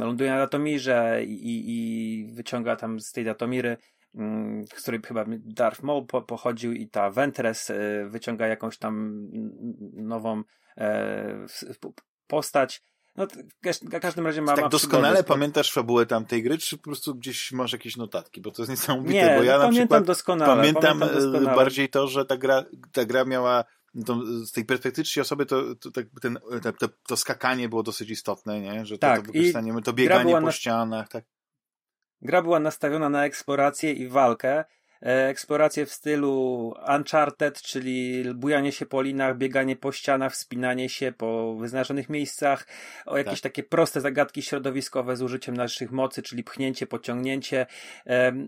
[0.00, 3.76] ląduje na Datomirze i, i wyciąga tam z tej Datomiry
[4.74, 9.26] z której chyba Darth Maul po, pochodził i ta Ventress e, wyciąga jakąś tam
[9.92, 10.42] nową
[10.76, 11.46] e,
[12.26, 12.82] postać.
[13.16, 13.26] No,
[13.62, 14.56] w każdym razie ma.
[14.56, 15.28] Tak doskonale przygody.
[15.28, 18.40] pamiętasz fabułę tamtej gry, czy po prostu gdzieś masz jakieś notatki?
[18.40, 19.14] Bo to jest niesamowite.
[19.14, 20.56] Nie, bo ja pamiętam na przykład doskonale.
[20.56, 21.56] Pamiętam, pamiętam e, doskonale.
[21.56, 23.64] bardziej to, że ta gra, ta gra miała.
[24.06, 27.82] To, z tej perspektywy trzeciej osoby to, to, tak, ten, to, to, to, skakanie było
[27.82, 28.86] dosyć istotne, nie?
[28.86, 30.52] że to, tak, to wykorzystanie, to bieganie po na...
[30.52, 31.08] ścianach.
[31.08, 31.24] Tak.
[32.22, 34.64] Gra była nastawiona na eksplorację i walkę.
[35.02, 41.12] E, eksplorację w stylu Uncharted, czyli bujanie się po linach, bieganie po ścianach, wspinanie się
[41.12, 42.66] po wyznaczonych miejscach,
[43.06, 43.52] o jakieś tak.
[43.52, 47.66] takie proste zagadki środowiskowe z użyciem naszych mocy, czyli pchnięcie, pociągnięcie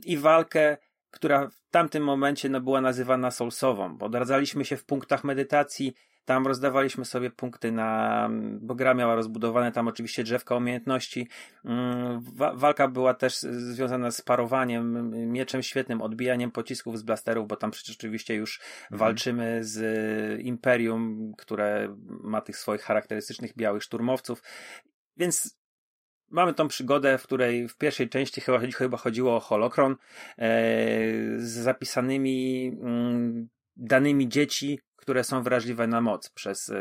[0.05, 0.76] i walkę
[1.14, 5.94] która w tamtym momencie no, była nazywana soulsową, bo odradzaliśmy się w punktach medytacji,
[6.25, 8.29] tam rozdawaliśmy sobie punkty na,
[8.61, 11.29] bo gra miała rozbudowane tam oczywiście drzewka umiejętności.
[11.64, 12.20] Mm,
[12.55, 17.97] walka była też związana z parowaniem, mieczem świetnym, odbijaniem pocisków z blasterów, bo tam przecież
[17.97, 18.99] oczywiście już mhm.
[18.99, 24.43] walczymy z Imperium, które ma tych swoich charakterystycznych białych szturmowców.
[25.16, 25.59] Więc
[26.31, 29.97] mamy tą przygodę, w której w pierwszej części chyba, chyba chodziło o holokron e,
[31.39, 36.74] z zapisanymi mm, danymi dzieci, które są wrażliwe na moc przez e,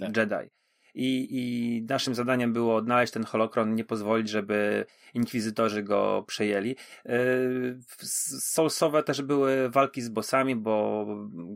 [0.00, 0.16] tak.
[0.16, 0.50] Jedi.
[0.94, 6.76] I, I naszym zadaniem było odnaleźć ten holokron, nie pozwolić, żeby inkwizytorzy go przejęli.
[7.06, 7.16] E,
[8.40, 11.06] Soulsowe też były walki z bossami, bo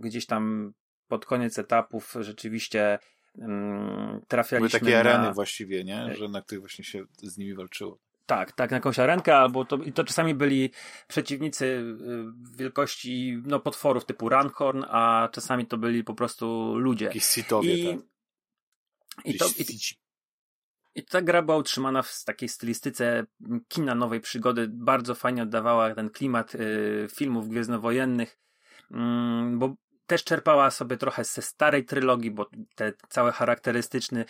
[0.01, 0.73] gdzieś tam
[1.09, 2.99] pod koniec etapów rzeczywiście
[3.35, 5.15] um, trafialiśmy Były takie na...
[5.15, 6.15] areny właściwie, nie?
[6.15, 7.99] Że na których właśnie się z nimi walczyło.
[8.31, 10.71] Tak, tak, na jakąś arenkę, albo to, i to czasami byli
[11.09, 17.05] przeciwnicy y, wielkości no, potworów typu Rancorn, a czasami to byli po prostu ludzie.
[17.05, 18.05] Jakieś sitowie, I, tak.
[19.25, 19.65] I, to, i,
[20.95, 23.27] I ta gra była utrzymana w takiej stylistyce
[23.69, 24.69] kina nowej przygody.
[24.69, 28.39] Bardzo fajnie oddawała ten klimat y, filmów gwiezdnowojennych,
[28.91, 28.95] y,
[29.53, 29.75] bo
[30.07, 34.25] też czerpała sobie trochę ze starej trylogii, bo te całe charakterystyczny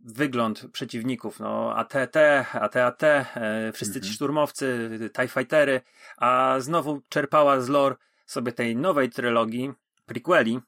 [0.00, 2.16] wygląd przeciwników, no ATT,
[2.52, 4.14] ATAT, e, wszyscy ci mhm.
[4.14, 5.80] szturmowcy, TIE Fightery,
[6.16, 7.96] a znowu czerpała z lore
[8.26, 9.72] sobie tej nowej trylogii,
[10.06, 10.60] prequeli,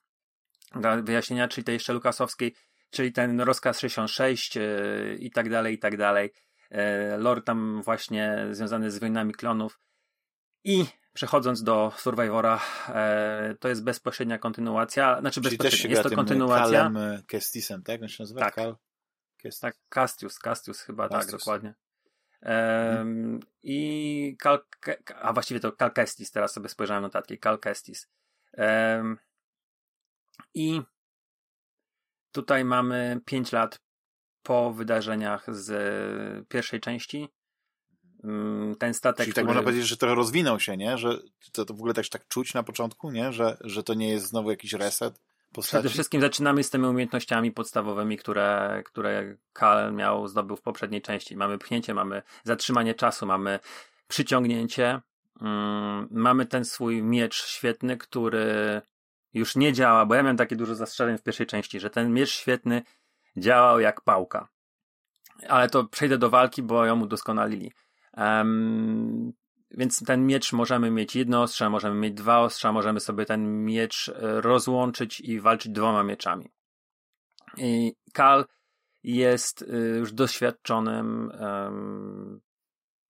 [0.74, 2.54] dla wyjaśnienia, czyli tej jeszcze lukasowskiej,
[2.90, 4.60] czyli ten rozkaz 66 e,
[5.18, 6.32] i tak dalej, i tak dalej.
[6.70, 9.80] E, lore tam właśnie związany z wojnami klonów
[10.64, 15.20] i Przechodząc do Survivora, e, to jest bezpośrednia kontynuacja.
[15.20, 16.78] Znaczy Czyli bezpośrednia, jest to kontynuacja.
[16.78, 18.02] Kalem Kestisem, tak?
[18.02, 18.40] On się nazywa?
[18.40, 18.54] Tak.
[18.54, 18.76] Kal?
[19.40, 19.60] Kestis.
[19.60, 21.32] Tak, Castius, Castius chyba, tak, Castius.
[21.32, 21.74] tak, dokładnie.
[22.42, 23.40] Mhm.
[23.62, 24.58] I Cal,
[25.14, 28.08] a właściwie to Cal Kestis, teraz sobie spojrzałem notatki, Cal Kestis.
[30.54, 30.82] I
[32.32, 33.80] tutaj mamy 5 lat
[34.42, 37.28] po wydarzeniach z pierwszej części
[38.24, 39.24] Mm, ten statek.
[39.24, 40.98] Czyli tak można powiedzieć, że trochę rozwinął się, nie?
[40.98, 41.18] Że
[41.52, 43.32] to, to w ogóle też tak czuć na początku, nie?
[43.32, 45.20] Że, że to nie jest znowu jakiś reset.
[45.52, 45.70] Postaci.
[45.70, 51.36] Przede wszystkim zaczynamy z tymi umiejętnościami podstawowymi, które, które Kal miał, zdobył w poprzedniej części.
[51.36, 53.58] Mamy pchnięcie, mamy zatrzymanie czasu, mamy
[54.08, 55.00] przyciągnięcie,
[55.40, 58.82] mm, mamy ten swój miecz świetny, który
[59.34, 62.30] już nie działa, bo ja miałem takie dużo zastrzeżeń w pierwszej części, że ten miecz
[62.30, 62.82] świetny
[63.36, 64.48] działał jak pałka.
[65.48, 67.72] Ale to przejdę do walki, bo ją udoskonalili.
[68.16, 69.32] Um,
[69.70, 74.08] więc ten miecz możemy mieć jedno ostrze, możemy mieć dwa ostrza, możemy sobie ten miecz
[74.08, 76.50] e, rozłączyć i walczyć dwoma mieczami.
[77.56, 78.46] I Kal
[79.02, 82.40] jest e, już doświadczonym um,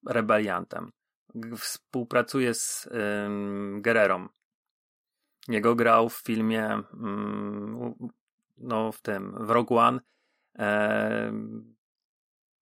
[0.06, 0.92] rebeliantem.
[1.56, 4.28] Współpracuje z um, Gererą.
[5.48, 7.94] Jego grał w filmie um,
[8.58, 10.00] no w tym, w Rogue One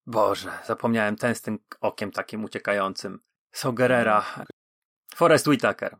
[0.06, 3.20] Boże, zapomniałem ten z tym okiem takim uciekającym.
[3.52, 4.24] Sogerera.
[4.36, 4.46] Mm.
[5.14, 5.96] Forest Whitaker.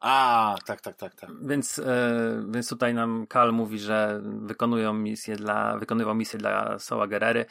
[0.00, 1.30] A, tak, tak, tak, tak.
[1.42, 7.06] Więc, e, więc tutaj nam Kal mówi, że wykonują misję dla, wykonywał misję dla Soła
[7.06, 7.46] Gerery,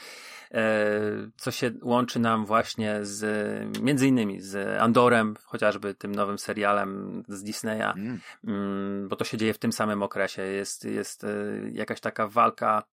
[0.52, 0.90] e,
[1.38, 7.44] co się łączy nam właśnie z, między innymi z Andorem, chociażby tym nowym serialem z
[7.44, 8.20] Disneya, mm.
[8.44, 10.42] Mm, bo to się dzieje w tym samym okresie.
[10.42, 11.28] Jest, jest e,
[11.72, 12.84] jakaś taka walka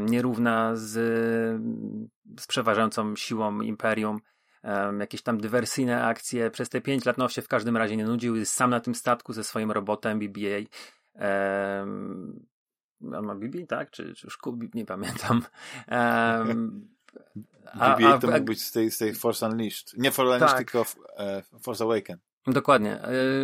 [0.00, 0.92] nierówna z,
[2.40, 4.20] z przeważającą siłą imperium.
[4.98, 6.50] Jakieś tam dywersyjne akcje.
[6.50, 8.36] Przez te pięć lat no się w każdym razie nie nudził.
[8.36, 10.58] Jest sam na tym statku ze swoim robotem BBA.
[11.80, 12.46] Um,
[13.12, 13.90] on ma BB, tak?
[13.90, 14.70] Czy, czy już Kubi?
[14.74, 15.42] Nie pamiętam.
[15.90, 16.88] Um,
[17.78, 19.94] BB-8 to mógł być z tej, z tej Force Unleashed.
[19.98, 20.70] Nie Force Unleashed, tak.
[20.70, 20.84] tylko
[21.16, 22.18] e, Force Awaken.
[22.46, 23.00] Dokładnie.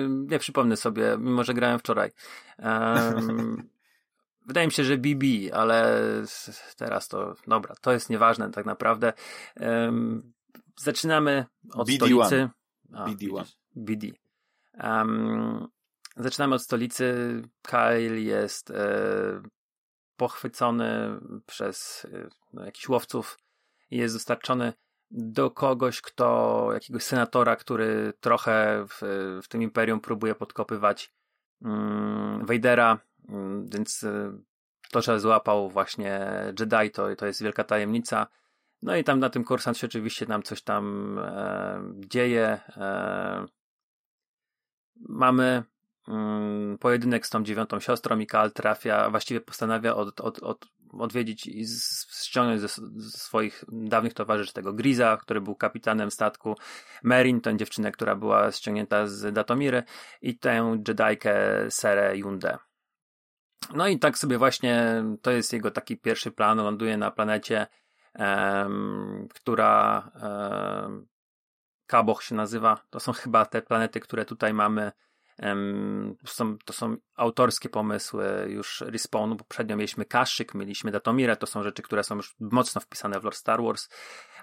[0.09, 2.11] Nie przypomnę sobie, mimo że grałem wczoraj.
[4.47, 6.03] Wydaje mi się, że BB, ale
[6.77, 9.13] teraz to, dobra, to jest nieważne tak naprawdę.
[10.77, 11.97] Zaczynamy od BD1.
[11.97, 12.49] stolicy.
[12.93, 13.45] A, BD1.
[13.77, 14.07] BD.
[14.83, 15.69] Um,
[16.17, 17.15] zaczynamy od stolicy.
[17.63, 19.43] Kyle jest e,
[20.17, 23.39] pochwycony przez e, no, jakichś łowców
[23.91, 24.73] i jest dostarczony
[25.11, 29.01] do kogoś, kto, jakiegoś senatora, który trochę w,
[29.43, 31.13] w tym imperium próbuje podkopywać
[31.63, 32.99] um, Vadera,
[33.29, 34.39] um, więc e,
[34.91, 36.21] to, że złapał właśnie
[36.61, 38.27] Jedi, to, to jest wielka tajemnica.
[38.83, 42.61] No i tam na tym kursancie oczywiście nam coś tam e, dzieje.
[42.77, 43.47] E,
[45.09, 45.63] mamy
[46.09, 48.17] mm, pojedynek z tą dziewiątą siostrą.
[48.17, 51.65] Mikael trafia, właściwie postanawia od, od, od, odwiedzić i
[52.23, 56.55] ściągnąć ze, ze, swoich dawnych towarzyszy tego Griza, który był kapitanem statku,
[57.03, 59.83] Merin, tę dziewczynę, która była ściągnięta z Datomiry
[60.23, 61.35] i tę Jedikę
[61.71, 62.59] Serę Jundę.
[63.75, 67.67] No i tak sobie właśnie, to jest jego taki pierwszy plan, ląduje na planecie,
[69.35, 70.11] która
[71.87, 72.81] Kaboch się nazywa.
[72.91, 74.93] To są chyba te planety, które tutaj mamy.
[76.27, 79.37] Są, to są autorskie pomysły już Respawnu.
[79.37, 81.37] Poprzednio mieliśmy Kashyk, mieliśmy Datomirę.
[81.37, 83.89] To są rzeczy, które są już mocno wpisane w lore Star Wars.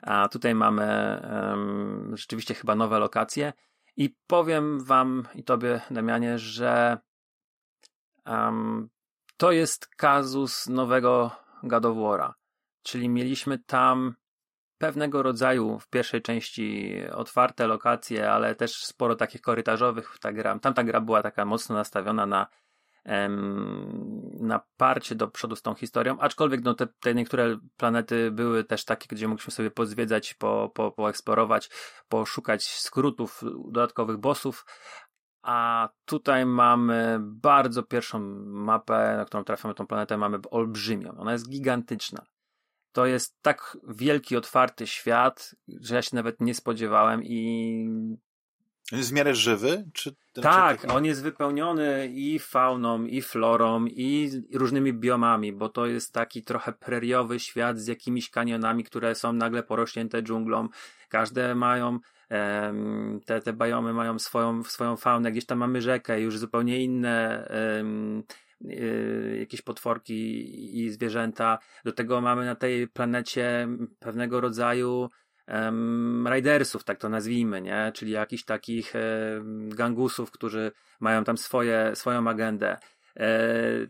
[0.01, 3.53] A tutaj mamy um, rzeczywiście chyba nowe lokacje.
[3.97, 6.97] I powiem wam i tobie, Damianie, że
[8.25, 8.89] um,
[9.37, 11.31] to jest kazus nowego
[11.63, 12.33] God of War'a.
[12.87, 14.15] Czyli mieliśmy tam
[14.77, 20.17] pewnego rodzaju w pierwszej części otwarte lokacje, ale też sporo takich korytarzowych.
[20.21, 22.47] Ta gra, tamta gra była taka mocno nastawiona na
[24.39, 28.85] na parcie do przodu z tą historią, aczkolwiek no, te, te niektóre planety były też
[28.85, 31.69] takie, gdzie mogliśmy sobie pozwiedzać, po, po, poeksplorować,
[32.09, 34.65] poszukać skrótów dodatkowych bossów,
[35.41, 41.17] a tutaj mamy bardzo pierwszą mapę, na którą trafiamy tą planetę, mamy olbrzymią.
[41.17, 42.25] Ona jest gigantyczna.
[42.97, 47.89] To jest tak wielki, otwarty świat, że ja się nawet nie spodziewałem i.
[48.91, 49.85] Jest w miarę żywy?
[49.93, 56.13] Czy tak, on jest wypełniony i fauną, i florą, i różnymi biomami, bo to jest
[56.13, 60.67] taki trochę preriowy świat z jakimiś kanionami, które są nagle porośnięte dżunglą.
[61.09, 61.99] Każde mają
[63.25, 67.47] te, te bajomy mają swoją, swoją faunę, gdzieś tam mamy rzekę, już zupełnie inne
[68.65, 71.59] y, jakieś potworki i zwierzęta.
[71.85, 73.67] Do tego mamy na tej planecie
[73.99, 75.09] pewnego rodzaju
[75.47, 77.91] um, ridersów, tak to nazwijmy, nie?
[77.95, 78.93] Czyli jakichś takich
[79.35, 82.77] um, gangusów, którzy mają tam swoje, swoją agendę.
[83.19, 83.87] E,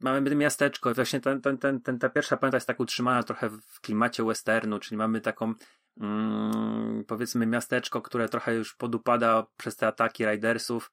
[0.00, 3.80] mamy miasteczko, właśnie ten, ten, ten, ten, ta pierwsza planeta jest tak utrzymana trochę w
[3.80, 5.54] klimacie westernu, czyli mamy taką
[6.00, 10.90] mm, powiedzmy miasteczko, które trochę już podupada przez te ataki Ridersów,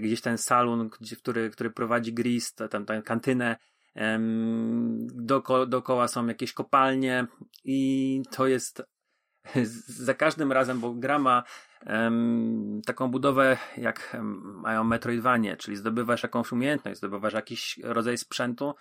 [0.00, 3.56] gdzieś ten salon, który, który prowadzi Gris, tam tę kantynę,
[5.14, 7.26] doko, dookoła są jakieś kopalnie
[7.64, 8.82] i to jest
[10.06, 11.42] za każdym razem, bo gra ma
[11.86, 18.74] um, taką budowę jak mają Metroidvanie, czyli zdobywasz jakąś umiejętność, zdobywasz jakiś rodzaj sprzętu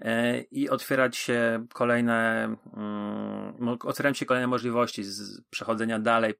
[0.00, 2.44] E, i otwierać się kolejne,
[2.76, 6.34] mm, otwierają się kolejne możliwości z przechodzenia dalej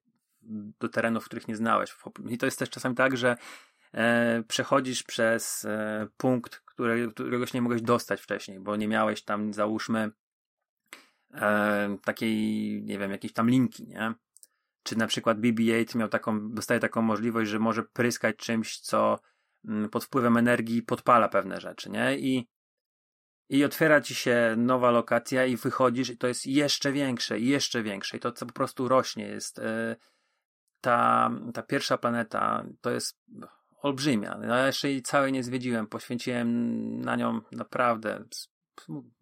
[0.80, 1.96] do terenów, których nie znałeś.
[2.28, 3.36] I to jest też czasami tak, że
[3.94, 9.22] e, przechodzisz przez e, punkt, który, którego się nie mogłeś dostać wcześniej, bo nie miałeś
[9.22, 10.10] tam, załóżmy,
[12.04, 14.14] takiej, nie wiem, jakiejś tam linki, nie?
[14.82, 19.18] Czy na przykład BB-8 miał taką, dostaje taką możliwość, że może pryskać czymś, co
[19.64, 22.18] mm, pod wpływem energii podpala pewne rzeczy, nie?
[22.18, 22.48] I
[23.50, 27.82] i otwiera ci się nowa lokacja i wychodzisz i to jest jeszcze większe i jeszcze
[27.82, 29.96] większe i to co po prostu rośnie jest e,
[30.80, 33.20] ta, ta pierwsza planeta to jest
[33.82, 34.40] olbrzymia.
[34.42, 35.86] Ja jeszcze jej całej nie zwiedziłem.
[35.86, 38.24] Poświęciłem na nią naprawdę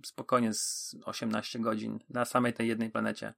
[0.05, 3.35] spokojnie z 18 godzin na samej tej jednej planecie.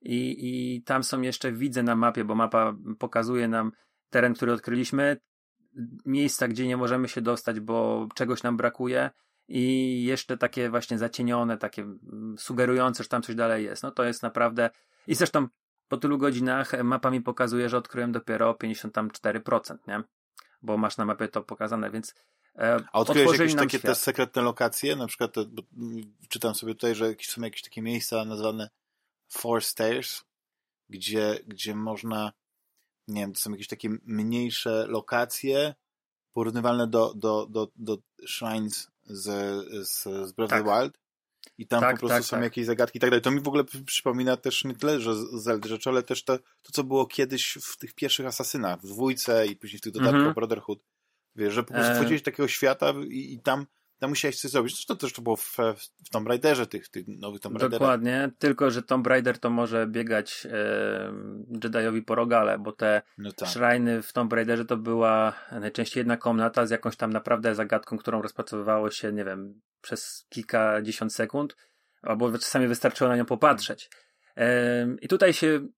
[0.00, 3.72] I, I tam są jeszcze, widzę na mapie, bo mapa pokazuje nam
[4.10, 5.16] teren, który odkryliśmy,
[6.06, 9.10] miejsca, gdzie nie możemy się dostać, bo czegoś nam brakuje
[9.48, 11.86] i jeszcze takie właśnie zacienione, takie
[12.38, 13.82] sugerujące, że tam coś dalej jest.
[13.82, 14.70] No to jest naprawdę.
[15.06, 15.48] I zresztą
[15.88, 20.02] po tylu godzinach mapa mi pokazuje, że odkryłem dopiero 54%, nie?
[20.64, 22.14] Bo masz na mapie to pokazane, więc.
[22.58, 24.96] E, A odkryłeś jakieś takie te sekretne lokacje?
[24.96, 25.34] Na przykład,
[26.28, 28.70] czytam sobie tutaj, że są jakieś takie miejsca nazwane
[29.28, 30.24] Four Stairs,
[30.88, 32.32] gdzie, gdzie można,
[33.08, 35.74] nie wiem, to są jakieś takie mniejsze lokacje,
[36.32, 37.98] porównywalne do, do, do, do
[38.28, 39.24] Shrines z,
[39.88, 40.62] z, z Breath tak.
[40.62, 41.03] of the Wild.
[41.58, 42.44] I tam tak, po prostu tak, są tak.
[42.44, 43.22] jakieś zagadki i tak dalej.
[43.22, 46.72] To mi w ogóle przypomina też nie tyle, że Zelda rzeczy, ale też to, to,
[46.72, 50.32] co było kiedyś w tych pierwszych Asasynach, w dwójce i później w tych dodatkach mm
[50.32, 50.34] -hmm.
[50.34, 50.78] Brotherhood.
[51.36, 51.96] Wiesz, że po prostu e...
[51.96, 53.66] wchodziłeś do takiego świata i, i tam
[54.04, 54.74] tam musiałeś coś zrobić.
[54.74, 55.56] Zresztą też to było w,
[56.04, 57.80] w Tomb Raiderze, tych, tych nowych Tomb Raiderach.
[57.80, 61.12] Dokładnie, tylko że Tomb Raider to może biegać e,
[61.64, 63.48] Jediowi po rogale, bo te no tak.
[63.48, 68.22] szrajny w Tomb Raiderze to była najczęściej jedna komnata z jakąś tam naprawdę zagadką, którą
[68.22, 71.56] rozpracowywało się, nie wiem, przez kilkadziesiąt sekund,
[72.02, 73.90] albo czasami wystarczyło na nią popatrzeć.
[74.36, 75.68] E, I tutaj się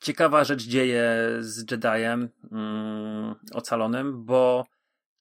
[0.00, 1.04] ciekawa rzecz dzieje
[1.40, 4.66] z Jediem mm, ocalonym, bo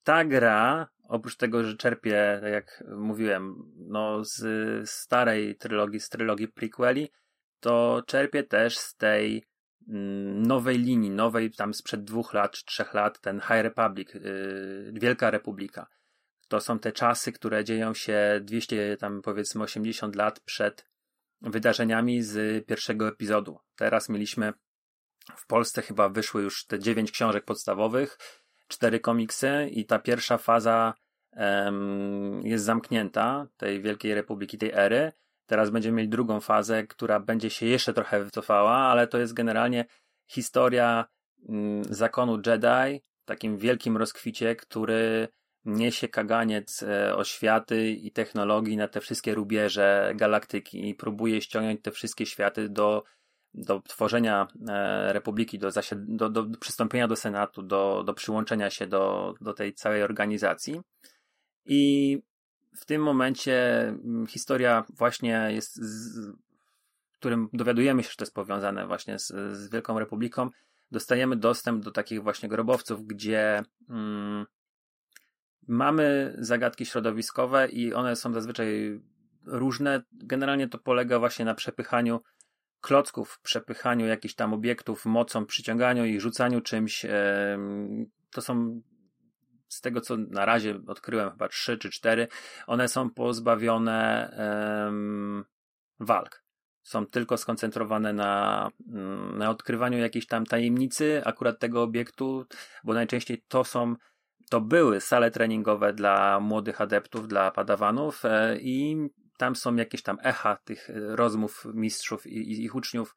[0.03, 6.47] ta gra oprócz tego, że czerpie, tak jak mówiłem, no z starej trylogii, z trylogii
[6.47, 7.11] prequeli,
[7.59, 9.43] to czerpie też z tej
[9.87, 14.91] mm, nowej linii, nowej tam sprzed dwóch lat czy trzech lat, ten High Republic, yy,
[14.93, 15.87] Wielka Republika.
[16.47, 20.85] To są te czasy, które dzieją się 200, tam powiedzmy 80 lat przed
[21.41, 23.59] wydarzeniami z pierwszego epizodu.
[23.75, 24.53] Teraz mieliśmy
[25.35, 28.17] w Polsce chyba wyszły już te dziewięć książek podstawowych,
[28.67, 30.93] cztery komiksy i ta pierwsza faza
[32.43, 35.11] jest zamknięta, tej Wielkiej Republiki, tej ery.
[35.45, 39.85] Teraz będziemy mieli drugą fazę, która będzie się jeszcze trochę wycofała, ale to jest generalnie
[40.27, 41.05] historia
[41.37, 45.27] um, zakonu Jedi, takim wielkim rozkwicie, który
[45.65, 51.91] niesie kaganiec e, oświaty i technologii na te wszystkie rubieże galaktyki i próbuje ściągnąć te
[51.91, 53.03] wszystkie światy do
[53.53, 59.33] do tworzenia e, republiki, do, do, do przystąpienia do Senatu, do, do przyłączenia się do,
[59.41, 60.81] do tej całej organizacji.
[61.65, 62.21] I
[62.75, 66.31] w tym momencie mm, historia właśnie jest, z,
[67.13, 70.49] którym dowiadujemy się, że to jest powiązane właśnie z, z Wielką Republiką.
[70.91, 74.45] Dostajemy dostęp do takich właśnie grobowców, gdzie mm,
[75.67, 79.01] mamy zagadki środowiskowe i one są zazwyczaj
[79.45, 80.01] różne.
[80.11, 82.21] Generalnie to polega właśnie na przepychaniu
[82.81, 87.05] klocków, przepychaniu jakichś tam obiektów mocą, przyciąganiu i rzucaniu czymś.
[88.31, 88.81] To są
[89.71, 92.27] z tego co na razie odkryłem chyba trzy czy cztery,
[92.67, 94.31] one są pozbawione
[95.99, 96.43] walk.
[96.83, 102.45] Są tylko skoncentrowane na, mm, na odkrywaniu jakiejś tam tajemnicy akurat tego obiektu,
[102.83, 103.95] bo najczęściej to są
[104.49, 108.97] to były sale treningowe dla młodych adeptów, dla padawanów e, i
[109.37, 113.15] tam są jakieś tam echa tych e, rozmów mistrzów i, i ich uczniów,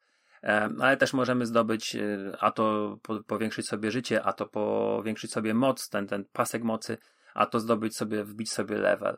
[0.79, 5.89] ale też możemy zdobyć, e, a to powiększyć sobie życie, a to powiększyć sobie moc,
[5.89, 6.97] ten, ten pasek mocy,
[7.33, 9.17] a to zdobyć sobie, wbić sobie level.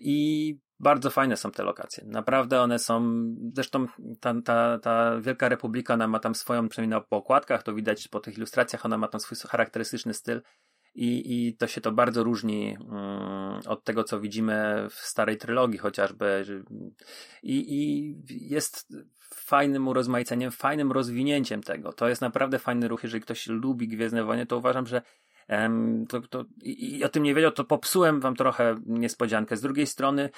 [0.00, 2.04] I bardzo fajne są te lokacje.
[2.06, 3.24] Naprawdę one są,
[3.54, 3.86] zresztą
[4.20, 8.20] ta, ta, ta Wielka Republika, ona ma tam swoją, przynajmniej na pokładkach, to widać po
[8.20, 10.42] tych ilustracjach, ona ma tam swój charakterystyczny styl
[10.96, 12.96] i, i to się to bardzo różni um,
[13.66, 16.44] od tego, co widzimy w starej trylogii chociażby.
[17.42, 18.14] I, I
[18.50, 18.88] jest
[19.34, 21.92] fajnym urozmaiceniem, fajnym rozwinięciem tego.
[21.92, 23.02] To jest naprawdę fajny ruch.
[23.02, 25.02] Jeżeli ktoś lubi Gwiezdne Wojny, to uważam, że
[26.08, 29.56] to, to, i, o tym nie wiedział, to popsułem wam trochę niespodziankę.
[29.56, 30.30] Z drugiej strony,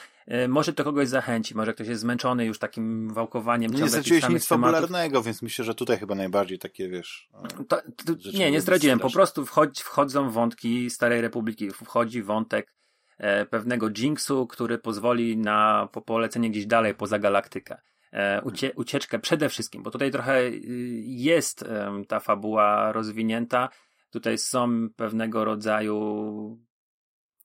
[0.44, 3.72] y, może to kogoś zachęci, może ktoś jest zmęczony już takim wałkowaniem.
[3.72, 7.28] Nie zdradziłeś nic fabularnego, więc myślę, że tutaj chyba najbardziej takie, wiesz...
[7.68, 8.98] To, to, nie, nie zdradziłem.
[8.98, 11.70] Po prostu wchodź, wchodzą wątki Starej Republiki.
[11.70, 12.74] Wchodzi wątek
[13.18, 17.76] e, pewnego Jinxu, który pozwoli na po, polecenie gdzieś dalej poza galaktykę.
[18.12, 20.60] E, ucie, ucieczkę przede wszystkim, bo tutaj trochę y,
[21.04, 21.64] jest
[22.08, 23.68] ta fabuła rozwinięta,
[24.10, 26.58] Tutaj są pewnego rodzaju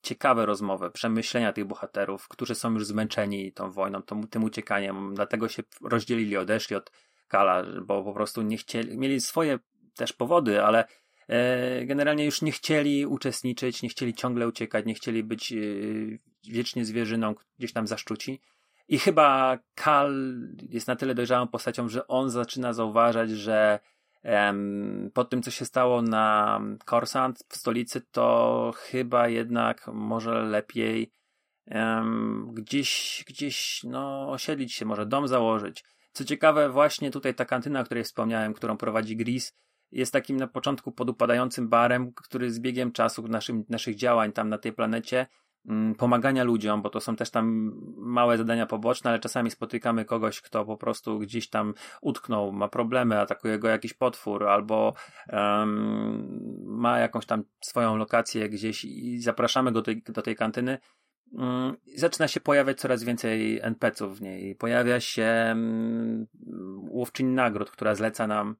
[0.01, 5.47] ciekawe rozmowy, przemyślenia tych bohaterów, którzy są już zmęczeni tą wojną, tą, tym uciekaniem, dlatego
[5.47, 6.91] się rozdzielili, odeszli od
[7.27, 9.59] Kala, bo po prostu nie chcieli, mieli swoje
[9.95, 10.85] też powody, ale
[11.27, 15.57] e, generalnie już nie chcieli uczestniczyć, nie chcieli ciągle uciekać, nie chcieli być e,
[16.43, 18.41] wiecznie zwierzyną gdzieś tam zaszczuci.
[18.87, 20.35] I chyba Kal
[20.69, 23.79] jest na tyle dojrzałą postacią, że on zaczyna zauważać, że
[25.13, 31.11] po tym, co się stało na Korsant w stolicy, to chyba jednak może lepiej
[32.53, 35.83] gdzieś, gdzieś no, osiedlić się, może dom założyć.
[36.11, 39.53] Co ciekawe, właśnie tutaj ta kantyna, o której wspomniałem, którą prowadzi Gris,
[39.91, 44.57] jest takim na początku podupadającym barem, który z biegiem czasu naszym, naszych działań tam na
[44.57, 45.27] tej planecie
[45.97, 50.65] pomagania ludziom, bo to są też tam małe zadania poboczne, ale czasami spotykamy kogoś, kto
[50.65, 54.93] po prostu gdzieś tam utknął, ma problemy, atakuje go jakiś potwór, albo
[55.29, 60.77] um, ma jakąś tam swoją lokację gdzieś i zapraszamy go do tej, do tej kantyny.
[61.31, 64.55] Um, zaczyna się pojawiać coraz więcej NPC-ów w niej.
[64.55, 66.27] Pojawia się um,
[67.19, 68.55] nagród, która zleca nam,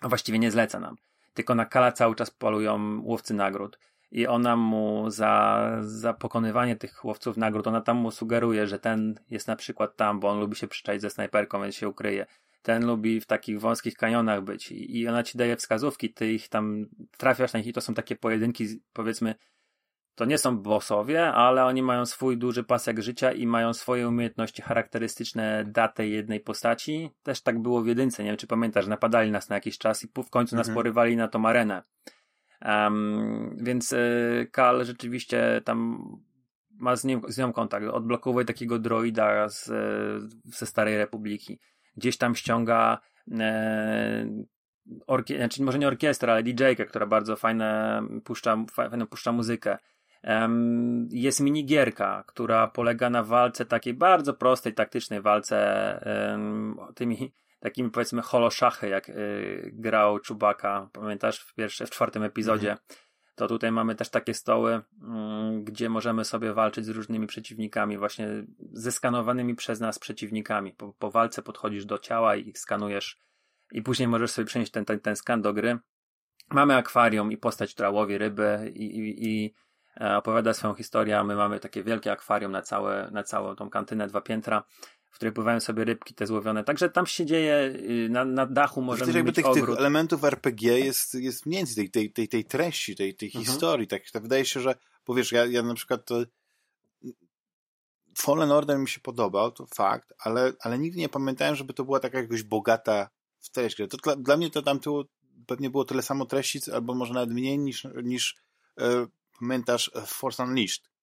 [0.00, 0.96] a właściwie nie zleca nam,
[1.34, 3.78] tylko na kala cały czas polują łowcy nagród
[4.10, 9.14] i ona mu za, za pokonywanie tych łowców nagród, ona tam mu sugeruje, że ten
[9.30, 12.26] jest na przykład tam, bo on lubi się przyczaić ze snajperką, więc się ukryje.
[12.62, 16.48] Ten lubi w takich wąskich kanionach być i, i ona ci daje wskazówki, ty ich
[16.48, 16.86] tam
[17.18, 19.34] trafiasz na nich i to są takie pojedynki, powiedzmy,
[20.16, 24.62] to nie są bossowie, ale oni mają swój duży pasek życia i mają swoje umiejętności
[24.62, 27.10] charakterystyczne datej jednej postaci.
[27.22, 30.08] Też tak było w jedynce, nie wiem czy pamiętasz, napadali nas na jakiś czas i
[30.26, 30.74] w końcu nas mhm.
[30.74, 31.82] porywali na tą arenę.
[32.64, 36.08] Um, więc y, Kal rzeczywiście tam
[36.78, 39.64] ma z, nim, z nią kontakt, odblokowuje takiego droida z,
[40.44, 41.60] ze Starej Republiki.
[41.96, 43.00] Gdzieś tam ściąga
[43.30, 44.26] e,
[45.06, 49.78] orkie- znaczy może nie orkiestrę, ale DJ-kę, która bardzo fajne puszcza, fajną puszcza muzykę.
[50.24, 56.00] Um, jest minigierka, która polega na walce takiej bardzo prostej, taktycznej walce
[56.32, 62.70] um, tymi takimi powiedzmy holoszachy, jak y, grał Czubaka, pamiętasz w pierwszym, w czwartym epizodzie.
[62.70, 62.88] Mhm.
[63.34, 64.82] To tutaj mamy też takie stoły, y,
[65.62, 68.28] gdzie możemy sobie walczyć z różnymi przeciwnikami, właśnie
[68.72, 70.72] zeskanowanymi przez nas przeciwnikami.
[70.72, 73.18] Po, po walce podchodzisz do ciała i ich skanujesz
[73.72, 75.78] i później możesz sobie przenieść ten, ten, ten skan do gry.
[76.50, 79.54] Mamy akwarium i postać, która łowi ryby i, i, i
[80.00, 81.24] e, opowiada swoją historię.
[81.24, 84.64] My mamy takie wielkie akwarium na, całe, na całą tą kantynę, dwa piętra
[85.16, 86.64] w której pływają sobie rybki te złowione.
[86.64, 90.78] Także tam się dzieje, y, na, na dachu możemy jakby mieć tych, tych elementów RPG
[90.78, 93.44] jest, jest mniej tej, tej, tej, tej treści, tej, tej mhm.
[93.44, 93.86] historii.
[93.86, 96.24] Tak, tak wydaje się, że, powiesz, ja, ja na przykład to,
[98.18, 102.00] Fallen Order mi się podobał, to fakt, ale, ale nigdy nie pamiętałem, żeby to była
[102.00, 103.08] taka jakoś bogata
[103.40, 103.76] w treść.
[103.76, 105.04] To dla, dla mnie to tam było,
[105.46, 108.36] pewnie było tyle samo treści, albo może nawet mniej niż, niż
[108.80, 109.06] e,
[109.40, 110.95] pamiętasz Force Unleashed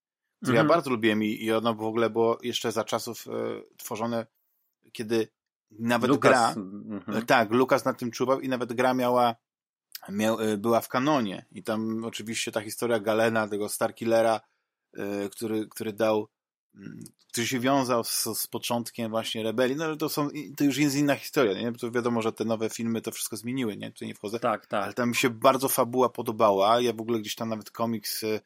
[0.44, 0.68] które mhm.
[0.68, 3.32] ja bardzo lubiłem i, i ono w ogóle było jeszcze za czasów e,
[3.78, 4.26] tworzone,
[4.92, 5.28] kiedy
[5.80, 6.32] nawet Lucas.
[6.32, 7.18] gra, mhm.
[7.18, 9.36] E, tak, Lukas nad tym czuwał i nawet gra miała,
[10.10, 14.42] miał, e, była w kanonie i tam oczywiście ta historia Galena, tego Starkillera,
[14.94, 16.28] e, który, który dał
[16.76, 20.78] mm, który się wiązał z, z początkiem właśnie rebelii, no ale to są, to już
[20.78, 21.72] jest inna historia, nie?
[21.72, 23.92] To wiadomo, że te nowe filmy to wszystko zmieniły, nie?
[23.92, 24.40] Tutaj nie wchodzę.
[24.40, 24.84] Tak, tak.
[24.84, 28.40] Ale tam mi się bardzo fabuła podobała, ja w ogóle gdzieś tam nawet komiks e,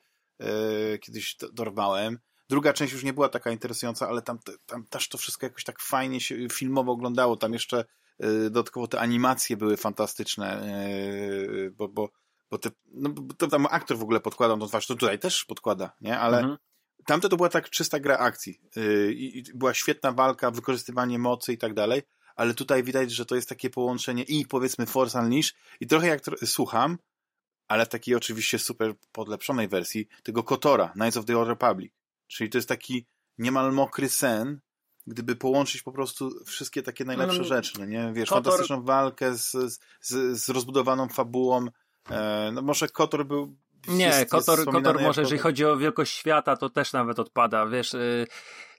[1.01, 2.19] kiedyś dorwałem.
[2.49, 5.79] Druga część już nie była taka interesująca, ale tam, tam też to wszystko jakoś tak
[5.79, 7.37] fajnie się filmowo oglądało.
[7.37, 7.85] Tam jeszcze
[8.19, 12.09] e, dodatkowo te animacje były fantastyczne, e, bo, bo,
[12.51, 15.45] bo, te, no, bo to tam aktor w ogóle podkładał tą twarz, to tutaj też
[15.45, 16.19] podkłada, nie?
[16.19, 16.57] Ale mhm.
[17.05, 18.61] tamte to była tak czysta gra akcji.
[18.77, 22.01] E, I była świetna walka, wykorzystywanie mocy i tak dalej,
[22.35, 26.21] ale tutaj widać, że to jest takie połączenie i powiedzmy Force Unleashed i trochę jak
[26.45, 26.97] słucham,
[27.67, 31.93] ale w takiej oczywiście super podlepszonej wersji tego Kotora, Knights of the Old Republic.
[32.27, 33.07] Czyli to jest taki
[33.37, 34.59] niemal mokry sen,
[35.07, 38.11] gdyby połączyć po prostu wszystkie takie najlepsze no, no rzeczy, no nie?
[38.13, 38.43] Wiesz, Kotor...
[38.43, 39.51] fantastyczną walkę z,
[40.01, 41.67] z, z rozbudowaną fabułą.
[42.09, 43.57] E, no może Kotor był
[43.87, 47.65] nie, jest, Kotor, jest Kotor może, jeżeli chodzi o wielkość świata, to też nawet odpada,
[47.65, 48.27] wiesz, y,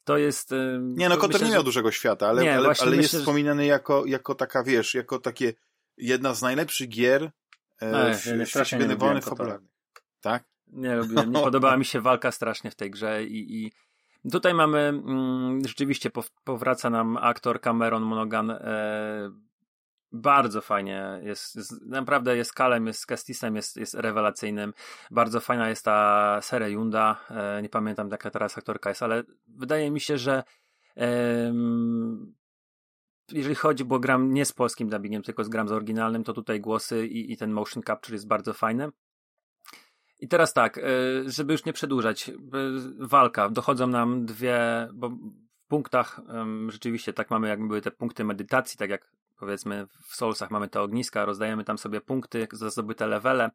[0.04, 0.52] to jest...
[0.52, 1.64] Y, nie, no Kotor myślę, nie miał że...
[1.64, 3.18] dużego świata, ale, nie, ale, ale myślę, jest że...
[3.18, 5.52] wspominany jako, jako taka, wiesz, jako takie
[5.96, 7.30] jedna z najlepszych gier
[7.80, 9.70] e, w, w świecie wojny fabularnych.
[10.20, 10.44] Tak?
[10.66, 13.72] Nie lubiłem, nie podobała mi się walka strasznie w tej grze i, i
[14.32, 16.10] tutaj mamy, mm, rzeczywiście
[16.44, 19.30] powraca nam aktor Cameron Monaghan, e,
[20.12, 24.74] bardzo fajnie jest, jest, naprawdę jest Kalem, jest Kestisem, jest, jest rewelacyjnym.
[25.10, 27.16] Bardzo fajna jest ta seria Junda.
[27.30, 30.42] E, nie pamiętam jaka teraz aktorka jest, ale wydaje mi się, że
[30.96, 31.52] e,
[33.32, 36.60] jeżeli chodzi, bo gram nie z polskim dubbingiem, tylko z gram z oryginalnym, to tutaj
[36.60, 38.88] głosy i, i ten motion capture jest bardzo fajny.
[40.20, 40.82] I teraz tak, e,
[41.26, 42.32] żeby już nie przedłużać, e,
[42.98, 46.20] walka, dochodzą nam dwie, bo w punktach
[46.68, 50.80] rzeczywiście tak mamy, jak były te punkty medytacji, tak jak powiedzmy w Soulsach mamy te
[50.80, 53.50] ogniska, rozdajemy tam sobie punkty zdobyte levele.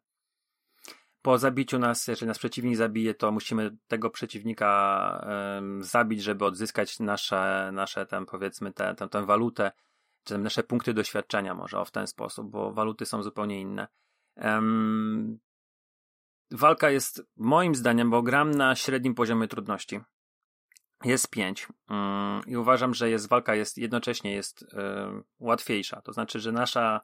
[1.24, 7.00] Po zabiciu nas, jeżeli nas przeciwnik zabije, to musimy tego przeciwnika um, zabić, żeby odzyskać
[7.00, 9.72] nasze, nasze tam powiedzmy tę tę tę walutę,
[10.24, 13.88] czy nasze punkty doświadczenia może o w ten sposób, bo waluty są zupełnie inne.
[14.36, 15.38] Um,
[16.50, 20.00] walka jest moim zdaniem, bo gram na średnim poziomie trudności.
[21.04, 24.66] Jest pięć um, i uważam, że jest walka jest jednocześnie jest
[25.38, 26.02] łatwiejsza.
[26.02, 27.00] To znaczy, że nasza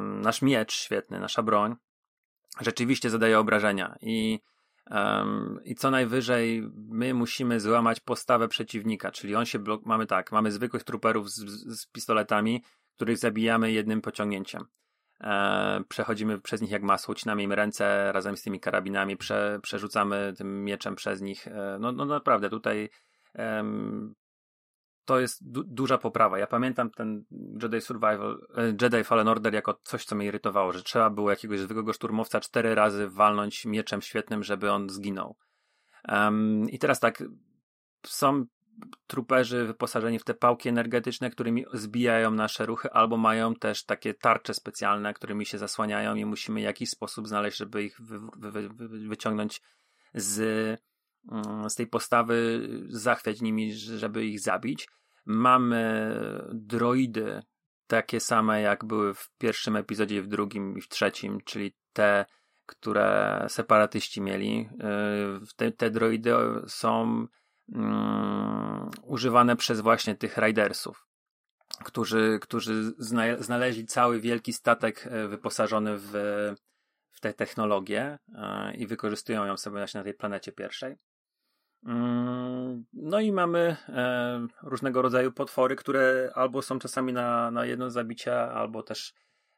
[0.00, 1.76] nasz miecz świetny, nasza broń
[2.60, 4.40] rzeczywiście zadaje obrażenia i
[4.90, 9.86] Um, I co najwyżej my musimy złamać postawę przeciwnika, czyli on się blok...
[9.86, 11.40] mamy tak, mamy zwykłych truperów z,
[11.80, 12.62] z pistoletami,
[12.96, 14.64] których zabijamy jednym pociągnięciem.
[15.20, 20.32] E, przechodzimy przez nich jak masło, ucinamy im ręce razem z tymi karabinami, prze, przerzucamy
[20.36, 21.48] tym mieczem przez nich.
[21.48, 22.88] E, no, no naprawdę, tutaj
[25.04, 26.38] to jest du duża poprawa.
[26.38, 27.24] Ja pamiętam ten
[27.62, 31.60] Jedi Survival, e, Jedi Fallen Order jako coś, co mnie irytowało, że trzeba było jakiegoś
[31.60, 35.36] zwykłego szturmowca cztery razy walnąć mieczem świetnym, żeby on zginął.
[36.08, 37.22] Um, I teraz tak,
[38.06, 38.44] są
[39.06, 44.54] truperzy wyposażeni w te pałki energetyczne, którymi zbijają nasze ruchy, albo mają też takie tarcze
[44.54, 48.88] specjalne, którymi się zasłaniają i musimy w jakiś sposób znaleźć, żeby ich wy, wy, wy,
[49.08, 49.62] wyciągnąć
[50.14, 50.80] z,
[51.68, 54.88] z tej postawy, zachwiać nimi, żeby ich zabić.
[55.26, 56.10] Mamy
[56.52, 57.42] droidy
[57.86, 62.24] takie same, jak były w pierwszym epizodzie, w drugim i w trzecim, czyli te,
[62.66, 64.68] które separatyści mieli.
[65.42, 66.34] Y, te, te droidy
[66.66, 67.26] są
[67.68, 71.06] um, używane przez właśnie tych ridersów,
[71.84, 76.10] którzy, którzy zna, znaleźli cały wielki statek e, wyposażony w,
[77.10, 80.96] w tę technologię e, i wykorzystują ją sobie właśnie na tej planecie pierwszej.
[81.86, 87.90] Mm, no i mamy e, różnego rodzaju potwory, które albo są czasami na, na jedno
[87.90, 89.14] zabicie, albo też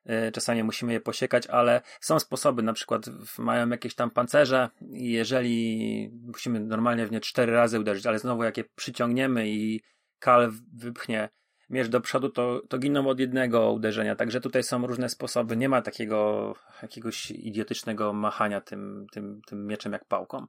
[0.07, 3.07] E, czasami musimy je posiekać, ale są sposoby, na przykład
[3.39, 8.45] mają jakieś tam pancerze i jeżeli musimy normalnie w nie cztery razy uderzyć, ale znowu
[8.45, 9.81] jak je przyciągniemy i
[10.19, 11.29] kal wypchnie
[11.71, 14.17] miecz do przodu, to, to giną od jednego uderzenia.
[14.17, 15.57] Także tutaj są różne sposoby.
[15.57, 20.47] Nie ma takiego jakiegoś idiotycznego machania tym, tym, tym mieczem jak pałką.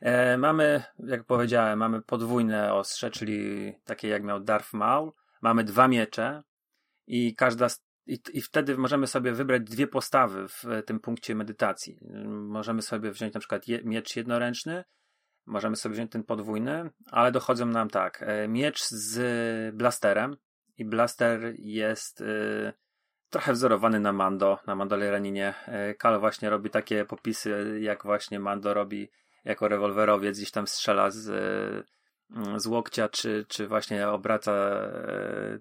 [0.00, 5.12] E, mamy, jak powiedziałem, mamy podwójne ostrze, czyli takie jak miał Darth Maul.
[5.42, 6.42] Mamy dwa miecze
[7.06, 7.68] i każda
[8.06, 11.98] i, I wtedy możemy sobie wybrać dwie postawy w tym punkcie medytacji.
[12.28, 14.84] Możemy sobie wziąć na przykład je, miecz jednoręczny,
[15.46, 18.22] możemy sobie wziąć ten podwójny, ale dochodzą nam tak.
[18.22, 20.36] E, miecz z blasterem
[20.78, 22.72] i blaster jest y,
[23.30, 25.54] trochę wzorowany na Mando, na Mandalorianinie.
[25.66, 29.10] E, Kal właśnie robi takie popisy, jak właśnie Mando robi
[29.46, 31.24] jako rewolwerowiec, gdzieś tam strzela z,
[32.56, 34.52] z łokcia, czy, czy właśnie obraca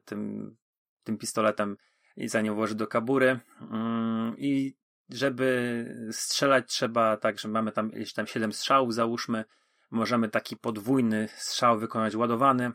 [0.06, 0.56] tym,
[1.04, 1.78] tym pistoletem
[2.18, 3.40] i za nią włoży do kabury.
[3.62, 4.76] Mm, I
[5.10, 9.46] żeby strzelać trzeba tak, że mamy tam jeśli tam 7 strzałów, załóżmy,
[9.92, 12.72] możemy taki podwójny strzał wykonać ładowany.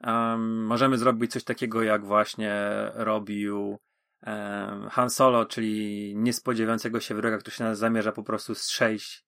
[0.00, 2.54] Um, możemy zrobić coś takiego, jak właśnie
[2.94, 3.78] robił
[4.26, 9.24] um, Han Solo, czyli niespodziewającego się wroga, który się zamierza po prostu strzelić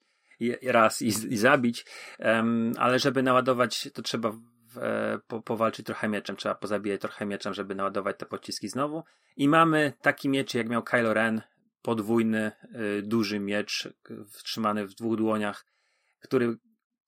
[0.63, 1.87] raz i, i zabić.
[2.19, 4.33] Um, ale żeby naładować, to trzeba
[4.77, 9.05] e, po, powalczyć trochę mieczem, trzeba pozabijać trochę mieczem, żeby naładować te pociski znowu.
[9.37, 11.43] I mamy taki miecz, jak miał Kylo Ren,
[11.83, 12.53] podwójny,
[12.99, 13.89] y, duży miecz,
[14.45, 15.67] trzymany w dwóch dłoniach,
[16.21, 16.57] który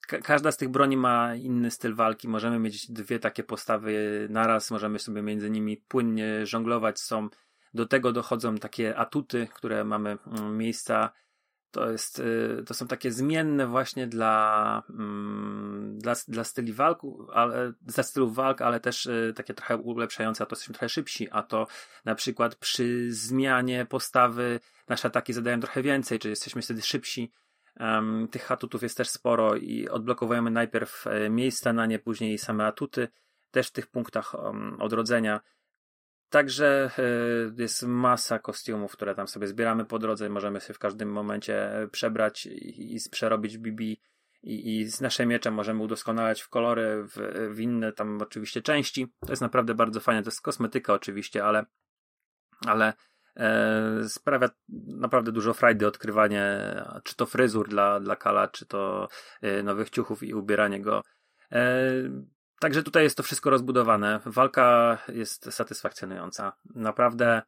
[0.09, 2.29] ka każda z tych broni ma inny styl walki.
[2.29, 7.01] Możemy mieć dwie takie postawy naraz, możemy sobie między nimi płynnie żonglować.
[7.01, 7.29] Są
[7.75, 11.13] do tego dochodzą takie atuty, które mamy mm, miejsca
[11.71, 17.01] to jest, y, to są takie zmienne właśnie dla, mm, dla, dla styli walk,
[17.33, 21.29] ale, dla stylów walk, ale też y, takie trochę ulepszające, a to jesteśmy trochę szybsi,
[21.31, 21.67] a to
[22.05, 27.33] na przykład przy zmianie postawy nasze ataki zadają trochę więcej, czy jesteśmy wtedy szybsi.
[28.31, 33.09] Tych atutów jest też sporo i odblokowujemy najpierw e, miejsca na nie, później same atuty,
[33.51, 34.35] też w tych punktach
[34.79, 35.41] odrodzenia.
[36.31, 40.29] Także e, jest masa kostiumów, które tam sobie zbieramy po drodze.
[40.29, 43.83] Możemy się w każdym momencie e, przebrać i, i przerobić BB.
[43.83, 44.01] I,
[44.43, 49.09] I z naszym mieczem możemy udoskonalać w kolory, w, w inne tam oczywiście części.
[49.21, 50.23] To jest naprawdę bardzo fajne.
[50.23, 51.67] To jest kosmetyka oczywiście, ale,
[52.67, 52.93] ale
[53.37, 54.49] e, sprawia
[54.87, 56.75] naprawdę dużo frajdy odkrywanie
[57.05, 59.09] czy to fryzur dla, dla Kala, czy to
[59.65, 61.03] nowych ciuchów i ubieranie go.
[62.61, 64.21] Także tutaj jest to wszystko rozbudowane.
[64.27, 66.53] Walka jest satysfakcjonująca.
[66.75, 67.43] Naprawdę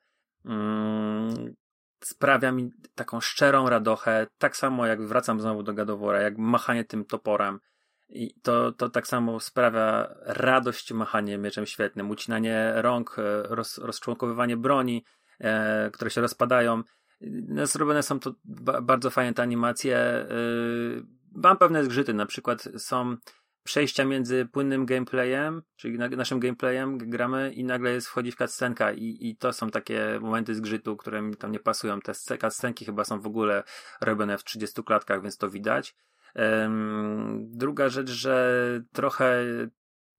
[0.45, 1.55] mm,
[2.01, 4.27] sprawia mi taką szczerą radochę.
[4.39, 7.61] Tak samo jak wracam znowu do Gadowora, jak machanie tym toporem.
[8.09, 14.57] I to, to tak samo sprawia radość machanie mieczem świetnym, ucinanie rąk, e, roz, rozczłonkowywanie
[14.57, 15.05] broni,
[15.41, 16.83] e, które się rozpadają.
[17.21, 19.97] No, zrobione są to ba bardzo fajne te animacje.
[19.97, 20.27] E,
[21.35, 23.17] mam pewne zgrzyty, na przykład są
[23.65, 29.17] przejścia między płynnym gameplayem, czyli naszym gameplayem gramy i nagle jest wchodzi w cutscenka i,
[29.21, 32.01] i to są takie momenty zgrzytu, które mi tam nie pasują.
[32.01, 33.63] Te cutscenki chyba są w ogóle
[34.01, 35.95] robione w 30 klatkach, więc to widać.
[36.35, 38.61] Um, druga rzecz, że
[38.93, 39.45] trochę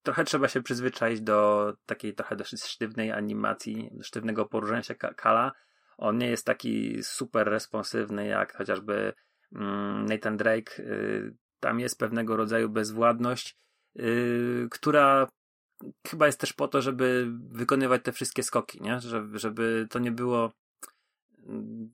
[0.03, 5.51] trochę trzeba się przyzwyczaić do takiej trochę dosyć sztywnej animacji, sztywnego poruszania się Kala.
[5.97, 9.13] On nie jest taki super responsywny jak chociażby
[9.55, 10.83] mm, Nathan Drake.
[11.61, 13.57] Tam jest pewnego rodzaju bezwładność,
[13.95, 15.27] yy, która
[16.07, 18.99] chyba jest też po to, żeby wykonywać te wszystkie skoki, nie?
[18.99, 20.51] Żeby, żeby to nie było.
[21.47, 21.93] Mm,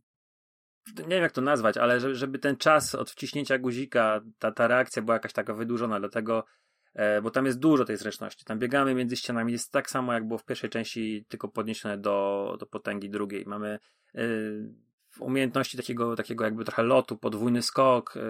[0.98, 5.02] nie wiem jak to nazwać, ale żeby ten czas od wciśnięcia guzika, ta, ta reakcja
[5.02, 6.46] była jakaś taka wydłużona, dlatego
[6.94, 8.46] e, bo tam jest dużo tej zręczności.
[8.46, 12.56] Tam biegamy między ścianami, jest tak samo jak było w pierwszej części, tylko podniesione do,
[12.60, 13.46] do potęgi drugiej.
[13.46, 13.80] Mamy
[14.16, 14.22] e,
[15.20, 18.22] umiejętności takiego, takiego jakby trochę lotu, podwójny skok, e,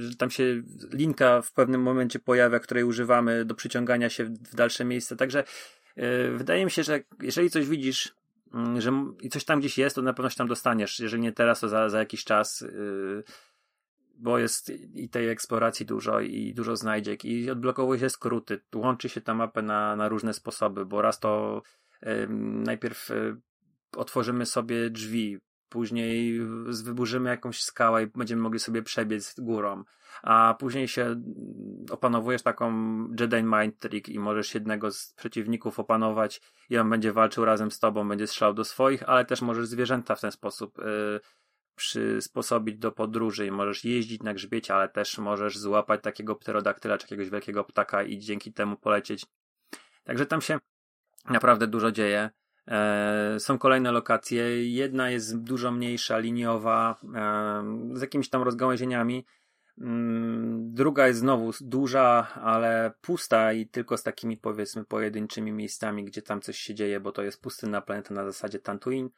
[0.00, 4.84] że tam się linka w pewnym momencie pojawia, której używamy do przyciągania się w dalsze
[4.84, 5.16] miejsce.
[5.16, 5.44] Także
[6.36, 8.14] wydaje mi się, że jeżeli coś widzisz,
[8.54, 11.00] mm, że i coś tam gdzieś jest, to na pewno się tam dostaniesz.
[11.00, 12.64] Jeżeli nie teraz, to za, za jakiś czas
[14.18, 19.20] bo jest i tej eksploracji dużo i dużo znajdziek i odblokowuje się skróty, łączy się
[19.20, 21.62] ta mapę na, na różne sposoby, bo raz to
[22.02, 22.26] y,
[22.64, 23.36] najpierw y,
[23.96, 25.38] otworzymy sobie drzwi,
[25.68, 26.40] później
[26.84, 29.84] wyburzymy jakąś skałę i będziemy mogli sobie przebiec górą,
[30.22, 31.22] a później się
[31.90, 32.72] opanowujesz taką
[33.20, 36.40] Jedi Mind Trick i możesz jednego z przeciwników opanować
[36.70, 40.14] i on będzie walczył razem z tobą, będzie strzelał do swoich, ale też możesz zwierzęta
[40.14, 41.20] w ten sposób y,
[41.76, 47.04] przysposobić do podróży i możesz jeździć na grzbiecie, ale też możesz złapać takiego pterodaktyla czy
[47.04, 49.26] jakiegoś wielkiego ptaka i dzięki temu polecieć.
[50.04, 50.58] Także tam się
[51.24, 52.30] naprawdę dużo dzieje.
[52.68, 54.70] E, są kolejne lokacje.
[54.72, 59.26] Jedna jest dużo mniejsza, liniowa, e, z jakimiś tam rozgałęzieniami.
[59.80, 66.22] Mm, druga jest znowu duża, ale pusta i tylko z takimi powiedzmy pojedynczymi miejscami, gdzie
[66.22, 69.10] tam coś się dzieje, bo to jest pustynna planeta na zasadzie Tantuin.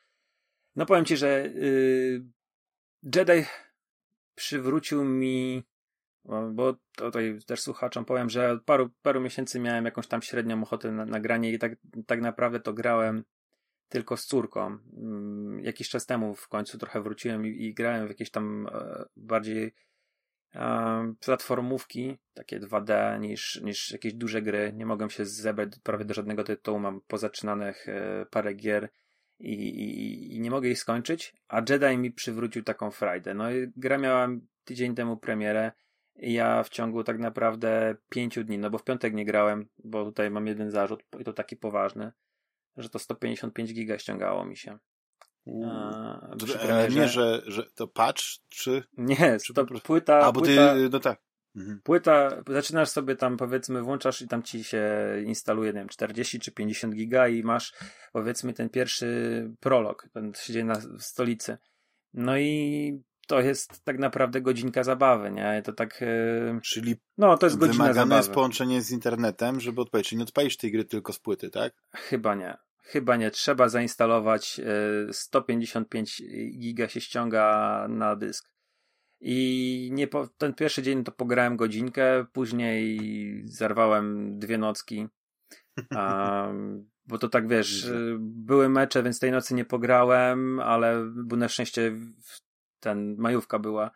[0.76, 2.24] No powiem ci, że yy,
[3.14, 3.46] Jedi
[4.34, 5.64] przywrócił mi,
[6.52, 10.92] bo tutaj też słuchaczom powiem, że od paru, paru miesięcy miałem jakąś tam średnią ochotę
[10.92, 11.72] na, na granie i tak,
[12.06, 13.24] tak naprawdę to grałem
[13.88, 14.78] tylko z córką.
[14.96, 19.04] Mm, jakiś czas temu w końcu trochę wróciłem i, i grałem w jakieś tam e,
[19.16, 19.74] bardziej
[20.54, 24.72] e, platformówki, takie 2D niż, niż jakieś duże gry.
[24.76, 28.88] Nie mogłem się zebrać prawie do żadnego tytułu, mam pozaczynanych e, parę gier
[29.38, 33.34] i, i, i nie mogę jej skończyć, a Jedi mi przywrócił taką frajdę.
[33.34, 34.28] No i gra miała
[34.64, 35.72] tydzień temu premierę
[36.16, 40.04] i ja w ciągu tak naprawdę pięciu dni, no bo w piątek nie grałem, bo
[40.04, 42.12] tutaj mam jeden zarzut i to taki poważny,
[42.78, 44.78] że to 155 giga ściągało mi się.
[45.66, 48.82] A, e, nie, że, że to patch, czy...
[48.96, 50.18] Nie, czy to płyta...
[50.18, 51.20] A, bo płyta, ty, no tak.
[51.56, 51.80] Mhm.
[51.84, 54.84] Płyta, zaczynasz sobie tam powiedzmy, włączasz i tam ci się
[55.26, 57.74] instaluje, nie wiem, 40 czy 50 giga i masz
[58.12, 61.58] powiedzmy ten pierwszy prolog, ten się dzieje na stolicy.
[62.14, 65.62] No i to jest tak naprawdę godzinka zabawy, nie?
[65.64, 66.00] To tak.
[66.00, 66.60] Yy...
[66.62, 68.18] Czyli no, to jest godzina wymagane zabawy.
[68.18, 70.08] jest połączenie z internetem, żeby odpalić.
[70.08, 71.72] Czyli nie odpalisz tej gry tylko z płyty, tak?
[71.92, 72.56] Chyba nie.
[72.88, 73.30] Chyba nie.
[73.30, 74.58] Trzeba zainstalować.
[74.58, 76.22] Yy, 155
[76.58, 78.50] giga się ściąga na dysk.
[79.20, 83.00] I nie po, ten pierwszy dzień to pograłem godzinkę, później
[83.44, 85.08] zerwałem dwie nocki.
[85.90, 91.04] Um, bo to tak wiesz, były mecze, więc tej nocy nie pograłem, ale
[91.36, 91.92] na szczęście
[92.80, 93.90] ten majówka była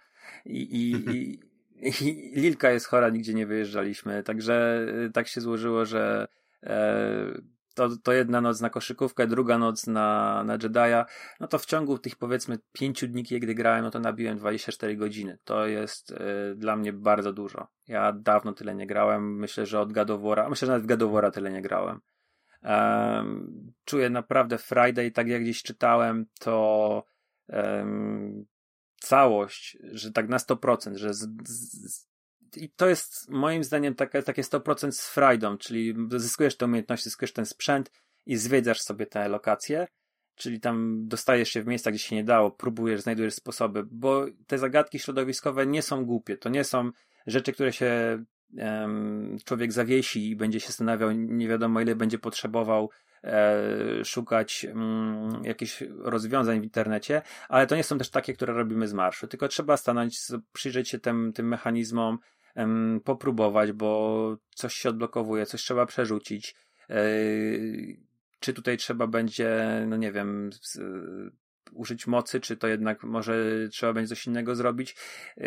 [0.44, 1.40] i, i, i,
[2.09, 6.28] i Lilka jest chora, nigdzie nie wyjeżdżaliśmy, także tak się złożyło, że
[6.62, 7.43] e,
[7.74, 11.04] to, to jedna noc na koszykówkę, druga noc na, na Jedi'a,
[11.40, 15.38] no to w ciągu tych powiedzmy pięciu dni, kiedy grałem, no to nabiłem 24 godziny.
[15.44, 16.16] To jest y,
[16.56, 17.68] dla mnie bardzo dużo.
[17.88, 21.50] Ja dawno tyle nie grałem, myślę, że od Gadowora, myślę, że nawet w Gadowora tyle
[21.50, 22.00] nie grałem.
[22.62, 27.04] Um, czuję naprawdę Friday, tak jak gdzieś czytałem, to
[27.48, 28.44] um,
[29.00, 32.11] całość, że tak na 100%, że z, z,
[32.56, 37.32] i to jest moim zdaniem takie, takie 100% z frajdą, czyli zyskujesz tę umiejętność, zyskujesz
[37.32, 37.90] ten sprzęt
[38.26, 39.86] i zwiedzasz sobie te lokacje,
[40.34, 44.58] czyli tam dostajesz się w miejsca, gdzie się nie dało, próbujesz, znajdujesz sposoby, bo te
[44.58, 46.90] zagadki środowiskowe nie są głupie, to nie są
[47.26, 48.24] rzeczy, które się
[48.58, 52.90] um, człowiek zawiesi i będzie się zastanawiał, nie wiadomo ile będzie potrzebował
[53.24, 58.88] e, szukać mm, jakichś rozwiązań w internecie, ale to nie są też takie, które robimy
[58.88, 60.18] z marszu, tylko trzeba stanąć,
[60.52, 62.18] przyjrzeć się tym, tym mechanizmom,
[63.04, 66.54] popróbować, bo coś się odblokowuje, coś trzeba przerzucić.
[66.90, 67.04] E,
[68.40, 70.78] czy tutaj trzeba będzie, no nie wiem, z,
[71.72, 74.96] użyć mocy, czy to jednak może trzeba będzie coś innego zrobić.
[75.38, 75.44] E,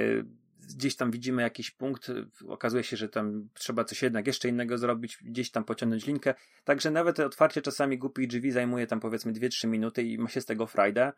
[0.69, 2.11] gdzieś tam widzimy jakiś punkt,
[2.47, 6.33] okazuje się, że tam trzeba coś jednak jeszcze innego zrobić, gdzieś tam pociągnąć linkę.
[6.63, 10.45] Także nawet otwarcie czasami głupich drzwi zajmuje tam powiedzmy 2-3 minuty i ma się z
[10.45, 11.11] tego frajdę.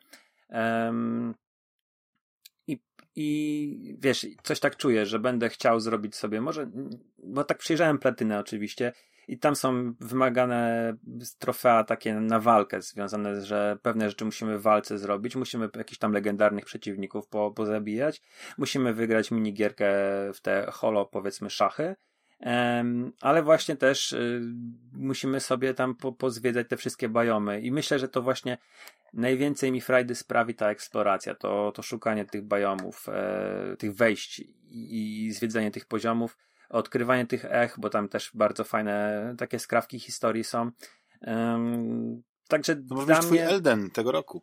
[0.49, 1.33] Um,
[3.19, 6.69] i wiesz, coś tak czuję, że będę chciał zrobić sobie, może,
[7.17, 8.93] bo tak przyjrzałem platynę oczywiście
[9.27, 10.93] i tam są wymagane
[11.39, 16.11] trofea takie na walkę związane, że pewne rzeczy musimy w walce zrobić, musimy jakichś tam
[16.11, 18.21] legendarnych przeciwników po, pozabijać,
[18.57, 19.87] musimy wygrać minigierkę
[20.33, 21.95] w te holo, powiedzmy, szachy,
[23.21, 24.41] ale właśnie też y,
[24.93, 28.57] musimy sobie tam po, pozwiedzać te wszystkie bajomy i myślę, że to właśnie
[29.13, 35.25] najwięcej mi frajdy sprawi ta eksploracja, to, to szukanie tych bajomów, e, tych wejść i,
[35.25, 36.37] i zwiedzanie tych poziomów,
[36.69, 40.71] odkrywanie tych ech, bo tam też bardzo fajne takie skrawki historii są.
[42.47, 43.47] Także to może być twój mnie...
[43.47, 44.41] Elden tego roku.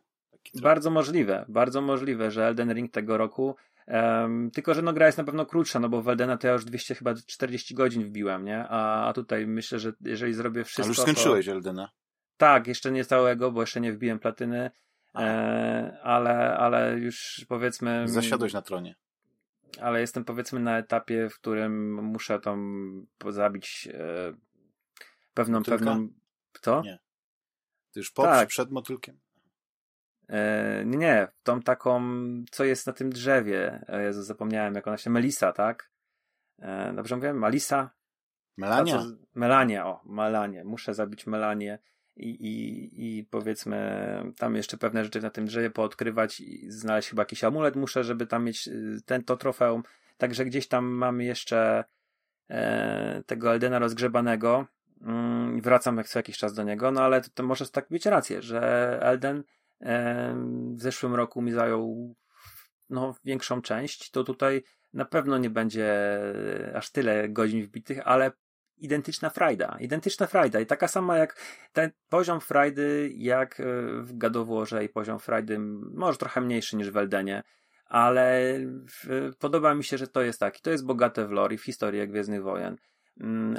[0.61, 3.55] Bardzo możliwe, bardzo możliwe, że Elden Ring tego roku.
[3.87, 6.53] Um, tylko, że no gra jest na pewno krótsza, no bo w Eldena to ja
[6.53, 8.65] już 200 chyba 40 godzin wbiłem, nie?
[8.69, 10.83] A, a tutaj myślę, że jeżeli zrobię wszystko.
[10.83, 11.51] Ale już skończyłeś to...
[11.51, 11.89] Eldena.
[12.37, 14.71] Tak, jeszcze nie całego, bo jeszcze nie wbiłem platyny,
[15.15, 18.07] e, ale, ale już powiedzmy.
[18.07, 18.95] Zasiadłeś na tronie.
[19.81, 24.33] Ale jestem powiedzmy na etapie, w którym muszę tam zabić e,
[25.33, 25.77] pewną, Motylka?
[25.77, 26.09] pewną.
[26.51, 26.81] Kto?
[26.81, 26.99] Nie.
[27.91, 28.47] Ty już po, tak.
[28.47, 29.19] przed motylkiem?
[30.29, 32.01] E, nie, nie, tą taką,
[32.51, 33.85] co jest na tym drzewie.
[33.87, 35.09] E, Jezu, zapomniałem, jak ona się.
[35.09, 35.89] Melisa, tak?
[36.59, 37.33] E, dobrze mówię?
[37.33, 37.89] Malisa?
[38.57, 38.97] Melania?
[38.97, 40.63] Co, Melania, o, Melanie.
[40.63, 41.79] Muszę zabić Melanię
[42.15, 44.01] i, i, i powiedzmy
[44.37, 48.27] tam jeszcze pewne rzeczy na tym drzewie poodkrywać i znaleźć chyba jakiś amulet muszę, żeby
[48.27, 49.83] tam mieć y, ten to trofeum.
[50.17, 51.83] Także gdzieś tam mamy jeszcze
[52.49, 54.65] e, tego Eldena rozgrzebanego.
[55.01, 58.05] Mm, wracam jak co jakiś czas do niego, no ale to, to może tak mieć
[58.05, 59.43] rację, że Elden
[60.75, 62.15] w zeszłym roku mi zajął
[62.89, 65.89] no, większą część, to tutaj na pewno nie będzie
[66.75, 68.31] aż tyle godzin wbitych, ale
[68.77, 69.77] identyczna frajda.
[69.79, 71.41] Identyczna frajda i taka sama jak
[71.73, 73.63] ten poziom frajdy jak e,
[74.01, 75.59] w Gadoworze i poziom frajdy
[75.93, 77.43] może trochę mniejszy niż w Eldenie,
[77.85, 78.59] ale
[79.39, 80.59] podoba mi się, że to jest tak.
[80.59, 82.75] to jest bogate w lore w historię Gwiezdnych Wojen.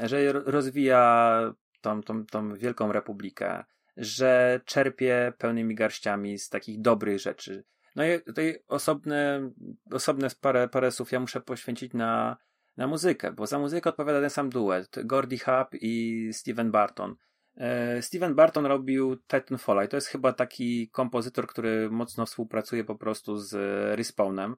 [0.03, 1.41] Że rozwija
[1.81, 3.65] tą, tą, tą wielką republikę,
[3.97, 7.65] że czerpie pełnymi garściami z takich dobrych rzeczy.
[7.97, 9.51] No i tutaj osobne,
[9.93, 12.37] osobne parę, parę słów ja muszę poświęcić na
[12.77, 17.17] na muzykę, bo za muzykę odpowiada ten sam duet, Gordy Hub i Steven Barton.
[17.57, 22.95] E, Steven Barton robił Titanfall i to jest chyba taki kompozytor, który mocno współpracuje po
[22.95, 23.55] prostu z
[23.99, 24.57] Respawnem.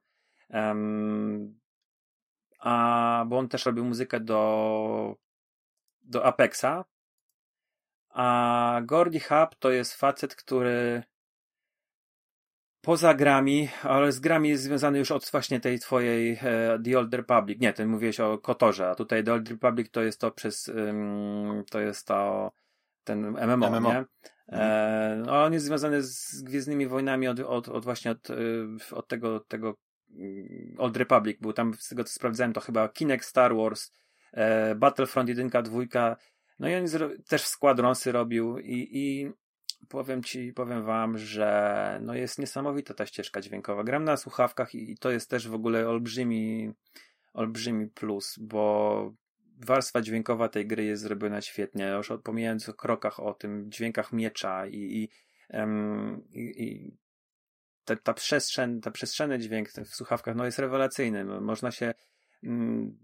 [0.50, 1.58] Um,
[2.58, 5.16] a, bo on też robił muzykę do,
[6.02, 6.84] do Apexa.
[8.18, 11.02] A Gordy Hub to jest facet, który
[12.80, 17.14] poza grami, ale z grami jest związany już od właśnie tej twojej e, The Old
[17.14, 17.60] Republic.
[17.60, 21.64] Nie, ty mówiłeś o Kotorze, a tutaj The Old Republic to jest to przez, um,
[21.70, 22.52] to jest to
[23.04, 23.92] ten MMO, MMO.
[23.92, 24.04] nie?
[24.48, 28.34] E, no, on jest związany z Gwiezdnymi Wojnami od, od, od właśnie od, e,
[28.90, 29.76] od tego, tego
[30.10, 33.92] mm, Old Republic, był tam, z tego co sprawdzałem, to chyba Kinect Star Wars,
[34.32, 36.16] e, Battlefront 1, 2,
[36.58, 36.84] no i on
[37.28, 39.32] też Squadronsy robił i, i
[39.88, 43.84] powiem ci, powiem wam, że no jest niesamowita ta ścieżka dźwiękowa.
[43.84, 46.72] Gram na słuchawkach i to jest też w ogóle olbrzymi,
[47.32, 49.14] olbrzymi plus, bo
[49.56, 54.66] warstwa dźwiękowa tej gry jest zrobiona świetnie, już pomijając o krokach, o tym dźwiękach miecza
[54.66, 55.08] i, i,
[56.32, 56.96] i, i
[57.84, 61.24] ta, ta przestrzeń, ta przestrzenny dźwięk w słuchawkach no jest rewelacyjny.
[61.24, 61.94] Można się
[62.42, 62.98] um,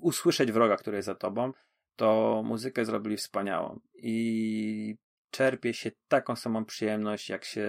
[0.00, 1.52] usłyszeć wroga, który jest za tobą,
[1.98, 3.80] to muzykę zrobili wspaniałą.
[3.94, 4.96] I
[5.30, 7.66] czerpie się taką samą przyjemność, jak się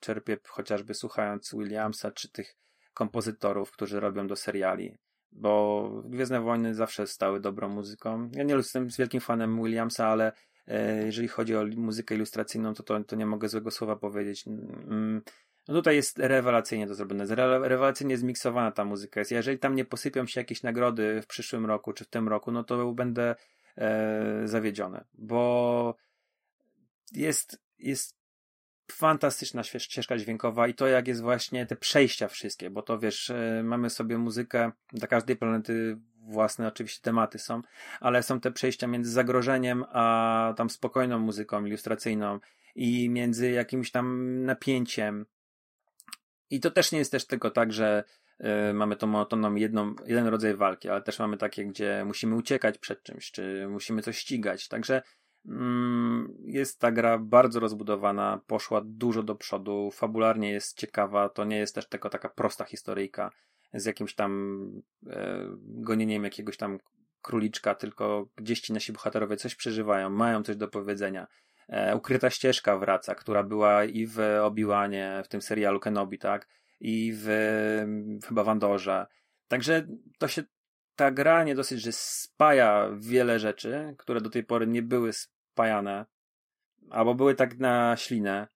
[0.00, 2.56] czerpie chociażby słuchając Williamsa czy tych
[2.94, 4.98] kompozytorów, którzy robią do seriali.
[5.32, 8.30] Bo Gwiezdne Wojny zawsze stały dobrą muzyką.
[8.34, 10.32] Ja nie jestem wielkim fanem Williamsa, ale
[10.66, 14.46] e, jeżeli chodzi o muzykę ilustracyjną, to, to, to nie mogę złego słowa powiedzieć.
[14.46, 15.22] Mm,
[15.68, 17.24] no tutaj jest rewelacyjnie to zrobione.
[17.68, 19.32] Rewelacyjnie zmiksowana ta muzyka jest.
[19.32, 22.64] Jeżeli tam nie posypią się jakieś nagrody w przyszłym roku czy w tym roku, no
[22.64, 23.34] to będę
[23.78, 25.04] e.
[25.14, 25.96] Bo
[27.12, 28.20] jest, jest
[28.92, 33.62] fantastyczna ścieżka dźwiękowa i to jak jest właśnie te przejścia wszystkie, bo to wiesz, e,
[33.64, 37.62] mamy sobie muzykę dla każdej planety własne oczywiście tematy są,
[38.00, 42.40] ale są te przejścia między zagrożeniem a tam spokojną muzyką ilustracyjną
[42.74, 45.26] i między jakimś tam napięciem.
[46.50, 48.04] I to też nie jest też tylko tak, że
[48.74, 53.02] mamy tą monotonną jedną, jeden rodzaj walki, ale też mamy takie, gdzie musimy uciekać przed
[53.02, 54.68] czymś, czy musimy coś ścigać.
[54.68, 55.02] Także
[55.46, 61.58] Mm, jest ta gra bardzo rozbudowana, poszła dużo do przodu, fabularnie jest ciekawa, to nie
[61.58, 63.30] jest też tylko taka prosta historyjka
[63.74, 64.62] z jakimś tam
[65.06, 66.78] e, gonieniem jakiegoś tam
[67.22, 71.26] króliczka, tylko gdzieś ci nasi bohaterowie coś przeżywają, mają coś do powiedzenia.
[71.68, 76.48] E, ukryta ścieżka wraca, która była i w Obiłanie, w tym serialu Kenobi, tak?
[76.80, 77.28] I w,
[78.28, 79.06] chyba Wandorze.
[79.48, 79.86] Także
[80.18, 80.42] to się
[80.96, 86.06] ta gra nie dosyć, że spaja wiele rzeczy, które do tej pory nie były spajane,
[86.90, 88.48] albo były tak na ślinę,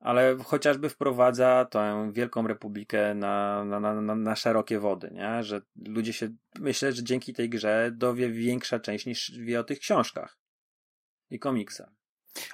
[0.00, 5.42] ale chociażby wprowadza tę Wielką Republikę na, na, na, na szerokie wody, nie?
[5.42, 6.28] że ludzie się,
[6.58, 10.38] myślę, że dzięki tej grze dowie większa część niż wie o tych książkach
[11.30, 12.03] i komiksach.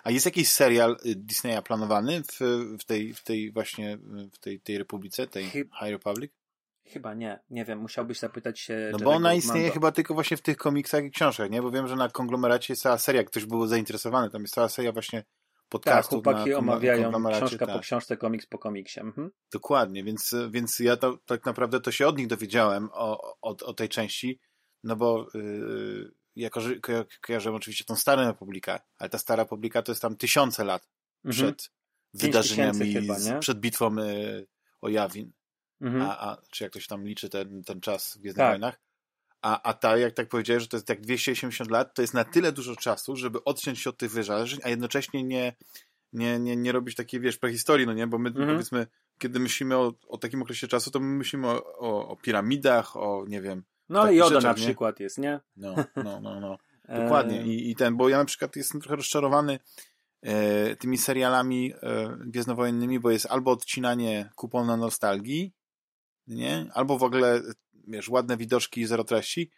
[0.05, 2.39] A jest jakiś serial y, Disneya planowany w,
[2.81, 3.99] w, tej, w tej właśnie
[4.33, 6.33] w tej, tej Republice, tej High Republic?
[6.87, 8.91] Chyba nie, nie wiem, musiałbyś zapytać się.
[8.93, 11.63] No bo ona istnieje chyba tylko właśnie w tych komiksach i książkach, nie?
[11.63, 14.93] Bo wiem, że na konglomeracie jest cała seria, ktoś był zainteresowany, tam jest cała seria
[14.93, 15.25] właśnie
[15.69, 16.23] podcastów.
[16.23, 17.77] Tak, chłopaki omawiają książka tak.
[17.77, 19.01] po książce, komiks po komiksie.
[19.01, 19.31] Mhm.
[19.53, 23.75] Dokładnie, więc, więc ja to, tak naprawdę to się od nich dowiedziałem o, o, o
[23.75, 24.41] tej części,
[24.85, 26.51] no bo yy, ja
[27.21, 30.89] kojarzę oczywiście tą starą Republikę, ale ta stara Republika to jest tam tysiące lat
[31.25, 31.33] mhm.
[31.33, 31.71] przed
[32.15, 34.47] wydarzeniami, chyba, przed bitwą yy,
[34.81, 35.33] o Jawin.
[35.81, 36.03] Mhm.
[36.03, 38.53] A, a, czy jak to się tam liczy ten, ten czas w Gwiezdnych tak.
[38.53, 38.81] Wojnach.
[39.43, 42.25] A, a ta, jak tak powiedziałeś, że to jest jak 280 lat, to jest na
[42.25, 45.57] tyle dużo czasu, żeby odciąć się od tych wydarzeń, a jednocześnie nie,
[46.13, 48.07] nie, nie, nie robić takiej, wiesz, prehistorii, no nie?
[48.07, 48.49] Bo my, mhm.
[48.49, 48.87] powiedzmy,
[49.19, 53.25] kiedy myślimy o, o takim okresie czasu, to my myślimy o, o, o piramidach, o,
[53.29, 53.65] nie wiem...
[53.91, 55.41] No ale Joda na przykład jest, nie?
[55.57, 56.59] No, no, no, no.
[57.03, 57.43] Dokładnie.
[57.43, 59.59] I, I ten, bo ja na przykład jestem trochę rozczarowany
[60.23, 65.53] e, tymi serialami e, gwiezdnowojennymi, bo jest albo odcinanie kupona nostalgii,
[66.27, 66.71] nie?
[66.75, 67.43] Albo w ogóle,
[67.89, 69.51] wiesz, ładne widoczki i zero treści,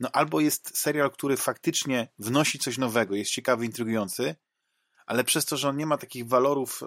[0.00, 4.34] no albo jest serial, który faktycznie wnosi coś nowego, jest ciekawy, intrygujący,
[5.06, 6.80] ale przez to, że on nie ma takich walorów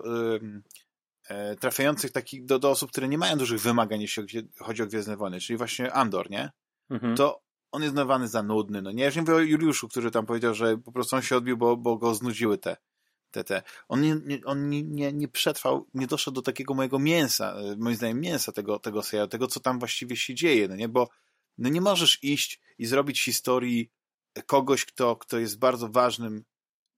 [1.29, 4.23] yy, trafiających takich do, do osób, które nie mają dużych wymagań, jeśli
[4.59, 6.51] chodzi o Gwiezdne Wojny, czyli właśnie Andor, nie?
[6.89, 7.15] Mhm.
[7.15, 8.99] To on jest nazwany za nudny, no nie?
[8.99, 11.57] Ja już nie mówię o Juliuszu, który tam powiedział, że po prostu on się odbił,
[11.57, 12.77] bo, bo go znudziły te,
[13.31, 13.63] te, te.
[13.87, 17.75] On, nie, nie, on nie, nie, nie przetrwał, nie doszedł do takiego mojego mięsa, e,
[17.77, 20.89] moim zdaniem mięsa tego, tego serialu, tego, co tam właściwie się dzieje, no nie?
[20.89, 21.09] Bo
[21.57, 23.91] no nie możesz iść i zrobić historii
[24.45, 26.43] kogoś, kto, kto jest bardzo ważnym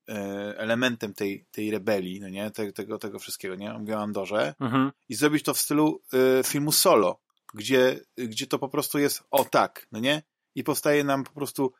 [0.10, 0.14] e,
[0.58, 2.52] elementem tej, tej rebelii, no nie?
[2.52, 3.74] Tego, tego, tego wszystkiego, nie?
[3.74, 4.56] Mówię o Andorze.
[4.60, 4.92] Mhm.
[5.10, 6.02] I zrobić to w stylu
[6.40, 7.20] e, filmu solo,
[7.56, 10.24] gdzie, gdzie to po prostu jest o tak, no nie?
[10.56, 11.74] I powstaje nam po prostu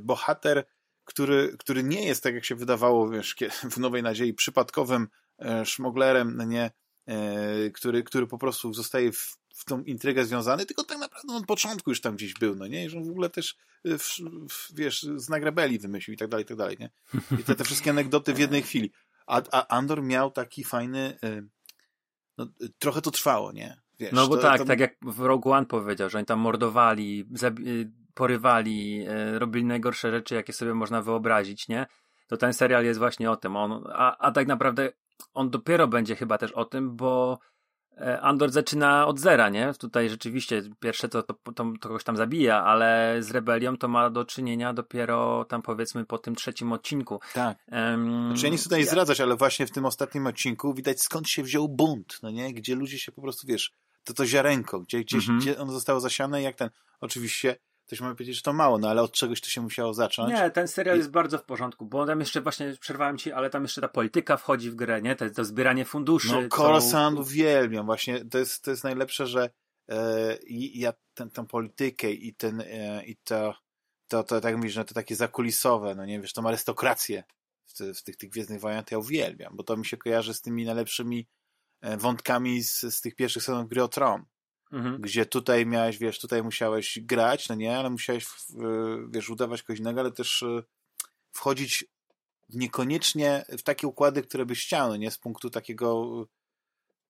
[0.00, 0.64] bohater,
[1.04, 3.36] który, który nie jest, tak jak się wydawało wiesz,
[3.70, 6.70] w Nowej Nadziei, przypadkowym e, szmoglerem, no nie,
[7.06, 11.46] e, który, który po prostu zostaje w, w tą intrygę związany, tylko tak naprawdę od
[11.46, 14.18] początku już tam gdzieś był, no nie, I że on w ogóle też, e, w,
[14.50, 16.90] w, wiesz, znak rebelii wymyślił i tak dalej, i tak dalej, nie?
[17.40, 18.92] I te, te wszystkie anegdoty w jednej chwili.
[19.26, 21.18] A, a Andor miał taki fajny,
[22.38, 22.46] no,
[22.78, 23.81] trochę to trwało, nie?
[24.02, 24.64] Wiesz, no bo to, tak, to...
[24.64, 27.24] tak jak w Rogue One powiedział, że oni tam mordowali,
[28.14, 31.86] porywali, e, robili najgorsze rzeczy, jakie sobie można wyobrazić, nie?
[32.26, 33.56] To ten serial jest właśnie o tym.
[33.56, 34.92] On, a, a tak naprawdę
[35.34, 37.38] on dopiero będzie chyba też o tym, bo
[37.96, 39.72] e, Andor zaczyna od zera, nie?
[39.78, 44.10] Tutaj rzeczywiście pierwsze to, to, to, to kogoś tam zabija, ale z rebelią to ma
[44.10, 47.20] do czynienia dopiero tam powiedzmy po tym trzecim odcinku.
[47.34, 47.58] Tak.
[47.72, 48.86] Um, znaczy ja nie chcę tutaj ja...
[48.86, 52.54] zdradzać, ale właśnie w tym ostatnim odcinku widać skąd się wziął bunt, no nie?
[52.54, 53.72] Gdzie ludzie się po prostu, wiesz,
[54.04, 55.38] to to ziarenko, gdzie, gdzieś, -hmm.
[55.38, 56.70] gdzie ono zostało zasiane jak ten,
[57.00, 57.56] oczywiście
[57.92, 60.30] Ktoś może powiedzieć, że to mało, no ale od czegoś to się musiało zacząć.
[60.32, 60.98] Nie, ten serial I...
[60.98, 64.36] jest bardzo w porządku, bo tam jeszcze właśnie, przerwałem ci, ale tam jeszcze ta polityka
[64.36, 65.16] wchodzi w grę, nie?
[65.16, 66.28] To, to zbieranie funduszy.
[66.32, 67.22] No, Coruscant co...
[67.22, 69.50] uwielbiam, właśnie, to jest, to jest najlepsze, że
[69.88, 70.38] e,
[70.74, 73.54] ja ten, tę politykę i ten, e, i to,
[74.08, 77.24] to, to, tak mówisz, że to takie zakulisowe, no nie wiesz, tą arystokrację
[77.64, 80.34] w, te, w tych, tych Gwiezdnych Wojnach, to ja uwielbiam, bo to mi się kojarzy
[80.34, 81.26] z tymi najlepszymi
[81.98, 84.24] wątkami z, z tych pierwszych sezonów gry o Tron
[84.72, 85.00] mhm.
[85.00, 88.26] gdzie tutaj miałeś, wiesz, tutaj musiałeś grać, no nie, ale musiałeś,
[89.08, 90.62] wiesz, udawać kogoś innego, ale też e,
[91.32, 91.84] wchodzić
[92.48, 96.04] niekoniecznie w takie układy, które byś chciał, no nie, z punktu takiego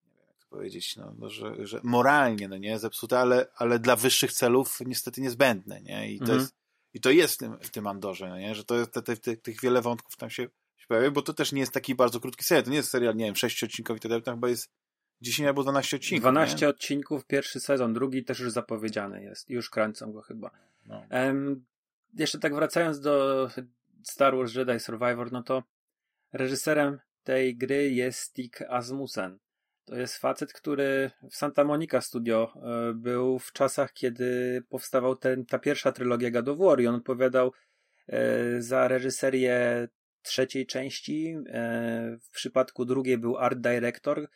[0.07, 3.79] nie wiem, jak to powiedzieć, no, no, że, że moralnie, no nie, zepsute, ale, ale
[3.79, 6.41] dla wyższych celów niestety niezbędne, nie, i to mhm.
[6.41, 6.63] jest
[6.95, 8.55] i to jest w tym, w tym Andorze, no nie?
[8.55, 10.49] że to, te, te, te, tych wiele wątków tam się,
[10.83, 13.17] się pojawia, bo to też nie jest taki bardzo krótki serial, to nie jest serial,
[13.17, 14.71] nie wiem, sześciodcinkowy, to chyba jest
[15.21, 16.23] 10 albo 12 odcinków.
[16.23, 16.69] 12 nie?
[16.69, 19.51] odcinków, pierwszy sezon, drugi też już zapowiedziany jest.
[19.51, 20.51] Już kręcą go chyba.
[20.87, 21.07] No.
[21.11, 21.65] Um,
[22.15, 23.49] jeszcze tak wracając do
[24.03, 25.63] Star Wars Jedi Survivor, no to
[26.33, 29.39] reżyserem tej gry jest Stig Asmussen.
[29.85, 35.47] To jest facet, który w Santa Monica Studio e, był w czasach, kiedy powstawał ten,
[35.47, 37.53] ta pierwsza trylogia God of War i on odpowiadał
[38.07, 39.89] e, za reżyserię
[40.23, 41.37] trzeciej części.
[41.47, 44.29] E, w przypadku drugiej był art director,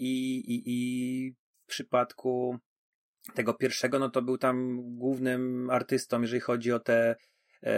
[0.00, 1.32] i, i, i
[1.64, 2.58] w przypadku
[3.34, 7.16] tego pierwszego, no to był tam głównym artystą, jeżeli chodzi o te
[7.62, 7.76] e,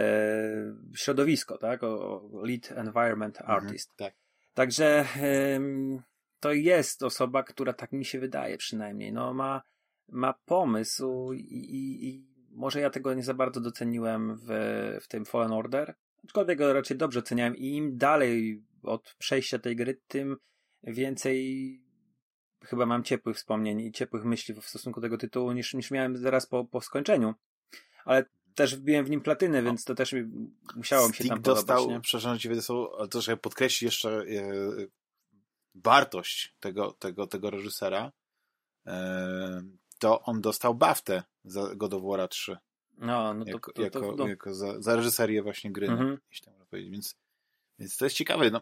[0.95, 1.83] środowisko, tak?
[1.83, 3.91] O, o lead environment mhm, artist.
[3.91, 4.19] Mhm, tak.
[4.53, 5.59] Także e,
[6.39, 9.61] to jest osoba, która tak mi się wydaje przynajmniej, no ma,
[10.09, 14.47] ma pomysł i, i, i może ja tego nie za bardzo doceniłem w,
[15.01, 19.75] w tym Fallen Order, aczkolwiek go raczej dobrze oceniałem i im dalej od przejścia tej
[19.75, 20.37] gry, tym
[20.83, 21.79] więcej
[22.63, 26.17] chyba mam ciepłych wspomnień i ciepłych myśli w stosunku do tego tytułu niż, niż miałem
[26.17, 27.33] zaraz po, po skończeniu.
[28.05, 28.25] Ale
[28.55, 30.15] też wbiłem w nim platynę, więc to też
[30.75, 31.65] musiało mi się tam podobać.
[31.65, 32.01] dostał, nie?
[32.01, 32.49] przepraszam, ci
[32.97, 34.51] ale to, żeby podkreślić jeszcze e,
[35.75, 38.11] wartość tego, tego, tego reżysera,
[38.87, 39.63] e,
[39.99, 42.57] to on dostał baftę za God of War 3.
[42.97, 46.09] No, no to, jako, to, jako, to, jako za, za reżyserię właśnie gry, Mhm.
[46.09, 46.91] no, jeśli tak można powiedzieć.
[46.91, 47.15] Więc,
[47.79, 48.49] więc to jest ciekawe.
[48.51, 48.61] No,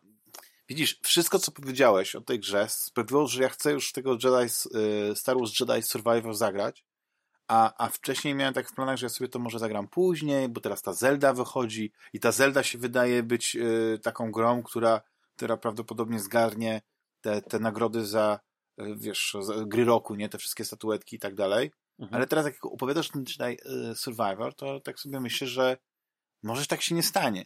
[0.70, 4.54] widzisz, wszystko, co powiedziałeś o tej grze sprawiło, że ja chcę już tego Jedi,
[5.12, 6.86] y, Star Wars Jedi Survivor zagrać,
[7.48, 10.62] a, a wcześniej miałem tak w planach, że ja sobie to może zagram później, bo
[10.62, 15.02] teraz ta Zelda wychodzi i ta Zelda się wydaje być y, taką grą, która,
[15.36, 16.82] która prawdopodobnie zgarnie
[17.22, 18.40] te, te nagrody za,
[18.82, 20.30] y, wiesz, za gry roku, nie?
[20.30, 21.72] Te wszystkie statuetki i tak dalej.
[22.02, 22.16] Mhm.
[22.16, 23.62] Ale teraz jak opowiadasz ten Jedi
[23.92, 25.78] y, Survivor, to tak sobie myślę, że
[26.44, 27.46] może tak się nie stanie.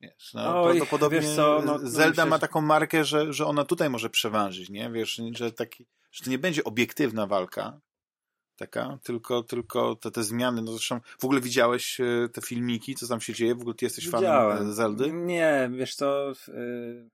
[0.00, 3.90] Wiesz, no, Oj, prawdopodobnie wiesz co, no, Zelda ma taką markę, że, że ona tutaj
[3.90, 4.90] może przeważyć, nie?
[4.90, 7.80] Wiesz, że, taki, że to nie będzie obiektywna walka
[8.58, 13.08] taka, tylko, tylko te, te zmiany, no zresztą w ogóle widziałeś e, te filmiki, co
[13.08, 13.54] tam się dzieje?
[13.54, 14.70] W ogóle ty jesteś fanem Widziałem.
[14.70, 15.12] e, Zeldy?
[15.12, 17.08] Nie, wiesz co, y,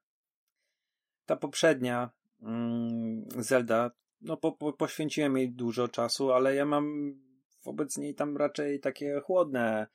[1.27, 2.11] ta poprzednia
[2.43, 3.91] mm, Zelda,
[4.25, 7.15] no po, po, poświęciłem jej dużo czasu, ale ja mam
[7.65, 9.87] wobec niej tam raczej takie chłodne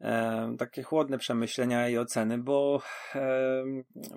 [0.00, 2.82] e, takie chłodne przemyślenia i oceny, bo
[3.14, 3.64] e,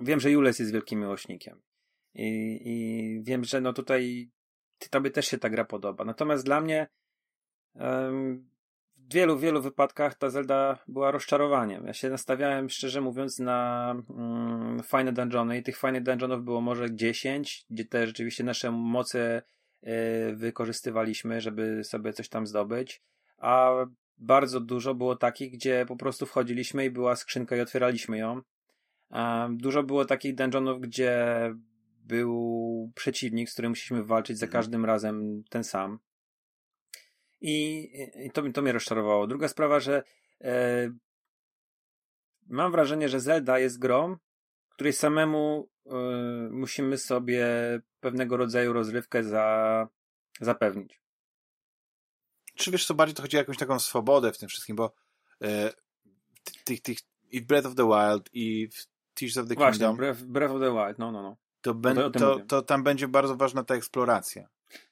[0.00, 1.62] wiem, że Jules jest wielkim miłośnikiem
[2.14, 4.30] i, i wiem, że no tutaj
[4.90, 6.04] tobie też się ta gra podoba.
[6.04, 6.88] Natomiast dla mnie
[7.74, 8.51] w
[9.12, 11.86] wielu, wielu wypadkach ta Zelda była rozczarowaniem.
[11.86, 16.94] Ja się nastawiałem, szczerze mówiąc, na mm, fajne dungeony i tych fajnych dungeonów było może
[16.94, 19.42] 10, gdzie te rzeczywiście nasze moce
[19.82, 23.02] y, wykorzystywaliśmy, żeby sobie coś tam zdobyć,
[23.38, 23.72] a
[24.18, 28.40] bardzo dużo było takich, gdzie po prostu wchodziliśmy i była skrzynka i otwieraliśmy ją.
[29.10, 31.24] A dużo było takich dungeonów, gdzie
[32.04, 35.98] był przeciwnik, z którym musieliśmy walczyć za każdym razem ten sam.
[37.42, 37.88] I,
[38.26, 39.26] i to, to mnie rozczarowało.
[39.26, 40.02] Druga sprawa, że
[40.40, 40.90] e,
[42.46, 44.16] mam wrażenie, że Zelda jest grą,
[44.68, 45.90] której samemu e,
[46.50, 47.46] musimy sobie
[48.00, 49.88] pewnego rodzaju rozrywkę za,
[50.40, 51.02] zapewnić.
[52.54, 54.94] Czy wiesz co, bardziej to chodzi o jakąś taką swobodę w tym wszystkim, bo
[55.42, 55.72] e,
[56.64, 56.98] tych, tych,
[57.30, 60.54] i w Breath of the Wild, i w Tears of the Właśnie, Kingdom, Breath, Breath
[60.54, 61.36] of the Wild, no, no, no.
[61.60, 62.44] to, ben, to, mówię.
[62.44, 64.48] to tam będzie bardzo ważna ta eksploracja.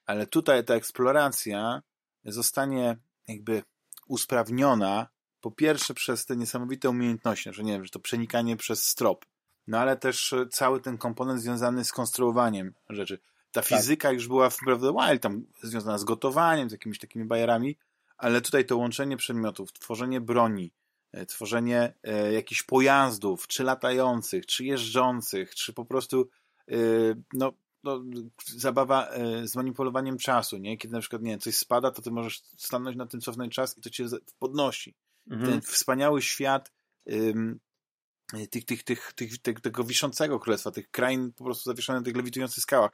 [0.06, 1.82] Ale tutaj ta eksploracja
[2.24, 2.96] zostanie
[3.28, 3.62] jakby
[4.06, 5.08] usprawniona
[5.40, 9.24] po pierwsze przez te niesamowite umiejętności, że nie wiem, że to przenikanie przez strop,
[9.66, 13.18] no ale też e, cały ten komponent związany z konstruowaniem rzeczy.
[13.52, 17.76] Ta fizyka już była w Breath Wild, tam związana z gotowaniem, z jakimiś takimi bajerami,
[18.18, 20.72] ale tutaj to łączenie przedmiotów, tworzenie broni,
[21.12, 26.28] e, tworzenie e, jakichś pojazdów, czy latających, czy jeżdżących, czy po prostu
[26.68, 26.74] e,
[27.32, 27.52] no,
[27.84, 28.02] no,
[28.46, 30.78] zabawa e, z manipulowaniem czasu, nie?
[30.78, 33.78] Kiedy na przykład, nie wiem, coś spada, to ty możesz stanąć na tym, cofnąć czas
[33.78, 34.06] i to cię
[34.38, 34.94] podnosi.
[35.30, 35.50] Mhm.
[35.50, 36.72] Ten wspaniały świat
[37.12, 37.60] ym,
[38.50, 42.16] tych, tych, tych, tych, tych, tego wiszącego królestwa, tych krain po prostu zawieszonych na tych
[42.16, 42.90] lewitujących skałach.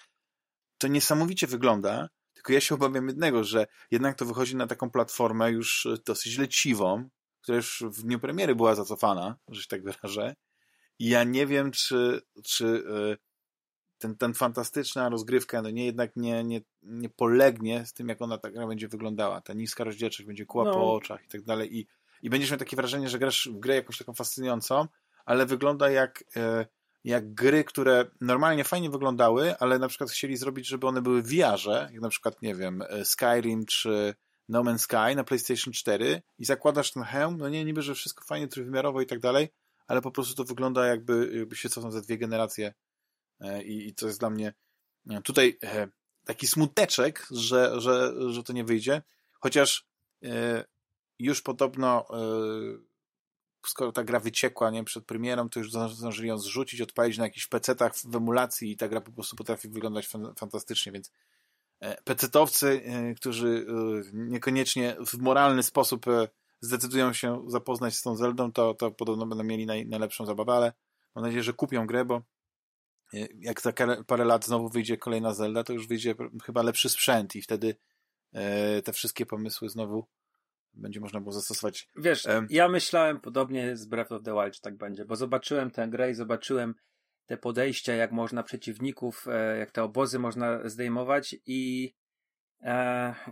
[0.79, 5.51] To niesamowicie wygląda, tylko ja się obawiam jednego, że jednak to wychodzi na taką platformę
[5.51, 7.09] już e, dosyć leciwą,
[7.41, 10.35] która już w dniu premiery była zacofana, że się tak wyrażę.
[10.99, 13.17] I ja nie wiem, czy, czy e,
[13.99, 18.39] ten, ten fantastyczna rozgrywka no nie, jednak nie, nie, nie polegnie z tym, jak ona
[18.39, 19.41] ta gra będzie wyglądała.
[19.41, 20.73] Ta niska rozdzielczość będzie kła No.
[20.73, 21.79] po oczach i tak dalej.
[21.79, 21.87] I,
[22.23, 24.87] I będziesz miał takie wrażenie, że grasz w grę jakąś taką fascynującą,
[25.25, 26.67] ale wygląda jak, e,
[27.05, 31.27] jak gry, które normalnie fajnie wyglądały, ale na przykład chcieli zrobić, żeby one były w
[31.27, 34.15] VR-ze, jak na przykład, nie wiem, e, Skyrim czy
[34.49, 38.25] No Man's Sky na PlayStation 4 i zakładasz ten hełm, no nie, niby, że wszystko
[38.25, 39.49] fajnie, trójwymiarowo i tak dalej,
[39.87, 42.75] ale po prostu to wygląda jakby, jakby się cofnął za dwie generacje
[43.65, 44.55] i, i to jest dla mnie
[45.07, 45.89] nie, tutaj e,
[46.25, 49.03] taki smuteczek, że, że, że to nie wyjdzie,
[49.33, 49.87] chociaż
[50.25, 50.65] e,
[51.19, 52.97] już podobno e,
[53.67, 57.47] skoro ta gra wyciekła nie, przed premierą, to już zdążyli ją zrzucić, odpalić na jakichś
[57.47, 61.13] pecetach w emulacji i ta gra po prostu potrafi wyglądać fan, fantastycznie, więc
[61.81, 66.29] e, pecetowcy, e, którzy e, niekoniecznie w moralny sposób e,
[66.61, 70.73] zdecydują się zapoznać z tą Zeldą, to, to podobno będą mieli naj, najlepszą zabawę, ale
[71.15, 72.23] mam nadzieję, że kupią grę, bo e,
[73.41, 76.15] jak za parę- lat znowu wyjdzie kolejna Zelda, to już wyjdzie
[76.45, 77.77] chyba lepszy sprzęt i wtedy
[78.33, 80.07] e, te wszystkie pomysły znowu
[80.75, 81.89] będzie można było zastosować.
[81.97, 82.47] Wiesz, Em.
[82.51, 86.11] ja myślałem podobnie z Breath of the Wild, że tak będzie, bo zobaczyłem tę grę
[86.11, 86.75] i zobaczyłem
[87.27, 91.93] te podejścia, jak można przeciwników, e, jak te obozy można zdejmować i,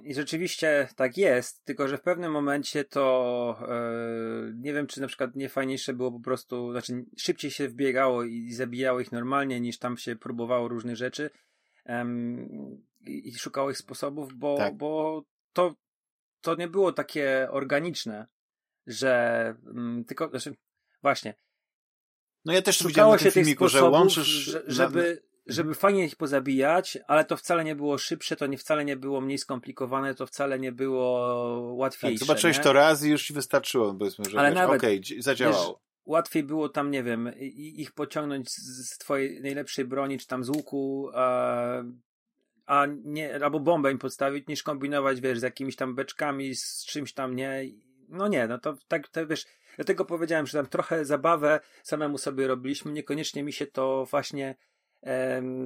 [0.02, 5.06] i rzeczywiście tak jest, tylko że w pewnym momencie to e, nie wiem, czy na
[5.06, 9.78] przykład nie fajniejsze było po prostu, znaczy szybciej się wbiegało i zabijało ich normalnie, niż
[9.78, 11.30] tam się próbowało różnych rzeczy
[13.06, 14.76] i, szukało ich sposobów, bo, Tak.
[14.76, 15.74] bo to
[16.40, 18.26] to nie było takie organiczne,
[18.86, 20.54] że mm, tylko, znaczy,
[21.02, 21.34] właśnie,
[22.44, 24.26] No ja też szukało się tym tych sposobów, łączysz...
[24.26, 28.84] że- żeby, żeby fajnie ich pozabijać, ale to wcale nie było szybsze, to nie wcale
[28.84, 31.10] nie było mniej skomplikowane, to wcale nie było
[31.74, 32.18] łatwiejsze.
[32.18, 32.62] Tak, zobaczyłeś nie?
[32.62, 35.66] to raz i już ci wystarczyło, powiedzmy, że Ale wiesz, nawet, okej, dzi- zadziałało.
[35.66, 40.44] Wiesz, łatwiej było tam, nie wiem, ich pociągnąć z, z twojej najlepszej broni, czy tam
[40.44, 41.82] z łuku, a,
[42.66, 47.12] a nie, albo bombę im podstawić, niż kombinować, wiesz, z jakimiś tam beczkami, z czymś
[47.12, 47.64] tam, nie.
[48.08, 49.46] No nie, no to tak, to wiesz,
[49.76, 54.54] dlatego powiedziałem, że tam trochę zabawę samemu sobie robiliśmy, niekoniecznie mi się to właśnie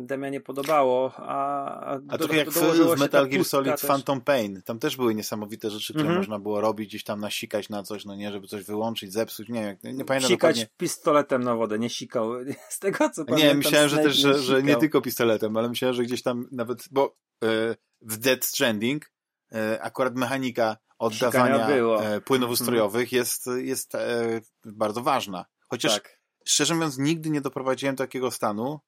[0.02, 3.88] Damianie podobało, a, a, trochę jak w Metal ta Gear Solid też.
[3.88, 4.62] Phantom Pain.
[4.62, 6.18] Tam też były niesamowite rzeczy, które Mhm.
[6.18, 9.60] można było robić, gdzieś tam nasikać na coś, no nie, żeby coś wyłączyć, zepsuć, nie
[9.82, 10.66] wiem, nie pamiętam Sikać dokładnie.
[10.76, 12.32] pistoletem na wodę, nie sikał.
[12.68, 13.56] Z tego co Nie, pamiętam.
[13.56, 17.16] myślałem, że też, że, że nie tylko pistoletem, ale myślałem, że gdzieś tam nawet, bo
[17.44, 19.12] e, w Dead Stranding
[19.52, 25.44] e, akurat mechanika oddawania e, płynów ustrojowych jest, jest e, bardzo ważna.
[25.68, 26.20] Chociaż Tak.
[26.44, 28.80] szczerze mówiąc, nigdy nie doprowadziłem do takiego stanu,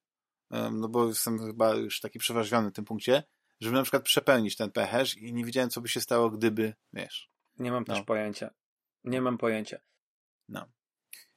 [0.71, 3.23] no bo jestem chyba już taki przeważony w tym punkcie,
[3.59, 7.31] żeby na przykład przepełnić ten pęcherz i nie wiedziałem, co by się stało, gdyby, wiesz.
[7.59, 7.95] Nie mam No.
[7.95, 8.49] też pojęcia.
[9.03, 9.79] Nie mam pojęcia.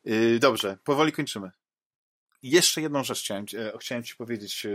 [0.04, 1.50] Yy, dobrze, powoli kończymy.
[2.42, 4.72] Jeszcze jedną rzecz chciałem, ci- e, chciałem Ci powiedzieć, e, e,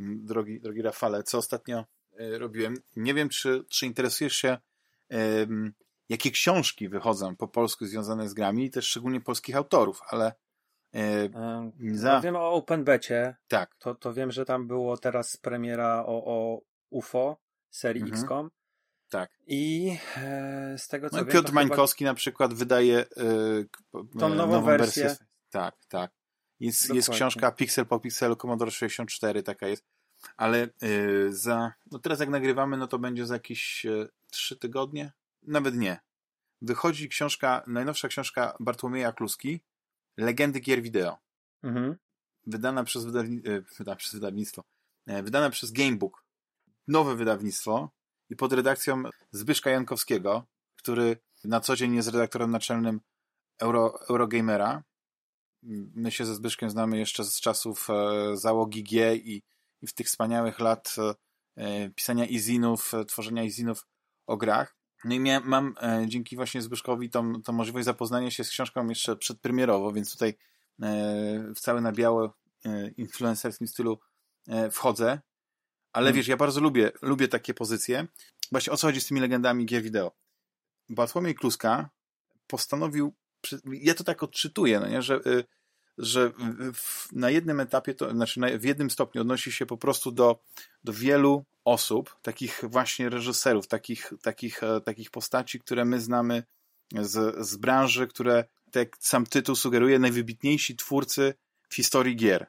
[0.00, 1.84] drogi, drogi Rafale, co ostatnio
[2.18, 2.74] e, robiłem.
[2.96, 4.58] Nie wiem, czy, czy interesujesz się,
[6.08, 10.32] jakie książki wychodzą po polsku związane z grami, też szczególnie polskich autorów, ale
[11.92, 12.12] za...
[12.14, 16.60] no wiem o OpenBecie, tak, to, to wiem, że tam było teraz premiera o, o
[16.90, 17.36] UFO
[17.70, 18.20] serii Mhm.
[18.22, 18.50] XCOM
[19.08, 19.30] tak.
[19.46, 23.04] i e, z tego co No, wiem, Piotr to chyba- Mańkowski na przykład wydaje e,
[23.70, 25.16] k- Tą e, nową wersję.
[25.50, 26.10] Tak, tak.
[26.60, 29.84] Jest, jest książka Pixel po Pixelu Commodore 64, taka jest.
[30.36, 30.68] Ale e,
[31.28, 31.72] za.
[31.92, 35.12] No teraz jak nagrywamy, no to będzie za jakieś e, trzy tygodnie?
[35.42, 35.98] Nawet nie.
[36.62, 39.60] Wychodzi książka, najnowsza książka Bartłomieja Kluski,
[40.16, 41.18] Legendy gier wideo.
[41.62, 41.96] Mhm.
[42.46, 43.42] Wydana przez, wydawni...
[43.44, 44.64] e, wydana przez wydawnictwo.
[45.06, 46.24] E, wydana przez Gamebook.
[46.88, 47.90] Nowe wydawnictwo
[48.30, 49.02] i pod redakcją
[49.32, 53.00] Zbyszka Jankowskiego, który na co dzień jest redaktorem naczelnym
[53.58, 54.82] Euro, Eurogamera.
[55.94, 59.42] My się ze Zbyszkiem znamy jeszcze z czasów e, załogi G i,
[59.82, 60.96] i w tych wspaniałych lat
[61.56, 63.86] e, pisania izinów, e, tworzenia izinów
[64.26, 64.76] o grach.
[65.04, 68.88] No i miałem, mam e, dzięki właśnie Zbyszkowi tą, tą możliwość zapoznania się z książką
[68.88, 70.34] jeszcze przedpremierowo, więc tutaj e,
[71.54, 72.30] w całe na białe
[72.64, 73.98] e, influencerskim stylu
[74.48, 75.20] e, wchodzę.
[75.92, 76.16] Ale Hmm.
[76.16, 78.06] wiesz, ja bardzo lubię, lubię takie pozycje.
[78.52, 80.12] Właśnie o co chodzi z tymi legendami gier wideo?
[80.88, 81.90] Bartłomiej Kluska
[82.46, 83.14] postanowił,
[83.64, 85.44] ja to tak odczytuję, no nie, że, y,
[85.98, 86.32] że
[86.74, 90.40] w, na jednym etapie, to, znaczy na, w jednym stopniu odnosi się po prostu do,
[90.84, 96.42] do wielu osób, takich właśnie reżyserów, takich, takich, e, takich postaci, które my znamy
[97.00, 101.34] z, z branży, które, tak sam tytuł sugeruje, najwybitniejsi twórcy
[101.68, 102.46] w historii gier.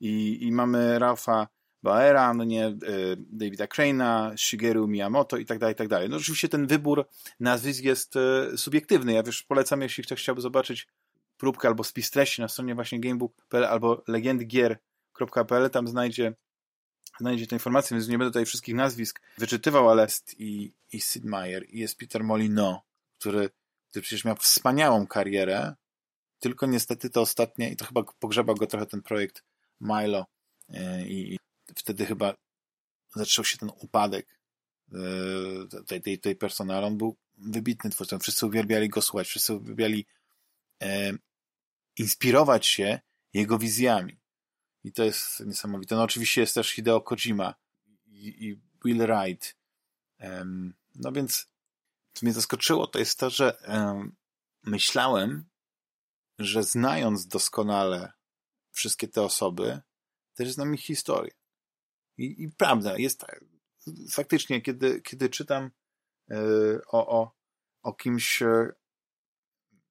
[0.00, 1.48] I, i mamy Ralpha
[1.82, 2.74] Baera, no nie, e,
[3.16, 6.08] Davida Crane'a, Shigeru Miyamoto i tak dalej, tak dalej.
[6.08, 7.08] No oczywiście ten wybór
[7.40, 9.12] nazwisk jest e, subiektywny.
[9.12, 10.88] Ja wiesz, polecam, jeśli ktoś chciałby zobaczyć
[11.38, 16.34] próbkę albo spis treści na stronie właśnie gamebook.pl albo legendgier.pl, tam znajdzie
[17.20, 21.24] znajdzie te informacje, więc nie będę tutaj wszystkich nazwisk wyczytywał, ale jest i, i Sid
[21.24, 22.80] Meier, i jest Peter Molyneux,
[23.18, 23.50] który,
[23.90, 25.74] który przecież miał wspaniałą karierę,
[26.38, 29.44] tylko niestety to ostatnie, i to chyba pogrzebał go trochę ten projekt
[29.80, 30.26] Milo
[30.68, 31.38] e, i, i
[31.76, 32.34] wtedy chyba
[33.14, 34.38] zaczął się ten upadek
[34.92, 34.98] e,
[35.86, 36.86] tej, tej, tej personalu.
[36.86, 38.18] On był wybitny twórcą.
[38.18, 40.06] Wszyscy uwielbiali go słuchać, wszyscy uwielbiali
[40.82, 41.12] e,
[41.98, 43.00] inspirować się
[43.32, 44.20] jego wizjami.
[44.84, 45.94] I to jest niesamowite.
[45.94, 47.54] No oczywiście jest też Hideo Kojima
[48.06, 49.56] i, i Will Wright.
[50.18, 51.46] Em, no więc
[52.14, 54.16] co mnie zaskoczyło, to jest to, że em,
[54.62, 55.44] myślałem,
[56.38, 58.12] że znając doskonale
[58.70, 59.80] wszystkie te osoby,
[60.34, 61.32] też znam ich historię.
[62.16, 63.44] I, i prawda, jest tak.
[64.10, 65.70] Faktycznie, kiedy, kiedy czytam
[66.30, 66.36] e,
[66.86, 67.32] o, o,
[67.82, 68.72] o kimś e,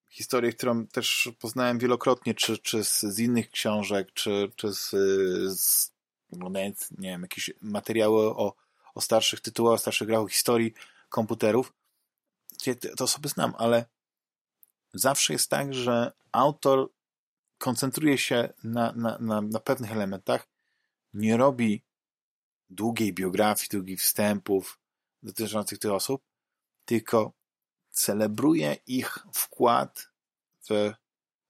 [0.09, 4.89] historię, którą też poznałem wielokrotnie, czy, czy z, z innych książek, czy, czy z,
[5.59, 5.91] z
[6.33, 8.55] oglądając, nie wiem, jakieś materiały o,
[8.95, 10.73] o starszych tytułach, o starszych grach, o historii
[11.09, 11.73] komputerów,
[12.63, 13.85] te, osoby znam, ale
[14.93, 16.89] zawsze jest tak, że autor
[17.57, 20.47] koncentruje się na, na, na, na pewnych elementach,
[21.13, 21.83] nie robi
[22.69, 24.79] długiej biografii, długich wstępów
[25.23, 26.23] dotyczących tych osób,
[26.85, 27.33] tylko
[27.97, 30.11] celebruje ich wkład
[30.69, 30.93] w,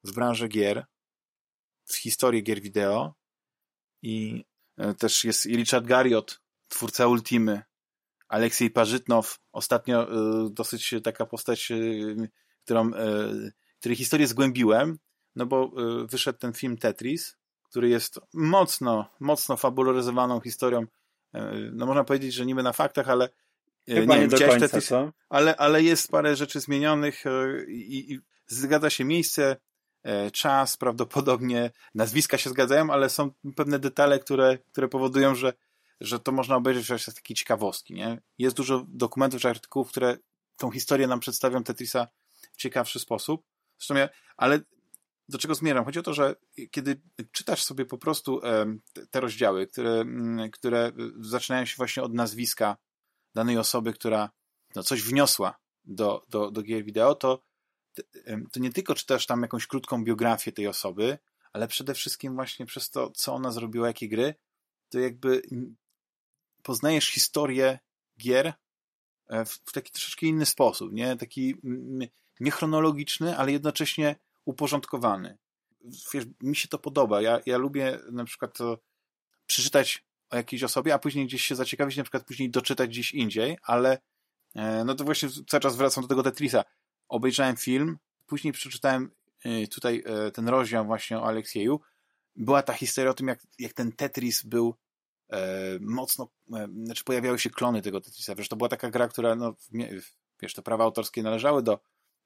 [0.04, 0.86] w branżę gier,
[1.86, 3.14] w historię gier wideo
[4.02, 4.46] i
[4.78, 7.62] e, też jest Richard Garriott, twórca Ultimy,
[8.28, 11.76] Aleksiej Parzytnow, ostatnio e, dosyć taka postać, e,
[12.64, 12.92] którą,
[13.80, 15.00] której historię zgłębiłem,
[15.36, 15.72] no bo
[16.10, 20.86] wyszedł ten film Tetris, który jest mocno, mocno fabularyzowaną historią.
[21.72, 23.30] No można powiedzieć, że niby na faktach, ale
[23.88, 25.14] Chyba nie, nie do końca, te, co?
[25.30, 27.24] Ale, ale jest parę rzeczy zmienionych
[27.68, 29.58] i, i zgadza się miejsce,
[30.34, 35.54] czas, prawdopodobnie nazwiska się zgadzają, ale są pewne detale, które, które powodują, że,
[36.02, 37.94] że to można obejrzeć jako takie ciekawostki.
[37.94, 38.22] Nie?
[38.38, 40.18] Jest dużo dokumentów czy artykułów, które
[40.58, 42.08] tą historię nam przedstawią Tetrisa
[42.54, 43.44] w ciekawszy sposób.
[43.78, 44.60] Zresztą ja, ale
[45.30, 45.86] do czego zmierzam?
[45.86, 46.36] Chodzi o to, że
[46.72, 47.02] kiedy
[47.32, 48.42] czytasz sobie po prostu
[49.12, 52.78] te rozdziały, które, mm, które zaczynają się właśnie od nazwiska
[53.38, 54.30] danej osoby, która
[54.76, 57.44] no, coś wniosła do, do, do gier wideo, to,
[58.52, 61.18] to nie tylko czytasz tam jakąś krótką biografię tej osoby,
[61.54, 64.36] ale przede wszystkim właśnie przez to, co ona zrobiła, jakie gry,
[64.90, 65.42] to jakby
[66.64, 67.80] poznajesz historię
[68.20, 68.54] gier
[69.28, 71.16] e, w, w taki troszeczkę inny sposób, nie?
[71.16, 71.56] Taki
[72.40, 74.16] niechronologiczny, ale jednocześnie
[74.46, 75.38] uporządkowany.
[76.14, 77.22] Wiesz, mi się to podoba.
[77.22, 78.80] Ja, ja lubię na przykład to
[79.46, 83.58] przeczytać o jakiejś osobie, a później gdzieś się zaciekawić, na przykład później doczytać gdzieś indziej,
[83.64, 83.98] ale
[84.56, 86.64] e, no to właśnie cały czas wracam do tego Tetrisa.
[87.08, 89.12] Obejrzałem film, później przeczytałem
[89.46, 91.80] e, tutaj e, ten rozdział właśnie o Aleksieju.
[92.36, 94.76] Była ta historia o tym, jak, jak ten Tetris był
[95.80, 96.30] mocno,
[96.84, 98.36] znaczy pojawiały się klony tego Tetrisa.
[98.36, 99.56] Wiesz, to była taka gra, która, no,
[100.42, 101.80] wiesz, te prawa autorskie należały do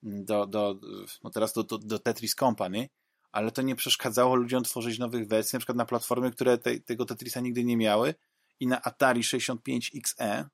[0.04, 0.76] do, do,
[1.24, 2.90] no teraz do, do, do Tetris Company,
[3.32, 7.06] ale to nie przeszkadzało ludziom tworzyć nowych wersji, na przykład na platformy, które te, tego
[7.06, 8.16] Tetrisa nigdy nie miały
[8.60, 10.46] i na Atari 65XE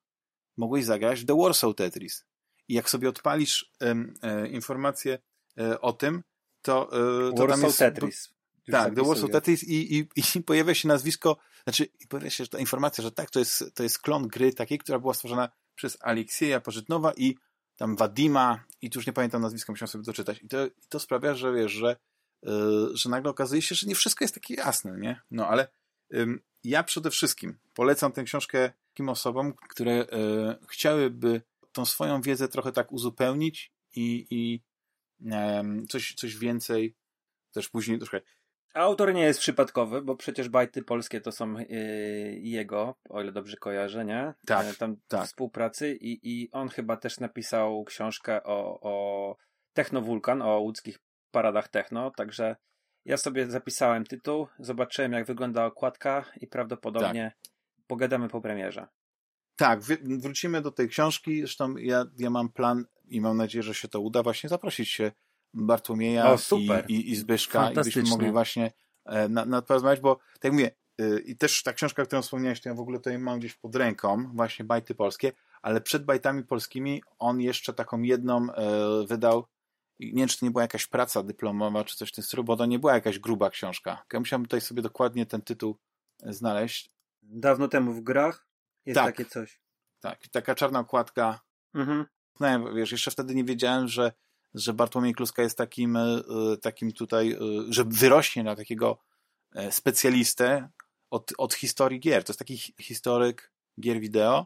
[0.57, 2.25] mogłeś zagrać The Warsaw Tetris.
[2.67, 5.19] I jak sobie odpalisz e, informację
[5.59, 6.23] e, o tym,
[6.61, 6.89] to,
[7.29, 8.29] e, to Warsaw jest, Tetris.
[8.71, 13.01] tak, The Warsaw Tetris i, i, i pojawia się nazwisko, znaczy pojawia się ta informacja,
[13.01, 17.13] że tak, to jest, to jest klon gry takiej, która była stworzona przez Aleksieja Pożytnowa
[17.13, 17.35] i
[17.75, 20.43] tam Wadima i tu już nie pamiętam nazwiska, musiałem sobie doczytać.
[20.43, 21.95] I to, i to sprawia, że wiesz, że,
[22.93, 25.21] że nagle okazuje się, że nie wszystko jest takie jasne, nie?
[25.31, 25.67] No ale
[26.63, 30.05] ja przede wszystkim polecam tę książkę takim osobom, które yy,
[30.69, 31.41] chciałyby
[31.71, 34.61] tą swoją wiedzę trochę tak uzupełnić i, i
[35.89, 36.95] coś, coś więcej
[37.51, 38.21] też później trochę
[38.73, 41.67] Autor nie jest przypadkowy, bo przecież bajty polskie to są yy,
[42.39, 44.33] jego, o ile dobrze kojarzę, nie?
[44.45, 44.75] Tak.
[44.75, 45.25] Tam tak.
[45.25, 49.37] współpracy i, i on chyba też napisał książkę o, o
[49.73, 50.99] Technowulkan, o łódzkich
[51.31, 52.55] paradach techno, także
[53.05, 57.53] ja sobie zapisałem tytuł, zobaczyłem jak wygląda okładka i prawdopodobnie tak.
[57.87, 58.87] pogadamy po premierze.
[59.55, 63.87] Tak, wrócimy do tej książki, zresztą ja, ja mam plan i mam nadzieję, że się
[63.87, 65.11] to uda właśnie zaprosić się
[65.53, 68.71] Bartłomieja o, i, i, i Zbyszka i byśmy mogli właśnie
[69.05, 70.71] e, na, na porozmawiać, bo tak jak mówię,
[71.01, 73.75] y, i też ta książka, którą wspomniałeś, to ja w ogóle tutaj mam gdzieś pod
[73.75, 75.31] ręką, właśnie bajty polskie,
[75.61, 79.45] ale przed bajtami polskimi on jeszcze taką jedną e, wydał,
[79.99, 82.55] nie wiem, czy to nie była jakaś praca dyplomowa, czy coś w tym stylu, bo
[82.57, 84.03] to nie była jakaś gruba książka.
[84.13, 85.77] Ja musiałem tutaj sobie dokładnie ten tytuł
[86.23, 86.91] e, znaleźć.
[87.21, 88.47] Dawno temu w grach
[88.85, 89.61] jest tak, takie coś.
[89.99, 91.39] Tak, taka czarna okładka.
[91.73, 92.05] Mhm.
[92.39, 94.11] No, wiesz, jeszcze wtedy nie wiedziałem, że
[94.53, 96.21] że Bartłomiej Kluska jest takim, e,
[96.61, 97.37] takim tutaj, e,
[97.69, 98.97] że wyrośnie na takiego
[99.71, 100.69] specjalistę
[101.09, 102.23] od, od historii gier.
[102.23, 103.51] To jest taki historyk
[103.81, 104.45] gier wideo.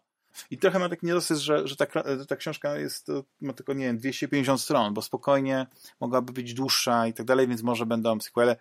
[0.51, 1.85] I trochę mam taki niedosyt, że, że ta,
[2.27, 3.07] ta książka jest,
[3.41, 5.67] ma tylko, nie wiem, 250 stron, bo spokojnie
[5.99, 8.55] mogłaby być dłuższa i tak dalej, więc może będą sequele.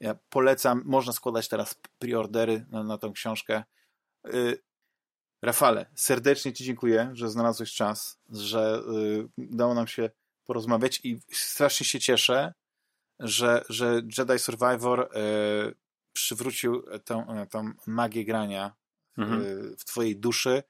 [0.00, 3.64] Ja polecam, można składać teraz preordery na, na tą książkę.
[5.42, 8.82] Rafale, serdecznie Ci dziękuję, że znalazłeś czas, że
[9.36, 10.10] udało nam się
[10.44, 12.52] porozmawiać i strasznie się cieszę,
[13.20, 15.08] że, że Jedi Survivor e,
[16.12, 18.72] przywrócił tę, e, tą magię grania
[19.18, 19.40] mhm.
[19.40, 19.44] e,
[19.76, 20.62] w twojej duszy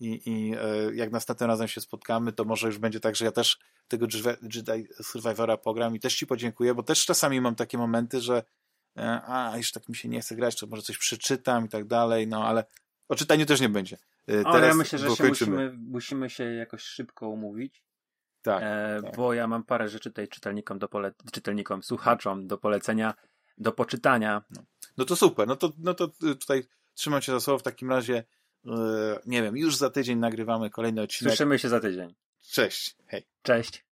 [0.00, 3.32] i, i e, jak następnym razem się spotkamy, to może już będzie tak, że ja
[3.32, 3.58] też
[3.88, 4.06] tego
[4.54, 8.42] Jedi Survivora pogram i też ci podziękuję, bo też czasami mam takie momenty, że
[8.96, 11.86] e, a, już tak mi się nie chce grać, to może coś przeczytam i tak
[11.86, 12.64] dalej, no ale
[13.08, 13.98] o czytaniu też nie będzie.
[14.26, 17.84] Teraz, ale ja myślę, że się musimy, musimy się jakoś szybko umówić.
[18.42, 21.12] Tak, e, tak, Bo ja mam parę rzeczy tutaj czytelnikom, do pole...
[21.32, 23.14] czytelnikom, słuchaczom do polecenia,
[23.58, 24.42] do poczytania.
[24.50, 24.62] No,
[24.96, 25.48] no to super.
[25.48, 26.64] No to, no to tutaj
[26.94, 27.58] trzymam cię za słowo.
[27.58, 28.24] W takim razie,
[29.26, 31.32] nie wiem, już za tydzień nagrywamy kolejny odcinek.
[31.32, 32.14] Słyszymy się za tydzień.
[32.50, 32.96] Cześć.
[33.06, 33.26] Hej.
[33.42, 33.85] Cześć.